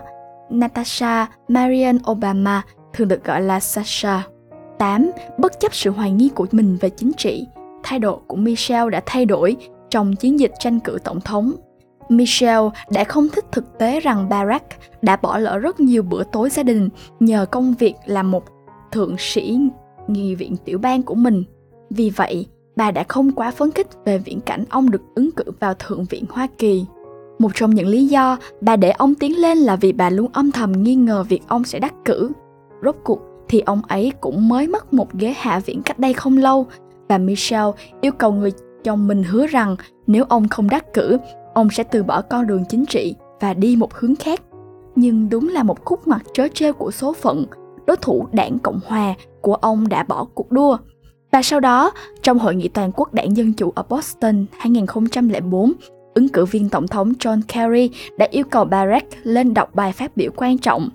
Natasha 0.49 1.27
Marian 1.47 1.97
Obama, 2.11 2.63
thường 2.93 3.07
được 3.07 3.23
gọi 3.23 3.41
là 3.41 3.59
Sasha. 3.59 4.23
8. 4.77 5.11
Bất 5.37 5.59
chấp 5.59 5.75
sự 5.75 5.91
hoài 5.91 6.11
nghi 6.11 6.29
của 6.29 6.45
mình 6.51 6.77
về 6.81 6.89
chính 6.89 7.11
trị, 7.17 7.47
thái 7.83 7.99
độ 7.99 8.21
của 8.27 8.35
Michelle 8.35 8.89
đã 8.89 9.01
thay 9.05 9.25
đổi 9.25 9.57
trong 9.89 10.15
chiến 10.15 10.39
dịch 10.39 10.51
tranh 10.59 10.79
cử 10.79 10.97
tổng 11.03 11.21
thống. 11.21 11.51
Michelle 12.09 12.69
đã 12.91 13.03
không 13.03 13.29
thích 13.29 13.45
thực 13.51 13.77
tế 13.77 13.99
rằng 13.99 14.29
Barack 14.29 14.65
đã 15.01 15.15
bỏ 15.15 15.37
lỡ 15.37 15.57
rất 15.57 15.79
nhiều 15.79 16.03
bữa 16.03 16.23
tối 16.23 16.49
gia 16.49 16.63
đình 16.63 16.89
nhờ 17.19 17.45
công 17.45 17.73
việc 17.79 17.95
làm 18.05 18.31
một 18.31 18.43
thượng 18.91 19.15
sĩ 19.19 19.59
nghị 20.07 20.35
viện 20.35 20.55
tiểu 20.65 20.77
bang 20.77 21.03
của 21.03 21.15
mình. 21.15 21.43
Vì 21.89 22.09
vậy, 22.09 22.47
bà 22.77 22.91
đã 22.91 23.03
không 23.07 23.31
quá 23.31 23.51
phấn 23.51 23.71
khích 23.71 23.87
về 24.05 24.17
viễn 24.17 24.41
cảnh 24.41 24.63
ông 24.69 24.91
được 24.91 25.01
ứng 25.15 25.31
cử 25.31 25.43
vào 25.59 25.73
Thượng 25.73 26.05
viện 26.05 26.25
Hoa 26.29 26.47
Kỳ. 26.57 26.85
Một 27.39 27.51
trong 27.55 27.75
những 27.75 27.87
lý 27.87 28.07
do 28.07 28.37
bà 28.61 28.75
để 28.75 28.91
ông 28.91 29.15
tiến 29.15 29.41
lên 29.41 29.57
là 29.57 29.75
vì 29.75 29.91
bà 29.91 30.09
luôn 30.09 30.27
âm 30.33 30.51
thầm 30.51 30.71
nghi 30.71 30.95
ngờ 30.95 31.23
việc 31.29 31.41
ông 31.47 31.63
sẽ 31.63 31.79
đắc 31.79 31.93
cử. 32.05 32.31
Rốt 32.83 32.95
cuộc 33.03 33.19
thì 33.49 33.59
ông 33.59 33.81
ấy 33.87 34.11
cũng 34.21 34.47
mới 34.47 34.67
mất 34.67 34.93
một 34.93 35.13
ghế 35.13 35.33
hạ 35.37 35.59
viện 35.59 35.81
cách 35.81 35.99
đây 35.99 36.13
không 36.13 36.37
lâu 36.37 36.67
và 37.09 37.17
Michelle 37.17 37.71
yêu 38.01 38.11
cầu 38.11 38.31
người 38.31 38.51
chồng 38.83 39.07
mình 39.07 39.23
hứa 39.23 39.47
rằng 39.47 39.75
nếu 40.07 40.23
ông 40.29 40.47
không 40.47 40.69
đắc 40.69 40.93
cử, 40.93 41.17
ông 41.53 41.69
sẽ 41.69 41.83
từ 41.83 42.03
bỏ 42.03 42.21
con 42.21 42.47
đường 42.47 42.63
chính 42.69 42.85
trị 42.85 43.15
và 43.39 43.53
đi 43.53 43.75
một 43.75 43.93
hướng 43.93 44.15
khác. 44.15 44.41
Nhưng 44.95 45.29
đúng 45.29 45.49
là 45.49 45.63
một 45.63 45.85
khúc 45.85 46.07
ngoặt 46.07 46.21
trớ 46.33 46.47
trêu 46.53 46.73
của 46.73 46.91
số 46.91 47.13
phận, 47.13 47.45
đối 47.87 47.97
thủ 47.97 48.27
đảng 48.31 48.59
Cộng 48.59 48.79
Hòa 48.85 49.13
của 49.41 49.55
ông 49.55 49.87
đã 49.87 50.03
bỏ 50.03 50.25
cuộc 50.33 50.51
đua. 50.51 50.77
Và 51.31 51.41
sau 51.41 51.59
đó, 51.59 51.91
trong 52.23 52.39
hội 52.39 52.55
nghị 52.55 52.67
toàn 52.67 52.91
quốc 52.95 53.13
đảng 53.13 53.37
Dân 53.37 53.53
Chủ 53.53 53.71
ở 53.75 53.83
Boston 53.89 54.45
2004, 54.57 55.73
ứng 56.13 56.29
cử 56.29 56.45
viên 56.45 56.69
tổng 56.69 56.87
thống 56.87 57.13
John 57.19 57.41
Kerry 57.47 57.89
đã 58.17 58.27
yêu 58.31 58.43
cầu 58.43 58.65
Barack 58.65 59.07
lên 59.23 59.53
đọc 59.53 59.75
bài 59.75 59.91
phát 59.91 60.17
biểu 60.17 60.31
quan 60.35 60.57
trọng. 60.57 60.89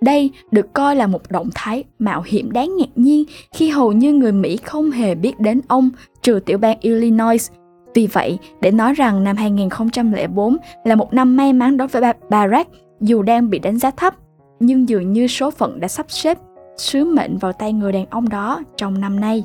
Đây 0.00 0.30
được 0.50 0.72
coi 0.72 0.96
là 0.96 1.06
một 1.06 1.22
động 1.30 1.48
thái 1.54 1.84
mạo 1.98 2.22
hiểm 2.26 2.52
đáng 2.52 2.76
ngạc 2.76 2.88
nhiên 2.96 3.24
khi 3.52 3.68
hầu 3.68 3.92
như 3.92 4.12
người 4.12 4.32
Mỹ 4.32 4.56
không 4.56 4.90
hề 4.90 5.14
biết 5.14 5.40
đến 5.40 5.60
ông 5.68 5.90
trừ 6.22 6.40
tiểu 6.46 6.58
bang 6.58 6.78
Illinois. 6.80 7.50
Vì 7.94 8.06
vậy, 8.06 8.38
để 8.60 8.70
nói 8.70 8.94
rằng 8.94 9.24
năm 9.24 9.36
2004 9.36 10.56
là 10.84 10.94
một 10.94 11.14
năm 11.14 11.36
may 11.36 11.52
mắn 11.52 11.76
đối 11.76 11.88
với 11.88 12.12
Barack 12.30 12.70
dù 13.00 13.22
đang 13.22 13.50
bị 13.50 13.58
đánh 13.58 13.78
giá 13.78 13.90
thấp, 13.90 14.14
nhưng 14.60 14.88
dường 14.88 15.12
như 15.12 15.26
số 15.26 15.50
phận 15.50 15.80
đã 15.80 15.88
sắp 15.88 16.06
xếp 16.08 16.38
sứ 16.76 17.04
mệnh 17.04 17.36
vào 17.36 17.52
tay 17.52 17.72
người 17.72 17.92
đàn 17.92 18.06
ông 18.06 18.28
đó 18.28 18.62
trong 18.76 19.00
năm 19.00 19.20
nay. 19.20 19.44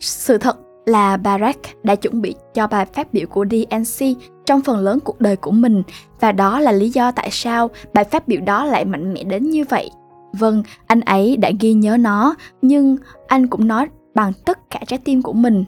Sự 0.00 0.38
thật 0.38 0.58
là 0.86 1.16
Barack 1.16 1.60
đã 1.82 1.94
chuẩn 1.94 2.22
bị 2.22 2.34
cho 2.54 2.66
bài 2.66 2.86
phát 2.86 3.12
biểu 3.12 3.26
của 3.26 3.44
DNC 3.50 4.06
trong 4.46 4.60
phần 4.60 4.78
lớn 4.78 4.98
cuộc 5.04 5.20
đời 5.20 5.36
của 5.36 5.50
mình 5.50 5.82
và 6.20 6.32
đó 6.32 6.60
là 6.60 6.72
lý 6.72 6.90
do 6.90 7.10
tại 7.10 7.28
sao 7.32 7.70
bài 7.92 8.04
phát 8.04 8.28
biểu 8.28 8.40
đó 8.40 8.64
lại 8.64 8.84
mạnh 8.84 9.14
mẽ 9.14 9.24
đến 9.24 9.50
như 9.50 9.64
vậy. 9.68 9.90
Vâng, 10.32 10.62
anh 10.86 11.00
ấy 11.00 11.36
đã 11.36 11.50
ghi 11.60 11.72
nhớ 11.72 11.96
nó, 11.96 12.34
nhưng 12.62 12.96
anh 13.26 13.46
cũng 13.46 13.68
nói 13.68 13.88
bằng 14.14 14.32
tất 14.44 14.70
cả 14.70 14.80
trái 14.86 14.98
tim 15.04 15.22
của 15.22 15.32
mình. 15.32 15.64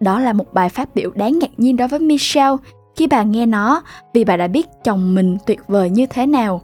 Đó 0.00 0.20
là 0.20 0.32
một 0.32 0.54
bài 0.54 0.68
phát 0.68 0.94
biểu 0.94 1.10
đáng 1.14 1.38
ngạc 1.38 1.50
nhiên 1.56 1.76
đối 1.76 1.88
với 1.88 2.00
Michelle 2.00 2.56
khi 2.96 3.06
bà 3.06 3.22
nghe 3.22 3.46
nó 3.46 3.82
vì 4.14 4.24
bà 4.24 4.36
đã 4.36 4.48
biết 4.48 4.66
chồng 4.84 5.14
mình 5.14 5.36
tuyệt 5.46 5.60
vời 5.68 5.90
như 5.90 6.06
thế 6.06 6.26
nào. 6.26 6.60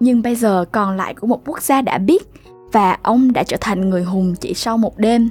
Nhưng 0.00 0.22
bây 0.22 0.34
giờ 0.34 0.64
còn 0.72 0.96
lại 0.96 1.14
của 1.14 1.26
một 1.26 1.40
quốc 1.46 1.62
gia 1.62 1.82
đã 1.82 1.98
biết 1.98 2.28
và 2.72 2.98
ông 3.02 3.32
đã 3.32 3.42
trở 3.42 3.56
thành 3.60 3.90
người 3.90 4.02
hùng 4.02 4.34
chỉ 4.40 4.54
sau 4.54 4.78
một 4.78 4.98
đêm. 4.98 5.30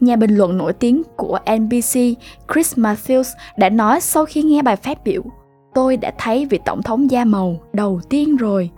Nhà 0.00 0.16
bình 0.16 0.36
luận 0.36 0.58
nổi 0.58 0.72
tiếng 0.72 1.02
của 1.16 1.38
NBC 1.58 1.98
Chris 2.52 2.78
Matthews 2.78 3.24
đã 3.56 3.68
nói 3.68 4.00
sau 4.00 4.24
khi 4.24 4.42
nghe 4.42 4.62
bài 4.62 4.76
phát 4.76 5.04
biểu, 5.04 5.22
tôi 5.74 5.96
đã 5.96 6.12
thấy 6.18 6.46
vị 6.46 6.58
tổng 6.64 6.82
thống 6.82 7.10
da 7.10 7.24
màu 7.24 7.60
đầu 7.72 8.00
tiên 8.08 8.36
rồi. 8.36 8.70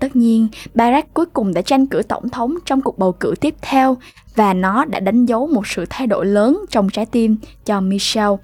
Tất 0.00 0.16
nhiên, 0.16 0.48
Barack 0.74 1.14
cuối 1.14 1.26
cùng 1.26 1.54
đã 1.54 1.62
tranh 1.62 1.86
cử 1.86 2.02
tổng 2.08 2.28
thống 2.28 2.54
trong 2.64 2.80
cuộc 2.80 2.98
bầu 2.98 3.12
cử 3.12 3.34
tiếp 3.40 3.54
theo 3.62 3.96
và 4.36 4.54
nó 4.54 4.84
đã 4.84 5.00
đánh 5.00 5.26
dấu 5.26 5.46
một 5.46 5.66
sự 5.66 5.84
thay 5.90 6.06
đổi 6.06 6.26
lớn 6.26 6.64
trong 6.70 6.88
trái 6.88 7.06
tim 7.06 7.36
cho 7.64 7.80
Michelle. 7.80 8.36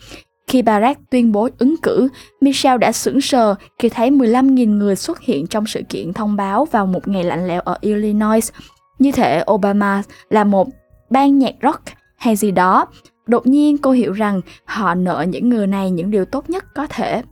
Khi 0.47 0.63
Barack 0.63 1.01
tuyên 1.11 1.33
bố 1.33 1.49
ứng 1.59 1.75
cử, 1.83 2.09
Michelle 2.41 2.79
đã 2.79 2.93
sững 2.93 3.21
sờ 3.21 3.55
khi 3.79 3.89
thấy 3.89 4.11
15.000 4.11 4.79
người 4.79 4.97
xuất 4.97 5.21
hiện 5.21 5.47
trong 5.47 5.67
sự 5.67 5.83
kiện 5.89 6.13
thông 6.13 6.37
báo 6.37 6.65
vào 6.65 6.87
một 6.87 7.09
ngày 7.09 7.25
lạnh 7.25 7.47
lẽo 7.47 7.61
ở 7.61 7.79
Illinois. 7.81 8.53
Như 8.99 9.13
thể 9.13 9.45
Obama 9.51 10.03
là 10.31 10.45
một 10.45 10.69
ban 11.11 11.39
nhạc 11.39 11.55
rock 11.63 11.83
hay 12.19 12.37
gì 12.37 12.51
đó. 12.51 12.87
Đột 13.27 13.47
nhiên 13.47 13.79
cô 13.79 13.91
hiểu 13.91 14.13
rằng 14.13 14.41
họ 14.65 14.95
nợ 14.95 15.25
những 15.29 15.49
người 15.49 15.67
này 15.67 15.91
những 15.91 16.11
điều 16.11 16.25
tốt 16.25 16.51
nhất 16.51 16.65
có 16.75 16.87
thể. 16.87 17.23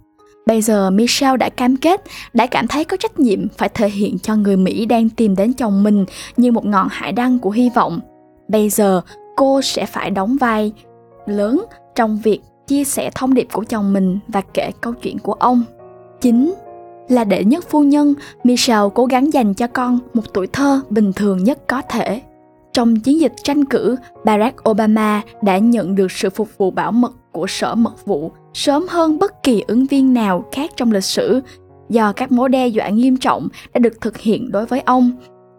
Bây 0.46 0.62
giờ 0.62 0.90
Michelle 0.90 1.36
đã 1.36 1.48
cam 1.48 1.76
kết, 1.76 2.02
đã 2.32 2.46
cảm 2.46 2.66
thấy 2.66 2.84
có 2.84 2.96
trách 2.96 3.18
nhiệm 3.18 3.48
phải 3.48 3.68
thể 3.68 3.88
hiện 3.88 4.18
cho 4.18 4.36
người 4.36 4.56
Mỹ 4.56 4.86
đang 4.86 5.08
tìm 5.08 5.36
đến 5.36 5.52
chồng 5.52 5.82
mình 5.82 6.04
như 6.36 6.52
một 6.52 6.66
ngọn 6.66 6.88
hải 6.90 7.12
đăng 7.12 7.38
của 7.38 7.50
hy 7.50 7.70
vọng. 7.74 8.00
Bây 8.48 8.70
giờ 8.70 9.00
cô 9.36 9.62
sẽ 9.62 9.86
phải 9.86 10.10
đóng 10.10 10.36
vai 10.40 10.72
lớn 11.26 11.64
trong 11.94 12.18
việc 12.22 12.40
chia 12.66 12.84
sẻ 12.84 13.10
thông 13.14 13.34
điệp 13.34 13.48
của 13.52 13.64
chồng 13.64 13.92
mình 13.92 14.18
và 14.28 14.40
kể 14.54 14.70
câu 14.80 14.92
chuyện 14.92 15.18
của 15.18 15.32
ông. 15.32 15.64
Chính 16.20 16.54
là 17.08 17.24
đệ 17.24 17.44
nhất 17.44 17.64
phu 17.68 17.82
nhân, 17.82 18.14
Michelle 18.44 18.88
cố 18.94 19.06
gắng 19.06 19.32
dành 19.32 19.54
cho 19.54 19.66
con 19.66 19.98
một 20.14 20.34
tuổi 20.34 20.46
thơ 20.46 20.80
bình 20.90 21.12
thường 21.12 21.44
nhất 21.44 21.58
có 21.68 21.82
thể. 21.82 22.22
Trong 22.76 22.96
chiến 22.96 23.20
dịch 23.20 23.32
tranh 23.42 23.64
cử, 23.64 23.96
Barack 24.24 24.68
Obama 24.68 25.22
đã 25.42 25.58
nhận 25.58 25.94
được 25.94 26.12
sự 26.12 26.30
phục 26.30 26.48
vụ 26.58 26.70
bảo 26.70 26.92
mật 26.92 27.12
của 27.32 27.46
Sở 27.46 27.74
Mật 27.74 28.06
vụ 28.06 28.32
sớm 28.54 28.86
hơn 28.88 29.18
bất 29.18 29.42
kỳ 29.42 29.64
ứng 29.66 29.86
viên 29.86 30.14
nào 30.14 30.44
khác 30.52 30.70
trong 30.76 30.92
lịch 30.92 31.04
sử 31.04 31.40
do 31.88 32.12
các 32.12 32.32
mối 32.32 32.48
đe 32.48 32.66
dọa 32.66 32.88
nghiêm 32.88 33.16
trọng 33.16 33.48
đã 33.74 33.78
được 33.78 34.00
thực 34.00 34.18
hiện 34.18 34.50
đối 34.52 34.66
với 34.66 34.80
ông. 34.80 35.10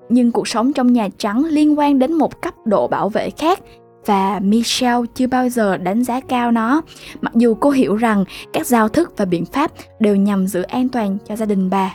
Nhưng 0.09 0.31
cuộc 0.31 0.47
sống 0.47 0.73
trong 0.73 0.93
Nhà 0.93 1.09
Trắng 1.17 1.45
liên 1.45 1.79
quan 1.79 1.99
đến 1.99 2.13
một 2.13 2.41
cấp 2.41 2.53
độ 2.65 2.87
bảo 2.87 3.09
vệ 3.09 3.29
khác 3.29 3.59
và 4.05 4.39
Michelle 4.39 5.05
chưa 5.15 5.27
bao 5.27 5.49
giờ 5.49 5.77
đánh 5.77 6.03
giá 6.03 6.19
cao 6.19 6.51
nó, 6.51 6.81
mặc 7.21 7.33
dù 7.35 7.55
cô 7.55 7.69
hiểu 7.69 7.95
rằng 7.95 8.23
các 8.53 8.67
giao 8.67 8.89
thức 8.89 9.13
và 9.17 9.25
biện 9.25 9.45
pháp 9.45 9.71
đều 9.99 10.15
nhằm 10.15 10.47
giữ 10.47 10.61
an 10.61 10.89
toàn 10.89 11.17
cho 11.27 11.35
gia 11.35 11.45
đình 11.45 11.69
bà 11.69 11.93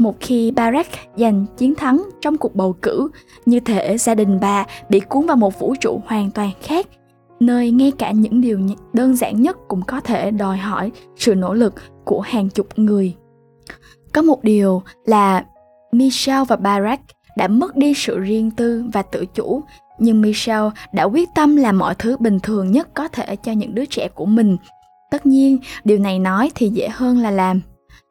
một 0.00 0.16
khi 0.20 0.50
Barack 0.50 0.90
giành 1.16 1.46
chiến 1.56 1.74
thắng 1.74 2.08
trong 2.20 2.36
cuộc 2.36 2.54
bầu 2.54 2.76
cử, 2.82 3.08
như 3.46 3.60
thể 3.60 3.98
gia 3.98 4.14
đình 4.14 4.40
bà 4.40 4.64
bị 4.88 5.00
cuốn 5.00 5.26
vào 5.26 5.36
một 5.36 5.58
vũ 5.58 5.74
trụ 5.80 6.00
hoàn 6.06 6.30
toàn 6.30 6.50
khác, 6.62 6.86
nơi 7.40 7.70
ngay 7.70 7.92
cả 7.98 8.10
những 8.10 8.40
điều 8.40 8.60
đơn 8.92 9.16
giản 9.16 9.42
nhất 9.42 9.56
cũng 9.68 9.82
có 9.82 10.00
thể 10.00 10.30
đòi 10.30 10.56
hỏi 10.56 10.92
sự 11.16 11.34
nỗ 11.34 11.54
lực 11.54 11.74
của 12.04 12.20
hàng 12.20 12.48
chục 12.48 12.66
người. 12.76 13.14
Có 14.12 14.22
một 14.22 14.44
điều 14.44 14.82
là 15.04 15.44
Michelle 15.92 16.44
và 16.48 16.56
Barack 16.56 17.02
đã 17.36 17.48
mất 17.48 17.76
đi 17.76 17.94
sự 17.94 18.18
riêng 18.18 18.50
tư 18.50 18.84
và 18.92 19.02
tự 19.02 19.26
chủ, 19.26 19.62
nhưng 19.98 20.22
Michelle 20.22 20.70
đã 20.92 21.04
quyết 21.04 21.28
tâm 21.34 21.56
làm 21.56 21.78
mọi 21.78 21.94
thứ 21.94 22.16
bình 22.20 22.38
thường 22.40 22.72
nhất 22.72 22.88
có 22.94 23.08
thể 23.08 23.36
cho 23.36 23.52
những 23.52 23.74
đứa 23.74 23.84
trẻ 23.84 24.08
của 24.08 24.26
mình. 24.26 24.56
Tất 25.10 25.26
nhiên, 25.26 25.58
điều 25.84 25.98
này 25.98 26.18
nói 26.18 26.50
thì 26.54 26.68
dễ 26.68 26.88
hơn 26.88 27.18
là 27.18 27.30
làm 27.30 27.60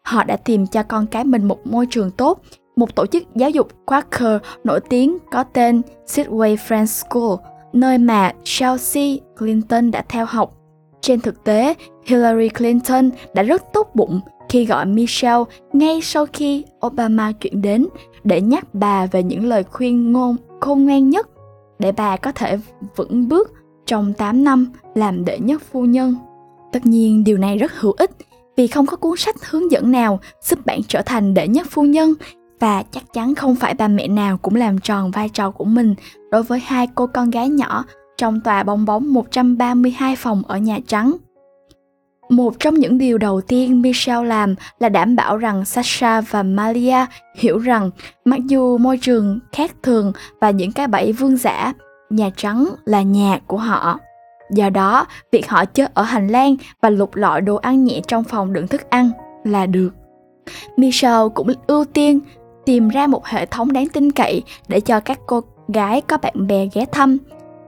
họ 0.10 0.24
đã 0.24 0.36
tìm 0.36 0.68
cho 0.68 0.84
con 0.84 1.08
cái 1.08 1.24
mình 1.24 1.48
một 1.48 1.68
môi 1.68 1.86
trường 1.90 2.12
tốt, 2.12 2.42
một 2.76 2.96
tổ 2.96 3.06
chức 3.06 3.24
giáo 3.36 3.50
dục 3.50 3.68
Quaker 3.86 4.42
nổi 4.64 4.80
tiếng 4.90 5.18
có 5.32 5.44
tên 5.44 5.82
Sidway 6.08 6.56
Friends 6.56 6.86
School, 6.86 7.38
nơi 7.74 7.98
mà 7.98 8.34
Chelsea 8.44 9.16
Clinton 9.38 9.92
đã 9.92 10.06
theo 10.10 10.26
học. 10.26 10.54
Trên 11.02 11.22
thực 11.22 11.44
tế, 11.44 11.74
Hillary 12.06 12.50
Clinton 12.50 13.10
đã 13.34 13.44
rất 13.44 13.74
tốt 13.74 13.92
bụng 13.94 14.22
khi 14.50 14.66
gọi 14.66 14.86
Michelle 14.86 15.44
ngay 15.74 16.02
sau 16.02 16.26
khi 16.34 16.66
Obama 16.86 17.32
chuyển 17.32 17.62
đến 17.62 17.88
để 18.24 18.42
nhắc 18.42 18.74
bà 18.74 19.06
về 19.06 19.24
những 19.24 19.46
lời 19.46 19.64
khuyên 19.64 20.12
ngôn 20.12 20.36
khôn 20.60 20.86
ngoan 20.86 21.10
nhất 21.10 21.28
để 21.80 21.92
bà 21.92 22.18
có 22.18 22.32
thể 22.32 22.58
vững 22.96 23.28
bước 23.28 23.52
trong 23.86 24.14
8 24.14 24.44
năm 24.44 24.72
làm 24.96 25.26
đệ 25.26 25.40
nhất 25.40 25.62
phu 25.72 25.86
nhân. 25.86 26.16
Tất 26.72 26.86
nhiên 26.86 27.24
điều 27.24 27.38
này 27.38 27.58
rất 27.58 27.72
hữu 27.80 27.94
ích 27.98 28.12
vì 28.60 28.68
không 28.68 28.86
có 28.86 28.98
cuốn 28.98 29.18
sách 29.18 29.36
hướng 29.50 29.72
dẫn 29.72 29.92
nào 29.92 30.20
giúp 30.42 30.66
bạn 30.66 30.80
trở 30.88 31.02
thành 31.02 31.34
đệ 31.34 31.48
nhất 31.48 31.68
phu 31.70 31.84
nhân 31.84 32.14
và 32.60 32.84
chắc 32.92 33.04
chắn 33.14 33.36
không 33.36 33.56
phải 33.56 33.74
bà 33.74 33.88
mẹ 33.88 34.08
nào 34.08 34.38
cũng 34.38 34.56
làm 34.56 34.78
tròn 34.78 35.12
vai 35.12 35.30
trò 35.30 35.52
của 35.52 35.66
mình 35.66 35.96
đối 36.32 36.44
với 36.44 36.60
hai 36.60 36.88
cô 36.96 37.08
con 37.08 37.30
gái 37.30 37.50
nhỏ 37.50 37.86
trong 38.18 38.42
tòa 38.42 38.64
bong 38.64 38.86
bóng 38.86 39.14
132 39.14 40.16
phòng 40.16 40.44
ở 40.48 40.58
Nhà 40.58 40.80
Trắng. 40.88 41.18
Một 42.30 42.60
trong 42.60 42.76
những 42.76 42.98
điều 42.98 43.18
đầu 43.18 43.42
tiên 43.42 43.82
Michelle 43.82 44.28
làm 44.28 44.56
là 44.80 44.90
đảm 44.90 45.16
bảo 45.16 45.38
rằng 45.38 45.66
Sasha 45.66 46.22
và 46.22 46.44
Malia 46.44 47.06
hiểu 47.36 47.58
rằng 47.58 47.92
mặc 48.26 48.40
dù 48.48 48.78
môi 48.78 48.98
trường 48.98 49.40
khác 49.52 49.72
thường 49.84 50.14
và 50.42 50.50
những 50.50 50.72
cái 50.72 50.88
bẫy 50.88 51.12
vương 51.12 51.38
giả, 51.38 51.74
Nhà 52.10 52.30
Trắng 52.36 52.70
là 52.86 53.02
nhà 53.02 53.40
của 53.48 53.58
họ. 53.58 54.00
Do 54.50 54.70
đó, 54.70 55.06
việc 55.32 55.50
họ 55.50 55.66
chơi 55.66 55.88
ở 55.94 56.04
hành 56.04 56.28
lang 56.28 56.56
và 56.82 56.90
lục 56.90 57.16
lọi 57.16 57.42
đồ 57.42 57.56
ăn 57.56 57.84
nhẹ 57.84 58.02
trong 58.08 58.24
phòng 58.24 58.54
đựng 58.54 58.68
thức 58.68 58.90
ăn 58.90 59.12
là 59.44 59.66
được. 59.66 59.90
Michelle 60.78 61.28
cũng 61.36 61.54
ưu 61.68 61.86
tiên 61.86 62.20
tìm 62.66 62.90
ra 62.90 63.08
một 63.08 63.26
hệ 63.26 63.46
thống 63.46 63.74
đáng 63.74 63.88
tin 63.94 64.12
cậy 64.12 64.44
để 64.68 64.80
cho 64.80 65.00
các 65.00 65.20
cô 65.28 65.42
gái 65.68 66.02
có 66.02 66.18
bạn 66.18 66.48
bè 66.48 66.68
ghé 66.74 66.86
thăm. 66.92 67.18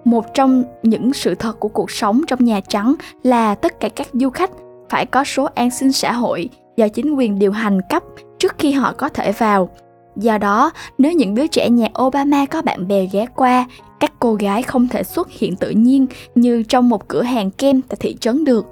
Một 0.05 0.25
trong 0.33 0.63
những 0.83 1.13
sự 1.13 1.35
thật 1.35 1.59
của 1.59 1.67
cuộc 1.67 1.91
sống 1.91 2.21
trong 2.27 2.45
Nhà 2.45 2.59
Trắng 2.67 2.95
là 3.23 3.55
tất 3.55 3.79
cả 3.79 3.89
các 3.89 4.07
du 4.13 4.29
khách 4.29 4.51
phải 4.89 5.05
có 5.05 5.23
số 5.23 5.47
an 5.55 5.71
sinh 5.71 5.91
xã 5.91 6.11
hội 6.11 6.49
do 6.77 6.87
chính 6.87 7.15
quyền 7.15 7.39
điều 7.39 7.51
hành 7.51 7.79
cấp 7.89 8.03
trước 8.39 8.55
khi 8.57 8.71
họ 8.71 8.93
có 8.97 9.09
thể 9.09 9.31
vào. 9.31 9.69
Do 10.15 10.37
đó, 10.37 10.71
nếu 10.97 11.11
những 11.11 11.35
đứa 11.35 11.47
trẻ 11.47 11.69
nhà 11.69 11.87
Obama 12.01 12.45
có 12.45 12.61
bạn 12.61 12.87
bè 12.87 13.07
ghé 13.11 13.25
qua, 13.35 13.65
các 13.99 14.13
cô 14.19 14.33
gái 14.33 14.61
không 14.61 14.87
thể 14.87 15.03
xuất 15.03 15.31
hiện 15.31 15.55
tự 15.55 15.69
nhiên 15.69 16.07
như 16.35 16.63
trong 16.63 16.89
một 16.89 17.07
cửa 17.07 17.21
hàng 17.21 17.51
kem 17.51 17.81
tại 17.81 17.97
thị 17.99 18.17
trấn 18.19 18.43
được. 18.43 18.65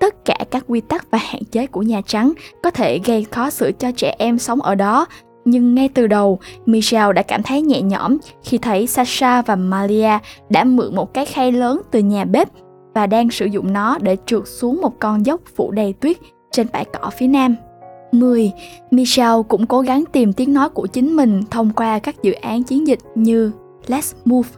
Tất 0.00 0.24
cả 0.24 0.36
các 0.50 0.64
quy 0.68 0.80
tắc 0.80 1.10
và 1.10 1.18
hạn 1.18 1.44
chế 1.44 1.66
của 1.66 1.82
Nhà 1.82 2.00
Trắng 2.06 2.32
có 2.62 2.70
thể 2.70 2.98
gây 3.04 3.26
khó 3.30 3.50
xử 3.50 3.72
cho 3.78 3.90
trẻ 3.96 4.14
em 4.18 4.38
sống 4.38 4.62
ở 4.62 4.74
đó 4.74 5.06
Nhưng 5.44 5.74
ngay 5.74 5.88
từ 5.88 6.06
đầu, 6.06 6.38
Michelle 6.66 7.12
đã 7.12 7.22
cảm 7.22 7.42
thấy 7.42 7.62
nhẹ 7.62 7.82
nhõm 7.82 8.16
khi 8.42 8.58
thấy 8.58 8.86
Sasha 8.86 9.42
và 9.42 9.56
Malia 9.56 10.18
đã 10.50 10.64
mượn 10.64 10.96
một 10.96 11.14
cái 11.14 11.26
khay 11.26 11.52
lớn 11.52 11.82
từ 11.90 11.98
nhà 11.98 12.24
bếp 12.24 12.48
và 12.94 13.06
đang 13.06 13.30
sử 13.30 13.46
dụng 13.46 13.72
nó 13.72 13.98
để 14.00 14.16
trượt 14.26 14.42
xuống 14.44 14.80
một 14.80 14.98
con 14.98 15.26
dốc 15.26 15.40
phủ 15.56 15.70
đầy 15.70 15.92
tuyết 15.92 16.16
trên 16.50 16.66
bãi 16.72 16.84
cỏ 16.84 17.10
phía 17.18 17.26
nam. 17.26 17.56
10. 18.12 18.52
Michelle 18.90 19.42
cũng 19.48 19.66
cố 19.66 19.80
gắng 19.80 20.04
tìm 20.12 20.32
tiếng 20.32 20.52
nói 20.52 20.68
của 20.68 20.86
chính 20.86 21.16
mình 21.16 21.42
thông 21.50 21.72
qua 21.72 21.98
các 21.98 22.22
dự 22.22 22.32
án 22.32 22.62
chiến 22.62 22.86
dịch 22.86 22.98
như 23.14 23.52
Let's 23.86 24.14
Move. 24.24 24.48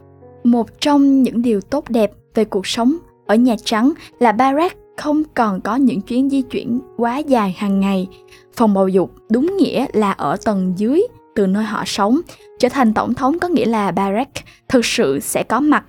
Một 0.43 0.81
trong 0.81 1.23
những 1.23 1.41
điều 1.41 1.61
tốt 1.61 1.89
đẹp 1.89 2.11
về 2.35 2.45
cuộc 2.45 2.67
sống 2.67 2.95
ở 3.25 3.35
Nhà 3.35 3.55
Trắng 3.65 3.93
là 4.19 4.31
Barack 4.31 4.77
không 4.97 5.23
còn 5.33 5.61
có 5.61 5.75
những 5.75 6.01
chuyến 6.01 6.29
di 6.29 6.41
chuyển 6.41 6.79
quá 6.97 7.17
dài 7.17 7.55
hàng 7.57 7.79
ngày. 7.79 8.07
Phòng 8.53 8.73
bầu 8.73 8.87
dục 8.87 9.11
đúng 9.29 9.57
nghĩa 9.57 9.85
là 9.93 10.11
ở 10.11 10.37
tầng 10.45 10.73
dưới, 10.77 11.01
từ 11.35 11.47
nơi 11.47 11.63
họ 11.63 11.83
sống. 11.85 12.21
Trở 12.59 12.69
thành 12.69 12.93
tổng 12.93 13.13
thống 13.13 13.39
có 13.39 13.47
nghĩa 13.47 13.65
là 13.65 13.91
Barack 13.91 14.31
thực 14.69 14.85
sự 14.85 15.19
sẽ 15.19 15.43
có 15.43 15.59
mặt 15.59 15.85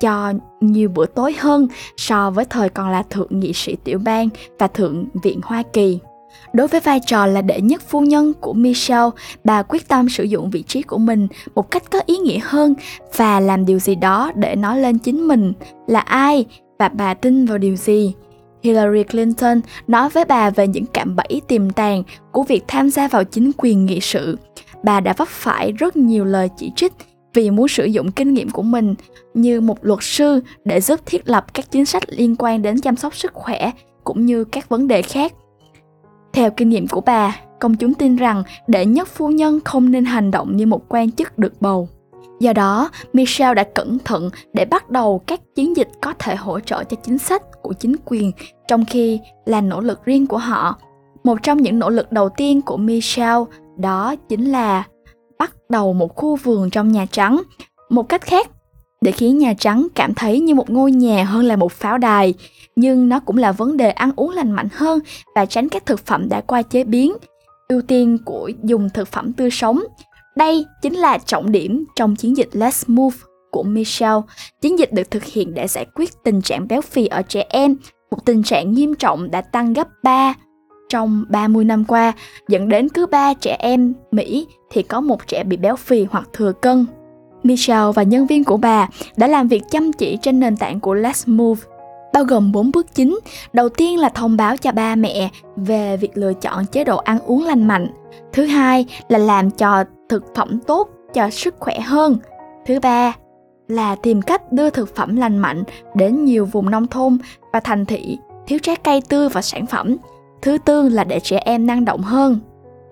cho 0.00 0.32
nhiều 0.60 0.88
bữa 0.88 1.06
tối 1.06 1.34
hơn 1.38 1.68
so 1.96 2.30
với 2.30 2.44
thời 2.44 2.68
còn 2.68 2.90
là 2.90 3.02
thượng 3.02 3.40
nghị 3.40 3.52
sĩ 3.52 3.76
tiểu 3.84 3.98
bang 4.04 4.28
và 4.58 4.66
thượng 4.66 5.04
viện 5.22 5.40
Hoa 5.42 5.62
Kỳ. 5.72 5.98
Đối 6.52 6.68
với 6.68 6.80
vai 6.80 7.00
trò 7.06 7.26
là 7.26 7.42
đệ 7.42 7.60
nhất 7.60 7.82
phu 7.88 8.00
nhân 8.00 8.32
của 8.40 8.52
Michelle, 8.52 9.10
bà 9.44 9.62
quyết 9.62 9.88
tâm 9.88 10.08
sử 10.08 10.24
dụng 10.24 10.50
vị 10.50 10.62
trí 10.62 10.82
của 10.82 10.98
mình 10.98 11.28
một 11.54 11.70
cách 11.70 11.90
có 11.90 12.00
ý 12.06 12.16
nghĩa 12.16 12.40
hơn 12.42 12.74
và 13.16 13.40
làm 13.40 13.66
điều 13.66 13.78
gì 13.78 13.94
đó 13.94 14.32
để 14.34 14.56
nói 14.56 14.80
lên 14.80 14.98
chính 14.98 15.28
mình 15.28 15.52
là 15.86 16.00
ai 16.00 16.46
và 16.78 16.88
bà 16.88 17.14
tin 17.14 17.46
vào 17.46 17.58
điều 17.58 17.76
gì. 17.76 18.14
Hillary 18.62 19.02
Clinton 19.02 19.60
nói 19.86 20.08
với 20.08 20.24
bà 20.24 20.50
về 20.50 20.66
những 20.66 20.86
cạm 20.86 21.16
bẫy 21.16 21.40
tiềm 21.48 21.70
tàng 21.70 22.02
của 22.32 22.42
việc 22.42 22.64
tham 22.68 22.90
gia 22.90 23.08
vào 23.08 23.24
chính 23.24 23.50
quyền 23.56 23.86
nghị 23.86 24.00
sự. 24.00 24.38
Bà 24.82 25.00
đã 25.00 25.12
vấp 25.12 25.28
phải 25.28 25.72
rất 25.72 25.96
nhiều 25.96 26.24
lời 26.24 26.48
chỉ 26.56 26.72
trích 26.76 26.92
vì 27.34 27.50
muốn 27.50 27.68
sử 27.68 27.84
dụng 27.84 28.12
kinh 28.12 28.34
nghiệm 28.34 28.50
của 28.50 28.62
mình 28.62 28.94
như 29.34 29.60
một 29.60 29.78
luật 29.82 29.98
sư 30.02 30.40
để 30.64 30.80
giúp 30.80 31.00
thiết 31.06 31.28
lập 31.28 31.54
các 31.54 31.70
chính 31.70 31.84
sách 31.84 32.02
liên 32.08 32.36
quan 32.38 32.62
đến 32.62 32.80
chăm 32.80 32.96
sóc 32.96 33.16
sức 33.16 33.34
khỏe 33.34 33.70
cũng 34.04 34.26
như 34.26 34.44
các 34.44 34.68
vấn 34.68 34.88
đề 34.88 35.02
khác. 35.02 35.32
Theo 36.32 36.50
kinh 36.50 36.68
nghiệm 36.68 36.88
của 36.88 37.00
bà, 37.00 37.36
công 37.60 37.74
chúng 37.74 37.94
tin 37.94 38.16
rằng 38.16 38.42
đệ 38.66 38.86
nhất 38.86 39.08
phu 39.08 39.28
nhân 39.28 39.60
không 39.64 39.90
nên 39.90 40.04
hành 40.04 40.30
động 40.30 40.56
như 40.56 40.66
một 40.66 40.82
quan 40.88 41.10
chức 41.10 41.38
được 41.38 41.60
bầu. 41.60 41.88
Do 42.40 42.52
đó, 42.52 42.90
Michelle 43.12 43.54
đã 43.54 43.64
cẩn 43.74 43.98
thận 43.98 44.30
để 44.52 44.64
bắt 44.64 44.90
đầu 44.90 45.20
các 45.26 45.40
chiến 45.54 45.76
dịch 45.76 45.88
có 46.02 46.14
thể 46.18 46.36
hỗ 46.36 46.60
trợ 46.60 46.84
cho 46.84 46.96
chính 47.02 47.18
sách 47.18 47.42
của 47.62 47.72
chính 47.72 47.96
quyền, 48.04 48.32
trong 48.68 48.84
khi 48.84 49.20
là 49.46 49.60
nỗ 49.60 49.80
lực 49.80 50.04
riêng 50.04 50.26
của 50.26 50.38
họ. 50.38 50.78
Một 51.24 51.42
trong 51.42 51.58
những 51.58 51.78
nỗ 51.78 51.90
lực 51.90 52.12
đầu 52.12 52.28
tiên 52.28 52.62
của 52.62 52.76
Michelle 52.76 53.44
đó 53.78 54.14
chính 54.28 54.44
là 54.44 54.84
bắt 55.38 55.52
đầu 55.68 55.92
một 55.92 56.16
khu 56.16 56.36
vườn 56.36 56.70
trong 56.70 56.92
Nhà 56.92 57.06
Trắng. 57.10 57.42
Một 57.90 58.08
cách 58.08 58.22
khác, 58.22 58.50
để 59.00 59.12
khiến 59.12 59.38
Nhà 59.38 59.54
Trắng 59.54 59.86
cảm 59.94 60.14
thấy 60.14 60.40
như 60.40 60.54
một 60.54 60.70
ngôi 60.70 60.92
nhà 60.92 61.24
hơn 61.24 61.44
là 61.44 61.56
một 61.56 61.72
pháo 61.72 61.98
đài, 61.98 62.34
nhưng 62.76 63.08
nó 63.08 63.20
cũng 63.20 63.36
là 63.36 63.52
vấn 63.52 63.76
đề 63.76 63.90
ăn 63.90 64.12
uống 64.16 64.30
lành 64.30 64.50
mạnh 64.50 64.68
hơn 64.72 64.98
và 65.34 65.46
tránh 65.46 65.68
các 65.68 65.86
thực 65.86 66.06
phẩm 66.06 66.28
đã 66.28 66.40
qua 66.40 66.62
chế 66.62 66.84
biến. 66.84 67.12
Ưu 67.68 67.82
tiên 67.82 68.18
của 68.24 68.50
dùng 68.62 68.88
thực 68.94 69.08
phẩm 69.08 69.32
tươi 69.32 69.50
sống. 69.50 69.82
Đây 70.36 70.64
chính 70.82 70.94
là 70.94 71.18
trọng 71.18 71.52
điểm 71.52 71.84
trong 71.96 72.16
chiến 72.16 72.36
dịch 72.36 72.48
Let's 72.52 72.84
Move 72.86 73.16
của 73.50 73.62
Michelle. 73.62 74.20
Chiến 74.60 74.78
dịch 74.78 74.92
được 74.92 75.10
thực 75.10 75.24
hiện 75.24 75.54
để 75.54 75.66
giải 75.68 75.86
quyết 75.94 76.10
tình 76.24 76.42
trạng 76.42 76.68
béo 76.68 76.80
phì 76.80 77.06
ở 77.06 77.22
trẻ 77.22 77.44
em, 77.48 77.76
một 78.10 78.24
tình 78.24 78.42
trạng 78.42 78.72
nghiêm 78.72 78.94
trọng 78.94 79.30
đã 79.30 79.40
tăng 79.40 79.72
gấp 79.72 79.88
3 80.02 80.34
trong 80.88 81.24
30 81.28 81.64
năm 81.64 81.84
qua, 81.84 82.12
dẫn 82.48 82.68
đến 82.68 82.88
cứ 82.88 83.06
3 83.06 83.34
trẻ 83.34 83.56
em 83.58 83.94
Mỹ 84.10 84.46
thì 84.70 84.82
có 84.82 85.00
một 85.00 85.26
trẻ 85.26 85.44
bị 85.44 85.56
béo 85.56 85.76
phì 85.76 86.06
hoặc 86.10 86.28
thừa 86.32 86.52
cân. 86.52 86.86
Michelle 87.42 87.92
và 87.94 88.02
nhân 88.02 88.26
viên 88.26 88.44
của 88.44 88.56
bà 88.56 88.88
đã 89.16 89.26
làm 89.26 89.48
việc 89.48 89.62
chăm 89.70 89.92
chỉ 89.92 90.18
trên 90.22 90.40
nền 90.40 90.56
tảng 90.56 90.80
của 90.80 90.94
Let's 90.94 91.36
Move, 91.36 91.60
bao 92.12 92.24
gồm 92.24 92.52
4 92.52 92.70
bước 92.70 92.94
chính. 92.94 93.18
Đầu 93.52 93.68
tiên 93.68 93.98
là 93.98 94.08
thông 94.08 94.36
báo 94.36 94.56
cho 94.56 94.72
ba 94.72 94.94
mẹ 94.94 95.30
về 95.56 95.96
việc 95.96 96.10
lựa 96.14 96.32
chọn 96.32 96.66
chế 96.66 96.84
độ 96.84 96.96
ăn 96.96 97.18
uống 97.26 97.44
lành 97.44 97.68
mạnh. 97.68 97.88
Thứ 98.32 98.46
hai 98.46 98.86
là 99.08 99.18
làm 99.18 99.50
cho 99.50 99.84
thực 100.08 100.34
phẩm 100.34 100.58
tốt 100.66 100.88
cho 101.14 101.30
sức 101.30 101.54
khỏe 101.58 101.80
hơn. 101.80 102.18
Thứ 102.66 102.80
ba 102.80 103.12
là 103.68 103.94
tìm 103.94 104.22
cách 104.22 104.52
đưa 104.52 104.70
thực 104.70 104.94
phẩm 104.96 105.16
lành 105.16 105.38
mạnh 105.38 105.64
đến 105.94 106.24
nhiều 106.24 106.44
vùng 106.44 106.70
nông 106.70 106.86
thôn 106.86 107.18
và 107.52 107.60
thành 107.60 107.86
thị 107.86 108.18
thiếu 108.46 108.58
trái 108.62 108.76
cây 108.76 109.02
tươi 109.08 109.28
và 109.28 109.42
sản 109.42 109.66
phẩm. 109.66 109.96
Thứ 110.42 110.58
tư 110.64 110.88
là 110.88 111.04
để 111.04 111.20
trẻ 111.20 111.42
em 111.44 111.66
năng 111.66 111.84
động 111.84 112.02
hơn. 112.02 112.38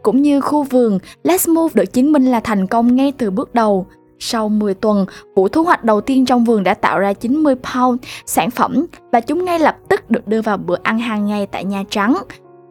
Cũng 0.02 0.22
như 0.22 0.40
khu 0.40 0.62
vườn, 0.62 0.98
Let's 1.24 1.54
Move 1.54 1.72
được 1.74 1.92
chứng 1.92 2.12
minh 2.12 2.24
là 2.24 2.40
thành 2.40 2.66
công 2.66 2.96
ngay 2.96 3.12
từ 3.12 3.30
bước 3.30 3.54
đầu. 3.54 3.86
Sau 4.18 4.48
10 4.48 4.74
tuần, 4.74 5.06
vụ 5.34 5.48
thu 5.48 5.62
hoạch 5.62 5.84
đầu 5.84 6.00
tiên 6.00 6.26
trong 6.26 6.44
vườn 6.44 6.64
đã 6.64 6.74
tạo 6.74 6.98
ra 6.98 7.12
90 7.12 7.54
pound 7.54 8.00
sản 8.26 8.50
phẩm 8.50 8.86
và 9.12 9.20
chúng 9.20 9.44
ngay 9.44 9.58
lập 9.58 9.76
tức 9.88 10.10
được 10.10 10.28
đưa 10.28 10.42
vào 10.42 10.56
bữa 10.56 10.76
ăn 10.82 10.98
hàng 10.98 11.26
ngày 11.26 11.46
tại 11.46 11.64
Nhà 11.64 11.84
Trắng. 11.90 12.16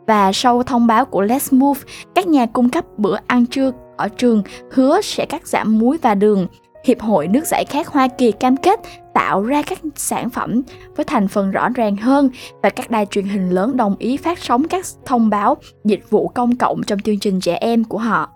Và 0.08 0.32
sau 0.34 0.64
thông 0.64 0.88
báo 0.88 1.06
của 1.06 1.24
Let's 1.24 1.58
Move, 1.58 1.82
các 2.16 2.28
nhà 2.28 2.46
cung 2.46 2.70
cấp 2.70 2.86
bữa 2.98 3.18
ăn 3.28 3.46
trưa 3.46 3.72
ở 3.98 4.10
trường 4.10 4.44
hứa 4.72 5.02
sẽ 5.02 5.26
cắt 5.26 5.48
giảm 5.48 5.80
muối 5.80 5.98
và 6.02 6.16
đường. 6.16 6.48
Hiệp 6.86 7.02
hội 7.02 7.28
nước 7.28 7.48
giải 7.48 7.66
khát 7.66 7.88
Hoa 7.88 8.08
Kỳ 8.08 8.32
cam 8.32 8.58
kết 8.58 8.80
tạo 9.14 9.44
ra 9.44 9.62
các 9.62 9.80
sản 9.96 10.30
phẩm 10.30 10.62
với 10.96 11.06
thành 11.06 11.28
phần 11.28 11.52
rõ 11.52 11.70
ràng 11.70 11.96
hơn 11.96 12.30
và 12.64 12.70
các 12.70 12.92
đài 12.92 13.06
truyền 13.06 13.26
hình 13.26 13.50
lớn 13.50 13.78
đồng 13.78 13.96
ý 14.00 14.18
phát 14.18 14.40
sóng 14.40 14.68
các 14.68 14.86
thông 15.06 15.30
báo 15.30 15.58
dịch 15.84 16.10
vụ 16.10 16.28
công 16.28 16.56
cộng 16.56 16.84
trong 16.84 17.00
chương 17.00 17.20
trình 17.20 17.40
trẻ 17.40 17.56
em 17.56 17.84
của 17.84 17.98
họ. 17.98 18.30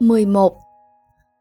11. 0.00 0.63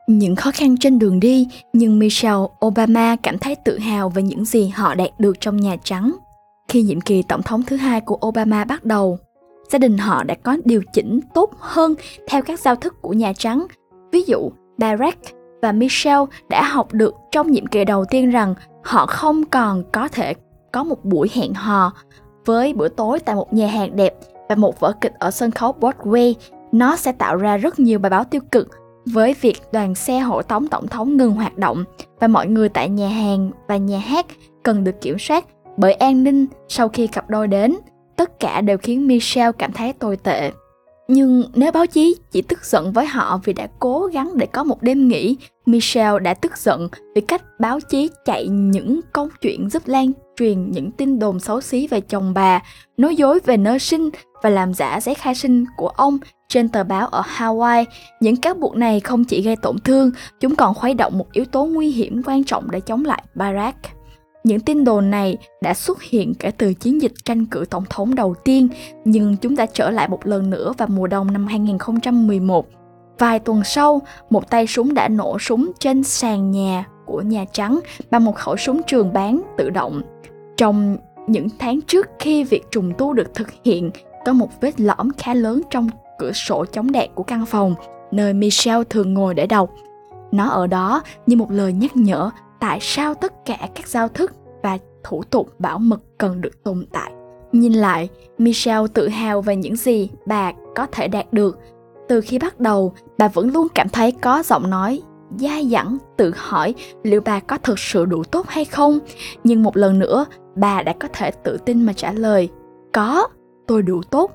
Những 0.07 0.35
khó 0.35 0.51
khăn 0.53 0.77
trên 0.77 0.99
đường 0.99 1.19
đi, 1.19 1.47
nhưng 1.73 1.99
Michelle 1.99 2.47
Obama 2.65 3.15
cảm 3.23 3.37
thấy 3.37 3.55
tự 3.55 3.79
hào 3.79 4.09
về 4.09 4.23
những 4.23 4.45
gì 4.45 4.67
họ 4.67 4.95
đạt 4.95 5.09
được 5.19 5.39
trong 5.39 5.57
Nhà 5.57 5.75
Trắng. 5.83 6.11
Khi 6.67 6.81
nhiệm 6.81 7.01
kỳ 7.01 7.23
tổng 7.23 7.43
thống 7.43 7.63
thứ 7.63 7.75
hai 7.75 8.01
của 8.01 8.17
Obama 8.27 8.63
bắt 8.63 8.85
đầu, 8.85 9.17
gia 9.69 9.79
đình 9.79 9.97
họ 9.97 10.23
đã 10.23 10.35
có 10.43 10.57
điều 10.65 10.81
chỉnh 10.93 11.19
tốt 11.33 11.51
hơn 11.59 11.95
theo 12.27 12.41
các 12.41 12.59
giao 12.59 12.75
thức 12.75 13.01
của 13.01 13.13
Nhà 13.13 13.33
Trắng. 13.37 13.65
Ví 14.11 14.23
dụ, 14.27 14.51
Barack 14.77 15.19
và 15.61 15.71
Michelle 15.71 16.25
đã 16.49 16.63
học 16.63 16.93
được 16.93 17.15
trong 17.31 17.51
nhiệm 17.51 17.67
kỳ 17.67 17.85
đầu 17.85 18.05
tiên 18.05 18.29
rằng 18.29 18.55
họ 18.83 19.05
không 19.05 19.45
còn 19.45 19.83
có 19.91 20.07
thể 20.07 20.33
có 20.71 20.83
một 20.83 21.05
buổi 21.05 21.29
hẹn 21.33 21.53
hò 21.53 21.93
với 22.45 22.73
bữa 22.73 22.87
tối 22.87 23.19
tại 23.19 23.35
một 23.35 23.53
nhà 23.53 23.67
hàng 23.67 23.95
đẹp 23.95 24.13
và 24.49 24.55
một 24.55 24.79
vở 24.79 24.93
kịch 25.01 25.13
ở 25.19 25.31
sân 25.31 25.51
khấu 25.51 25.75
Broadway. 25.79 26.33
Nó 26.71 26.95
sẽ 26.95 27.11
tạo 27.11 27.35
ra 27.35 27.57
rất 27.57 27.79
nhiều 27.79 27.99
bài 27.99 28.09
báo 28.09 28.23
tiêu 28.23 28.41
cực 28.51 28.69
với 29.05 29.35
việc 29.41 29.61
đoàn 29.71 29.95
xe 29.95 30.19
hộ 30.19 30.41
tống 30.41 30.67
tổng 30.67 30.87
thống 30.87 31.17
ngừng 31.17 31.31
hoạt 31.31 31.57
động 31.57 31.83
và 32.19 32.27
mọi 32.27 32.47
người 32.47 32.69
tại 32.69 32.89
nhà 32.89 33.09
hàng 33.09 33.51
và 33.67 33.77
nhà 33.77 33.99
hát 33.99 34.25
cần 34.63 34.83
được 34.83 35.01
kiểm 35.01 35.19
soát 35.19 35.45
bởi 35.77 35.93
an 35.93 36.23
ninh 36.23 36.45
sau 36.67 36.89
khi 36.89 37.07
cặp 37.07 37.29
đôi 37.29 37.47
đến. 37.47 37.75
Tất 38.15 38.39
cả 38.39 38.61
đều 38.61 38.77
khiến 38.77 39.07
Michelle 39.07 39.51
cảm 39.57 39.71
thấy 39.71 39.93
tồi 39.93 40.17
tệ. 40.17 40.51
Nhưng 41.07 41.43
nếu 41.53 41.71
báo 41.71 41.85
chí 41.85 42.15
chỉ 42.31 42.41
tức 42.41 42.65
giận 42.65 42.91
với 42.91 43.05
họ 43.05 43.39
vì 43.43 43.53
đã 43.53 43.67
cố 43.79 44.09
gắng 44.13 44.31
để 44.35 44.45
có 44.45 44.63
một 44.63 44.81
đêm 44.81 45.07
nghỉ, 45.07 45.37
Michelle 45.65 46.19
đã 46.19 46.33
tức 46.33 46.57
giận 46.57 46.87
vì 47.15 47.21
cách 47.21 47.41
báo 47.59 47.79
chí 47.79 48.09
chạy 48.25 48.47
những 48.47 48.99
câu 49.13 49.29
chuyện 49.41 49.69
giúp 49.69 49.83
lan 49.85 50.11
truyền 50.37 50.71
những 50.71 50.91
tin 50.91 51.19
đồn 51.19 51.39
xấu 51.39 51.61
xí 51.61 51.87
về 51.87 52.01
chồng 52.01 52.33
bà, 52.33 52.61
nói 52.97 53.15
dối 53.15 53.39
về 53.45 53.57
nơi 53.57 53.79
sinh 53.79 54.09
và 54.43 54.49
làm 54.49 54.73
giả 54.73 54.99
giấy 55.01 55.15
khai 55.15 55.35
sinh 55.35 55.65
của 55.77 55.87
ông 55.87 56.17
trên 56.47 56.69
tờ 56.69 56.83
báo 56.83 57.07
ở 57.07 57.21
Hawaii. 57.21 57.85
Những 58.19 58.35
cáo 58.35 58.53
buộc 58.53 58.75
này 58.75 58.99
không 58.99 59.23
chỉ 59.23 59.41
gây 59.41 59.55
tổn 59.55 59.79
thương, 59.79 60.11
chúng 60.39 60.55
còn 60.55 60.73
khuấy 60.73 60.93
động 60.93 61.17
một 61.17 61.31
yếu 61.31 61.45
tố 61.45 61.65
nguy 61.65 61.91
hiểm 61.91 62.21
quan 62.25 62.43
trọng 62.43 62.71
để 62.71 62.79
chống 62.79 63.05
lại 63.05 63.23
Barack. 63.35 63.77
Những 64.43 64.59
tin 64.59 64.83
đồn 64.83 65.09
này 65.09 65.37
đã 65.61 65.73
xuất 65.73 66.01
hiện 66.01 66.33
kể 66.33 66.51
từ 66.51 66.73
chiến 66.73 67.01
dịch 67.01 67.13
tranh 67.25 67.45
cử 67.45 67.65
tổng 67.69 67.83
thống 67.89 68.15
đầu 68.15 68.35
tiên, 68.43 68.67
nhưng 69.05 69.37
chúng 69.37 69.55
đã 69.55 69.65
trở 69.65 69.89
lại 69.89 70.07
một 70.07 70.25
lần 70.25 70.49
nữa 70.49 70.73
vào 70.77 70.87
mùa 70.87 71.07
đông 71.07 71.33
năm 71.33 71.47
2011. 71.47 72.67
Vài 73.19 73.39
tuần 73.39 73.63
sau, 73.63 74.01
một 74.29 74.49
tay 74.49 74.67
súng 74.67 74.93
đã 74.93 75.07
nổ 75.07 75.39
súng 75.39 75.71
trên 75.79 76.03
sàn 76.03 76.51
nhà 76.51 76.85
của 77.05 77.21
Nhà 77.21 77.45
Trắng 77.51 77.79
bằng 78.11 78.25
một 78.25 78.35
khẩu 78.35 78.57
súng 78.57 78.81
trường 78.87 79.13
bán 79.13 79.41
tự 79.57 79.69
động. 79.69 80.01
Trong 80.57 80.97
những 81.27 81.47
tháng 81.59 81.82
trước 81.82 82.09
khi 82.19 82.43
việc 82.43 82.63
trùng 82.71 82.93
tu 82.97 83.13
được 83.13 83.34
thực 83.34 83.47
hiện, 83.63 83.91
có 84.25 84.34
một 84.34 84.49
vết 84.61 84.80
lõm 84.80 85.09
khá 85.17 85.34
lớn 85.34 85.61
trong 85.69 85.89
cửa 86.19 86.32
sổ 86.32 86.65
chống 86.65 86.91
đạn 86.91 87.09
của 87.15 87.23
căn 87.23 87.45
phòng, 87.45 87.75
nơi 88.11 88.34
Michelle 88.34 88.84
thường 88.89 89.13
ngồi 89.13 89.34
để 89.34 89.47
đọc. 89.47 89.69
Nó 90.32 90.49
ở 90.49 90.67
đó 90.67 91.01
như 91.25 91.36
một 91.38 91.51
lời 91.51 91.73
nhắc 91.73 91.95
nhở 91.95 92.30
tại 92.59 92.78
sao 92.82 93.13
tất 93.13 93.45
cả 93.45 93.57
các 93.75 93.88
giao 93.88 94.07
thức 94.07 94.32
và 94.63 94.78
thủ 95.03 95.23
tục 95.23 95.59
bảo 95.59 95.80
mật 95.80 96.01
cần 96.17 96.41
được 96.41 96.63
tồn 96.63 96.86
tại. 96.91 97.11
Nhìn 97.51 97.73
lại, 97.73 98.09
Michelle 98.38 98.88
tự 98.93 99.07
hào 99.07 99.41
về 99.41 99.55
những 99.55 99.75
gì 99.75 100.09
bà 100.25 100.51
có 100.75 100.88
thể 100.91 101.07
đạt 101.07 101.34
được. 101.34 101.59
Từ 102.07 102.21
khi 102.21 102.39
bắt 102.39 102.59
đầu, 102.59 102.93
bà 103.17 103.28
vẫn 103.28 103.51
luôn 103.53 103.67
cảm 103.75 103.89
thấy 103.89 104.11
có 104.11 104.43
giọng 104.43 104.69
nói 104.69 105.01
dai 105.39 105.67
dẳng 105.67 105.97
tự 106.17 106.34
hỏi 106.36 106.75
liệu 107.03 107.21
bà 107.25 107.39
có 107.39 107.57
thực 107.57 107.79
sự 107.79 108.05
đủ 108.05 108.23
tốt 108.23 108.47
hay 108.47 108.65
không. 108.65 108.99
Nhưng 109.43 109.63
một 109.63 109.77
lần 109.77 109.99
nữa, 109.99 110.25
bà 110.55 110.84
đã 110.84 110.93
có 110.99 111.07
thể 111.13 111.31
tự 111.31 111.57
tin 111.57 111.86
mà 111.86 111.93
trả 111.93 112.11
lời, 112.11 112.49
có, 112.93 113.27
tôi 113.67 113.81
đủ 113.81 114.01
tốt. 114.11 114.31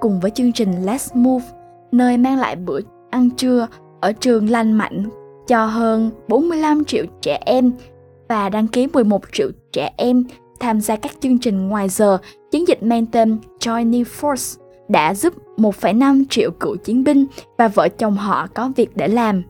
Cùng 0.00 0.20
với 0.20 0.30
chương 0.30 0.52
trình 0.52 0.72
Let's 0.84 1.20
Move, 1.20 1.44
nơi 1.92 2.16
mang 2.16 2.38
lại 2.38 2.56
bữa 2.56 2.80
ăn 3.10 3.30
trưa 3.30 3.66
ở 4.00 4.12
trường 4.12 4.50
lành 4.50 4.72
mạnh 4.72 5.08
cho 5.46 5.66
hơn 5.66 6.10
45 6.28 6.84
triệu 6.84 7.04
trẻ 7.20 7.38
em 7.46 7.72
và 8.28 8.48
đăng 8.48 8.68
ký 8.68 8.86
11 8.92 9.22
triệu 9.32 9.50
trẻ 9.72 9.92
em 9.96 10.24
tham 10.60 10.80
gia 10.80 10.96
các 10.96 11.12
chương 11.20 11.38
trình 11.38 11.68
ngoài 11.68 11.88
giờ. 11.88 12.18
Chiến 12.50 12.68
dịch 12.68 12.82
mang 12.82 13.06
tên 13.06 13.38
Joining 13.60 14.04
Force 14.20 14.60
đã 14.88 15.14
giúp 15.14 15.34
1,5 15.56 16.24
triệu 16.30 16.50
cựu 16.50 16.76
chiến 16.76 17.04
binh 17.04 17.26
và 17.58 17.68
vợ 17.68 17.88
chồng 17.88 18.16
họ 18.16 18.46
có 18.54 18.72
việc 18.76 18.96
để 18.96 19.08
làm. 19.08 19.42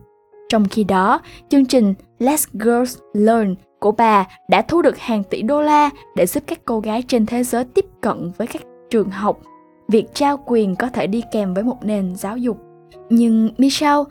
Trong 0.51 0.65
khi 0.65 0.83
đó, 0.83 1.21
chương 1.49 1.65
trình 1.65 1.93
Let's 2.19 2.45
Girls 2.53 2.97
Learn 3.13 3.55
của 3.79 3.91
bà 3.91 4.27
đã 4.49 4.61
thu 4.61 4.81
được 4.81 4.97
hàng 4.97 5.23
tỷ 5.23 5.41
đô 5.41 5.61
la 5.61 5.89
để 6.15 6.25
giúp 6.25 6.43
các 6.47 6.59
cô 6.65 6.79
gái 6.79 7.03
trên 7.07 7.25
thế 7.25 7.43
giới 7.43 7.65
tiếp 7.65 7.85
cận 8.01 8.31
với 8.37 8.47
các 8.47 8.61
trường 8.89 9.09
học. 9.09 9.39
Việc 9.87 10.05
trao 10.13 10.43
quyền 10.45 10.75
có 10.75 10.89
thể 10.89 11.07
đi 11.07 11.23
kèm 11.31 11.53
với 11.53 11.63
một 11.63 11.77
nền 11.83 12.15
giáo 12.15 12.37
dục. 12.37 12.57
Nhưng 13.09 13.49
Michelle 13.57 14.03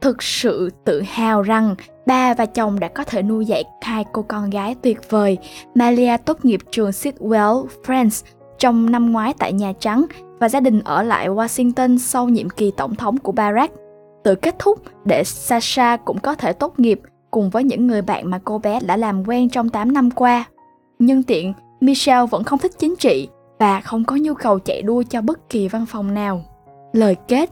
thực 0.00 0.22
sự 0.22 0.70
tự 0.84 1.02
hào 1.02 1.42
rằng 1.42 1.74
bà 2.06 2.34
và 2.34 2.46
chồng 2.46 2.80
đã 2.80 2.88
có 2.88 3.04
thể 3.04 3.22
nuôi 3.22 3.46
dạy 3.46 3.64
hai 3.82 4.04
cô 4.12 4.22
con 4.22 4.50
gái 4.50 4.76
tuyệt 4.82 5.10
vời. 5.10 5.38
Malia 5.74 6.16
tốt 6.16 6.44
nghiệp 6.44 6.60
trường 6.70 6.90
Sidwell 6.90 7.66
Friends 7.86 8.24
trong 8.58 8.90
năm 8.90 9.12
ngoái 9.12 9.34
tại 9.38 9.52
Nhà 9.52 9.72
Trắng 9.80 10.06
và 10.40 10.48
gia 10.48 10.60
đình 10.60 10.80
ở 10.84 11.02
lại 11.02 11.28
Washington 11.28 11.98
sau 11.98 12.28
nhiệm 12.28 12.50
kỳ 12.50 12.70
tổng 12.76 12.94
thống 12.94 13.18
của 13.18 13.32
Barack. 13.32 13.74
Tự 14.24 14.34
kết 14.34 14.58
thúc 14.58 14.82
để 15.04 15.24
Sasha 15.24 15.96
cũng 15.96 16.18
có 16.18 16.34
thể 16.34 16.52
tốt 16.52 16.80
nghiệp 16.80 17.00
cùng 17.30 17.50
với 17.50 17.64
những 17.64 17.86
người 17.86 18.02
bạn 18.02 18.30
mà 18.30 18.40
cô 18.44 18.58
bé 18.58 18.80
đã 18.86 18.96
làm 18.96 19.28
quen 19.28 19.48
trong 19.48 19.68
8 19.68 19.92
năm 19.92 20.10
qua. 20.10 20.44
Nhân 20.98 21.22
tiện, 21.22 21.52
Michelle 21.80 22.26
vẫn 22.26 22.44
không 22.44 22.58
thích 22.58 22.72
chính 22.78 22.96
trị 22.96 23.28
và 23.58 23.80
không 23.80 24.04
có 24.04 24.16
nhu 24.16 24.34
cầu 24.34 24.58
chạy 24.58 24.82
đua 24.82 25.02
cho 25.10 25.20
bất 25.20 25.50
kỳ 25.50 25.68
văn 25.68 25.86
phòng 25.86 26.14
nào. 26.14 26.44
Lời 26.92 27.16
kết 27.28 27.50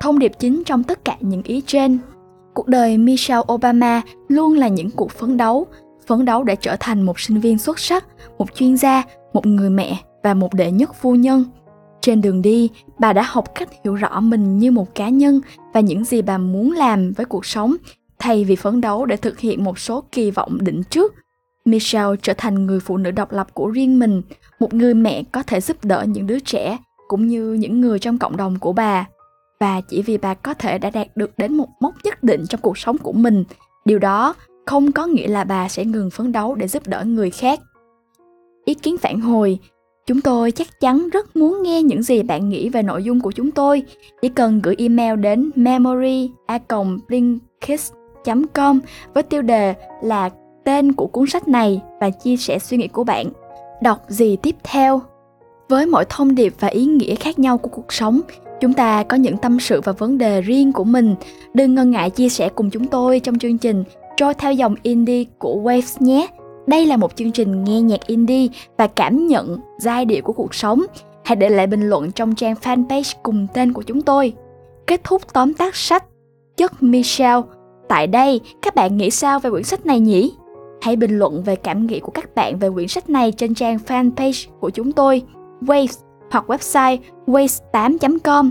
Thông 0.00 0.18
điệp 0.18 0.32
chính 0.38 0.62
trong 0.66 0.82
tất 0.82 1.04
cả 1.04 1.16
những 1.20 1.42
ý 1.42 1.62
trên. 1.66 1.98
Cuộc 2.54 2.68
đời 2.68 2.98
Michelle 2.98 3.42
Obama 3.52 4.02
luôn 4.28 4.54
là 4.54 4.68
những 4.68 4.90
cuộc 4.90 5.10
phấn 5.10 5.36
đấu, 5.36 5.66
phấn 6.06 6.24
đấu 6.24 6.44
để 6.44 6.56
trở 6.56 6.76
thành 6.80 7.02
một 7.02 7.20
sinh 7.20 7.40
viên 7.40 7.58
xuất 7.58 7.78
sắc, 7.78 8.04
một 8.38 8.54
chuyên 8.54 8.76
gia, 8.76 9.02
một 9.32 9.46
người 9.46 9.70
mẹ 9.70 9.96
và 10.22 10.34
một 10.34 10.54
đệ 10.54 10.70
nhất 10.70 10.94
phu 10.94 11.14
nhân. 11.14 11.44
Trên 12.04 12.20
đường 12.20 12.42
đi, 12.42 12.70
bà 12.98 13.12
đã 13.12 13.22
học 13.22 13.54
cách 13.54 13.68
hiểu 13.84 13.94
rõ 13.94 14.20
mình 14.20 14.58
như 14.58 14.70
một 14.70 14.94
cá 14.94 15.08
nhân 15.08 15.40
và 15.72 15.80
những 15.80 16.04
gì 16.04 16.22
bà 16.22 16.38
muốn 16.38 16.72
làm 16.72 17.12
với 17.12 17.26
cuộc 17.26 17.46
sống, 17.46 17.76
thay 18.18 18.44
vì 18.44 18.56
phấn 18.56 18.80
đấu 18.80 19.06
để 19.06 19.16
thực 19.16 19.38
hiện 19.38 19.64
một 19.64 19.78
số 19.78 20.04
kỳ 20.12 20.30
vọng 20.30 20.58
định 20.60 20.82
trước. 20.90 21.14
Michelle 21.64 22.16
trở 22.22 22.34
thành 22.36 22.66
người 22.66 22.80
phụ 22.80 22.96
nữ 22.96 23.10
độc 23.10 23.32
lập 23.32 23.54
của 23.54 23.68
riêng 23.68 23.98
mình, 23.98 24.22
một 24.60 24.74
người 24.74 24.94
mẹ 24.94 25.22
có 25.32 25.42
thể 25.42 25.60
giúp 25.60 25.84
đỡ 25.84 26.04
những 26.08 26.26
đứa 26.26 26.38
trẻ 26.38 26.78
cũng 27.08 27.26
như 27.26 27.52
những 27.52 27.80
người 27.80 27.98
trong 27.98 28.18
cộng 28.18 28.36
đồng 28.36 28.58
của 28.58 28.72
bà 28.72 29.06
và 29.60 29.80
chỉ 29.80 30.02
vì 30.02 30.18
bà 30.18 30.34
có 30.34 30.54
thể 30.54 30.78
đã 30.78 30.90
đạt 30.90 31.16
được 31.16 31.38
đến 31.38 31.54
một 31.54 31.68
mốc 31.80 31.94
nhất 32.04 32.22
định 32.22 32.44
trong 32.48 32.60
cuộc 32.60 32.78
sống 32.78 32.98
của 32.98 33.12
mình 33.12 33.44
điều 33.84 33.98
đó 33.98 34.34
không 34.66 34.92
có 34.92 35.06
nghĩa 35.06 35.28
là 35.28 35.44
bà 35.44 35.68
sẽ 35.68 35.84
ngừng 35.84 36.10
phấn 36.10 36.32
đấu 36.32 36.54
để 36.54 36.68
giúp 36.68 36.86
đỡ 36.86 37.04
người 37.04 37.30
khác 37.30 37.60
ý 38.64 38.74
kiến 38.74 38.96
phản 38.98 39.20
hồi 39.20 39.58
chúng 40.06 40.20
tôi 40.20 40.50
chắc 40.50 40.80
chắn 40.80 41.08
rất 41.12 41.36
muốn 41.36 41.62
nghe 41.62 41.82
những 41.82 42.02
gì 42.02 42.22
bạn 42.22 42.48
nghĩ 42.48 42.68
về 42.68 42.82
nội 42.82 43.04
dung 43.04 43.20
của 43.20 43.32
chúng 43.32 43.50
tôi 43.50 43.82
chỉ 44.22 44.28
cần 44.28 44.60
gửi 44.62 44.74
email 44.78 45.16
đến 45.16 45.50
memory 45.54 46.30
com 48.54 48.80
với 49.14 49.22
tiêu 49.22 49.42
đề 49.42 49.74
là 50.02 50.30
tên 50.64 50.92
của 50.92 51.06
cuốn 51.06 51.26
sách 51.26 51.48
này 51.48 51.82
và 52.00 52.10
chia 52.10 52.36
sẻ 52.36 52.58
suy 52.58 52.76
nghĩ 52.76 52.88
của 52.88 53.04
bạn 53.04 53.26
đọc 53.82 53.98
gì 54.08 54.36
tiếp 54.36 54.56
theo 54.62 55.00
với 55.68 55.86
mỗi 55.86 56.04
thông 56.08 56.34
điệp 56.34 56.54
và 56.60 56.68
ý 56.68 56.84
nghĩa 56.84 57.14
khác 57.14 57.38
nhau 57.38 57.58
của 57.58 57.68
cuộc 57.68 57.92
sống, 57.92 58.20
Chúng 58.60 58.72
ta 58.72 59.02
có 59.02 59.16
những 59.16 59.36
tâm 59.36 59.60
sự 59.60 59.80
và 59.80 59.92
vấn 59.92 60.18
đề 60.18 60.40
riêng 60.40 60.72
của 60.72 60.84
mình. 60.84 61.14
Đừng 61.54 61.74
ngần 61.74 61.90
ngại 61.90 62.10
chia 62.10 62.28
sẻ 62.28 62.48
cùng 62.48 62.70
chúng 62.70 62.86
tôi 62.86 63.20
trong 63.20 63.38
chương 63.38 63.58
trình 63.58 63.84
Trôi 64.16 64.34
theo 64.34 64.52
dòng 64.52 64.74
indie 64.82 65.24
của 65.38 65.60
Waves 65.64 66.04
nhé. 66.04 66.28
Đây 66.66 66.86
là 66.86 66.96
một 66.96 67.16
chương 67.16 67.32
trình 67.32 67.64
nghe 67.64 67.80
nhạc 67.80 68.06
indie 68.06 68.48
và 68.76 68.86
cảm 68.86 69.26
nhận 69.26 69.58
giai 69.78 70.04
điệu 70.04 70.22
của 70.22 70.32
cuộc 70.32 70.54
sống. 70.54 70.82
Hãy 71.24 71.36
để 71.36 71.48
lại 71.48 71.66
bình 71.66 71.88
luận 71.88 72.12
trong 72.12 72.34
trang 72.34 72.54
fanpage 72.54 73.14
cùng 73.22 73.46
tên 73.54 73.72
của 73.72 73.82
chúng 73.82 74.02
tôi. 74.02 74.32
Kết 74.86 75.04
thúc 75.04 75.22
tóm 75.32 75.54
tắt 75.54 75.76
sách 75.76 76.04
Chất 76.56 76.82
Michelle. 76.82 77.42
Tại 77.88 78.06
đây, 78.06 78.40
các 78.62 78.74
bạn 78.74 78.96
nghĩ 78.96 79.10
sao 79.10 79.40
về 79.40 79.50
quyển 79.50 79.64
sách 79.64 79.86
này 79.86 80.00
nhỉ? 80.00 80.32
Hãy 80.80 80.96
bình 80.96 81.18
luận 81.18 81.42
về 81.42 81.56
cảm 81.56 81.86
nghĩ 81.86 82.00
của 82.00 82.12
các 82.12 82.34
bạn 82.34 82.58
về 82.58 82.70
quyển 82.70 82.88
sách 82.88 83.10
này 83.10 83.32
trên 83.32 83.54
trang 83.54 83.78
fanpage 83.86 84.48
của 84.60 84.70
chúng 84.70 84.92
tôi, 84.92 85.22
Waves 85.60 85.98
hoặc 86.30 86.44
website 86.50 86.98
waves8.com. 87.26 88.50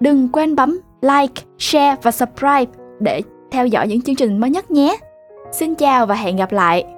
Đừng 0.00 0.28
quên 0.32 0.56
bấm 0.56 0.80
like, 1.00 1.42
share 1.58 1.96
và 2.02 2.10
subscribe 2.10 2.72
để 3.00 3.22
theo 3.50 3.66
dõi 3.66 3.88
những 3.88 4.02
chương 4.02 4.16
trình 4.16 4.38
mới 4.38 4.50
nhất 4.50 4.70
nhé. 4.70 4.96
Xin 5.52 5.74
chào 5.74 6.06
và 6.06 6.14
hẹn 6.14 6.36
gặp 6.36 6.52
lại! 6.52 6.95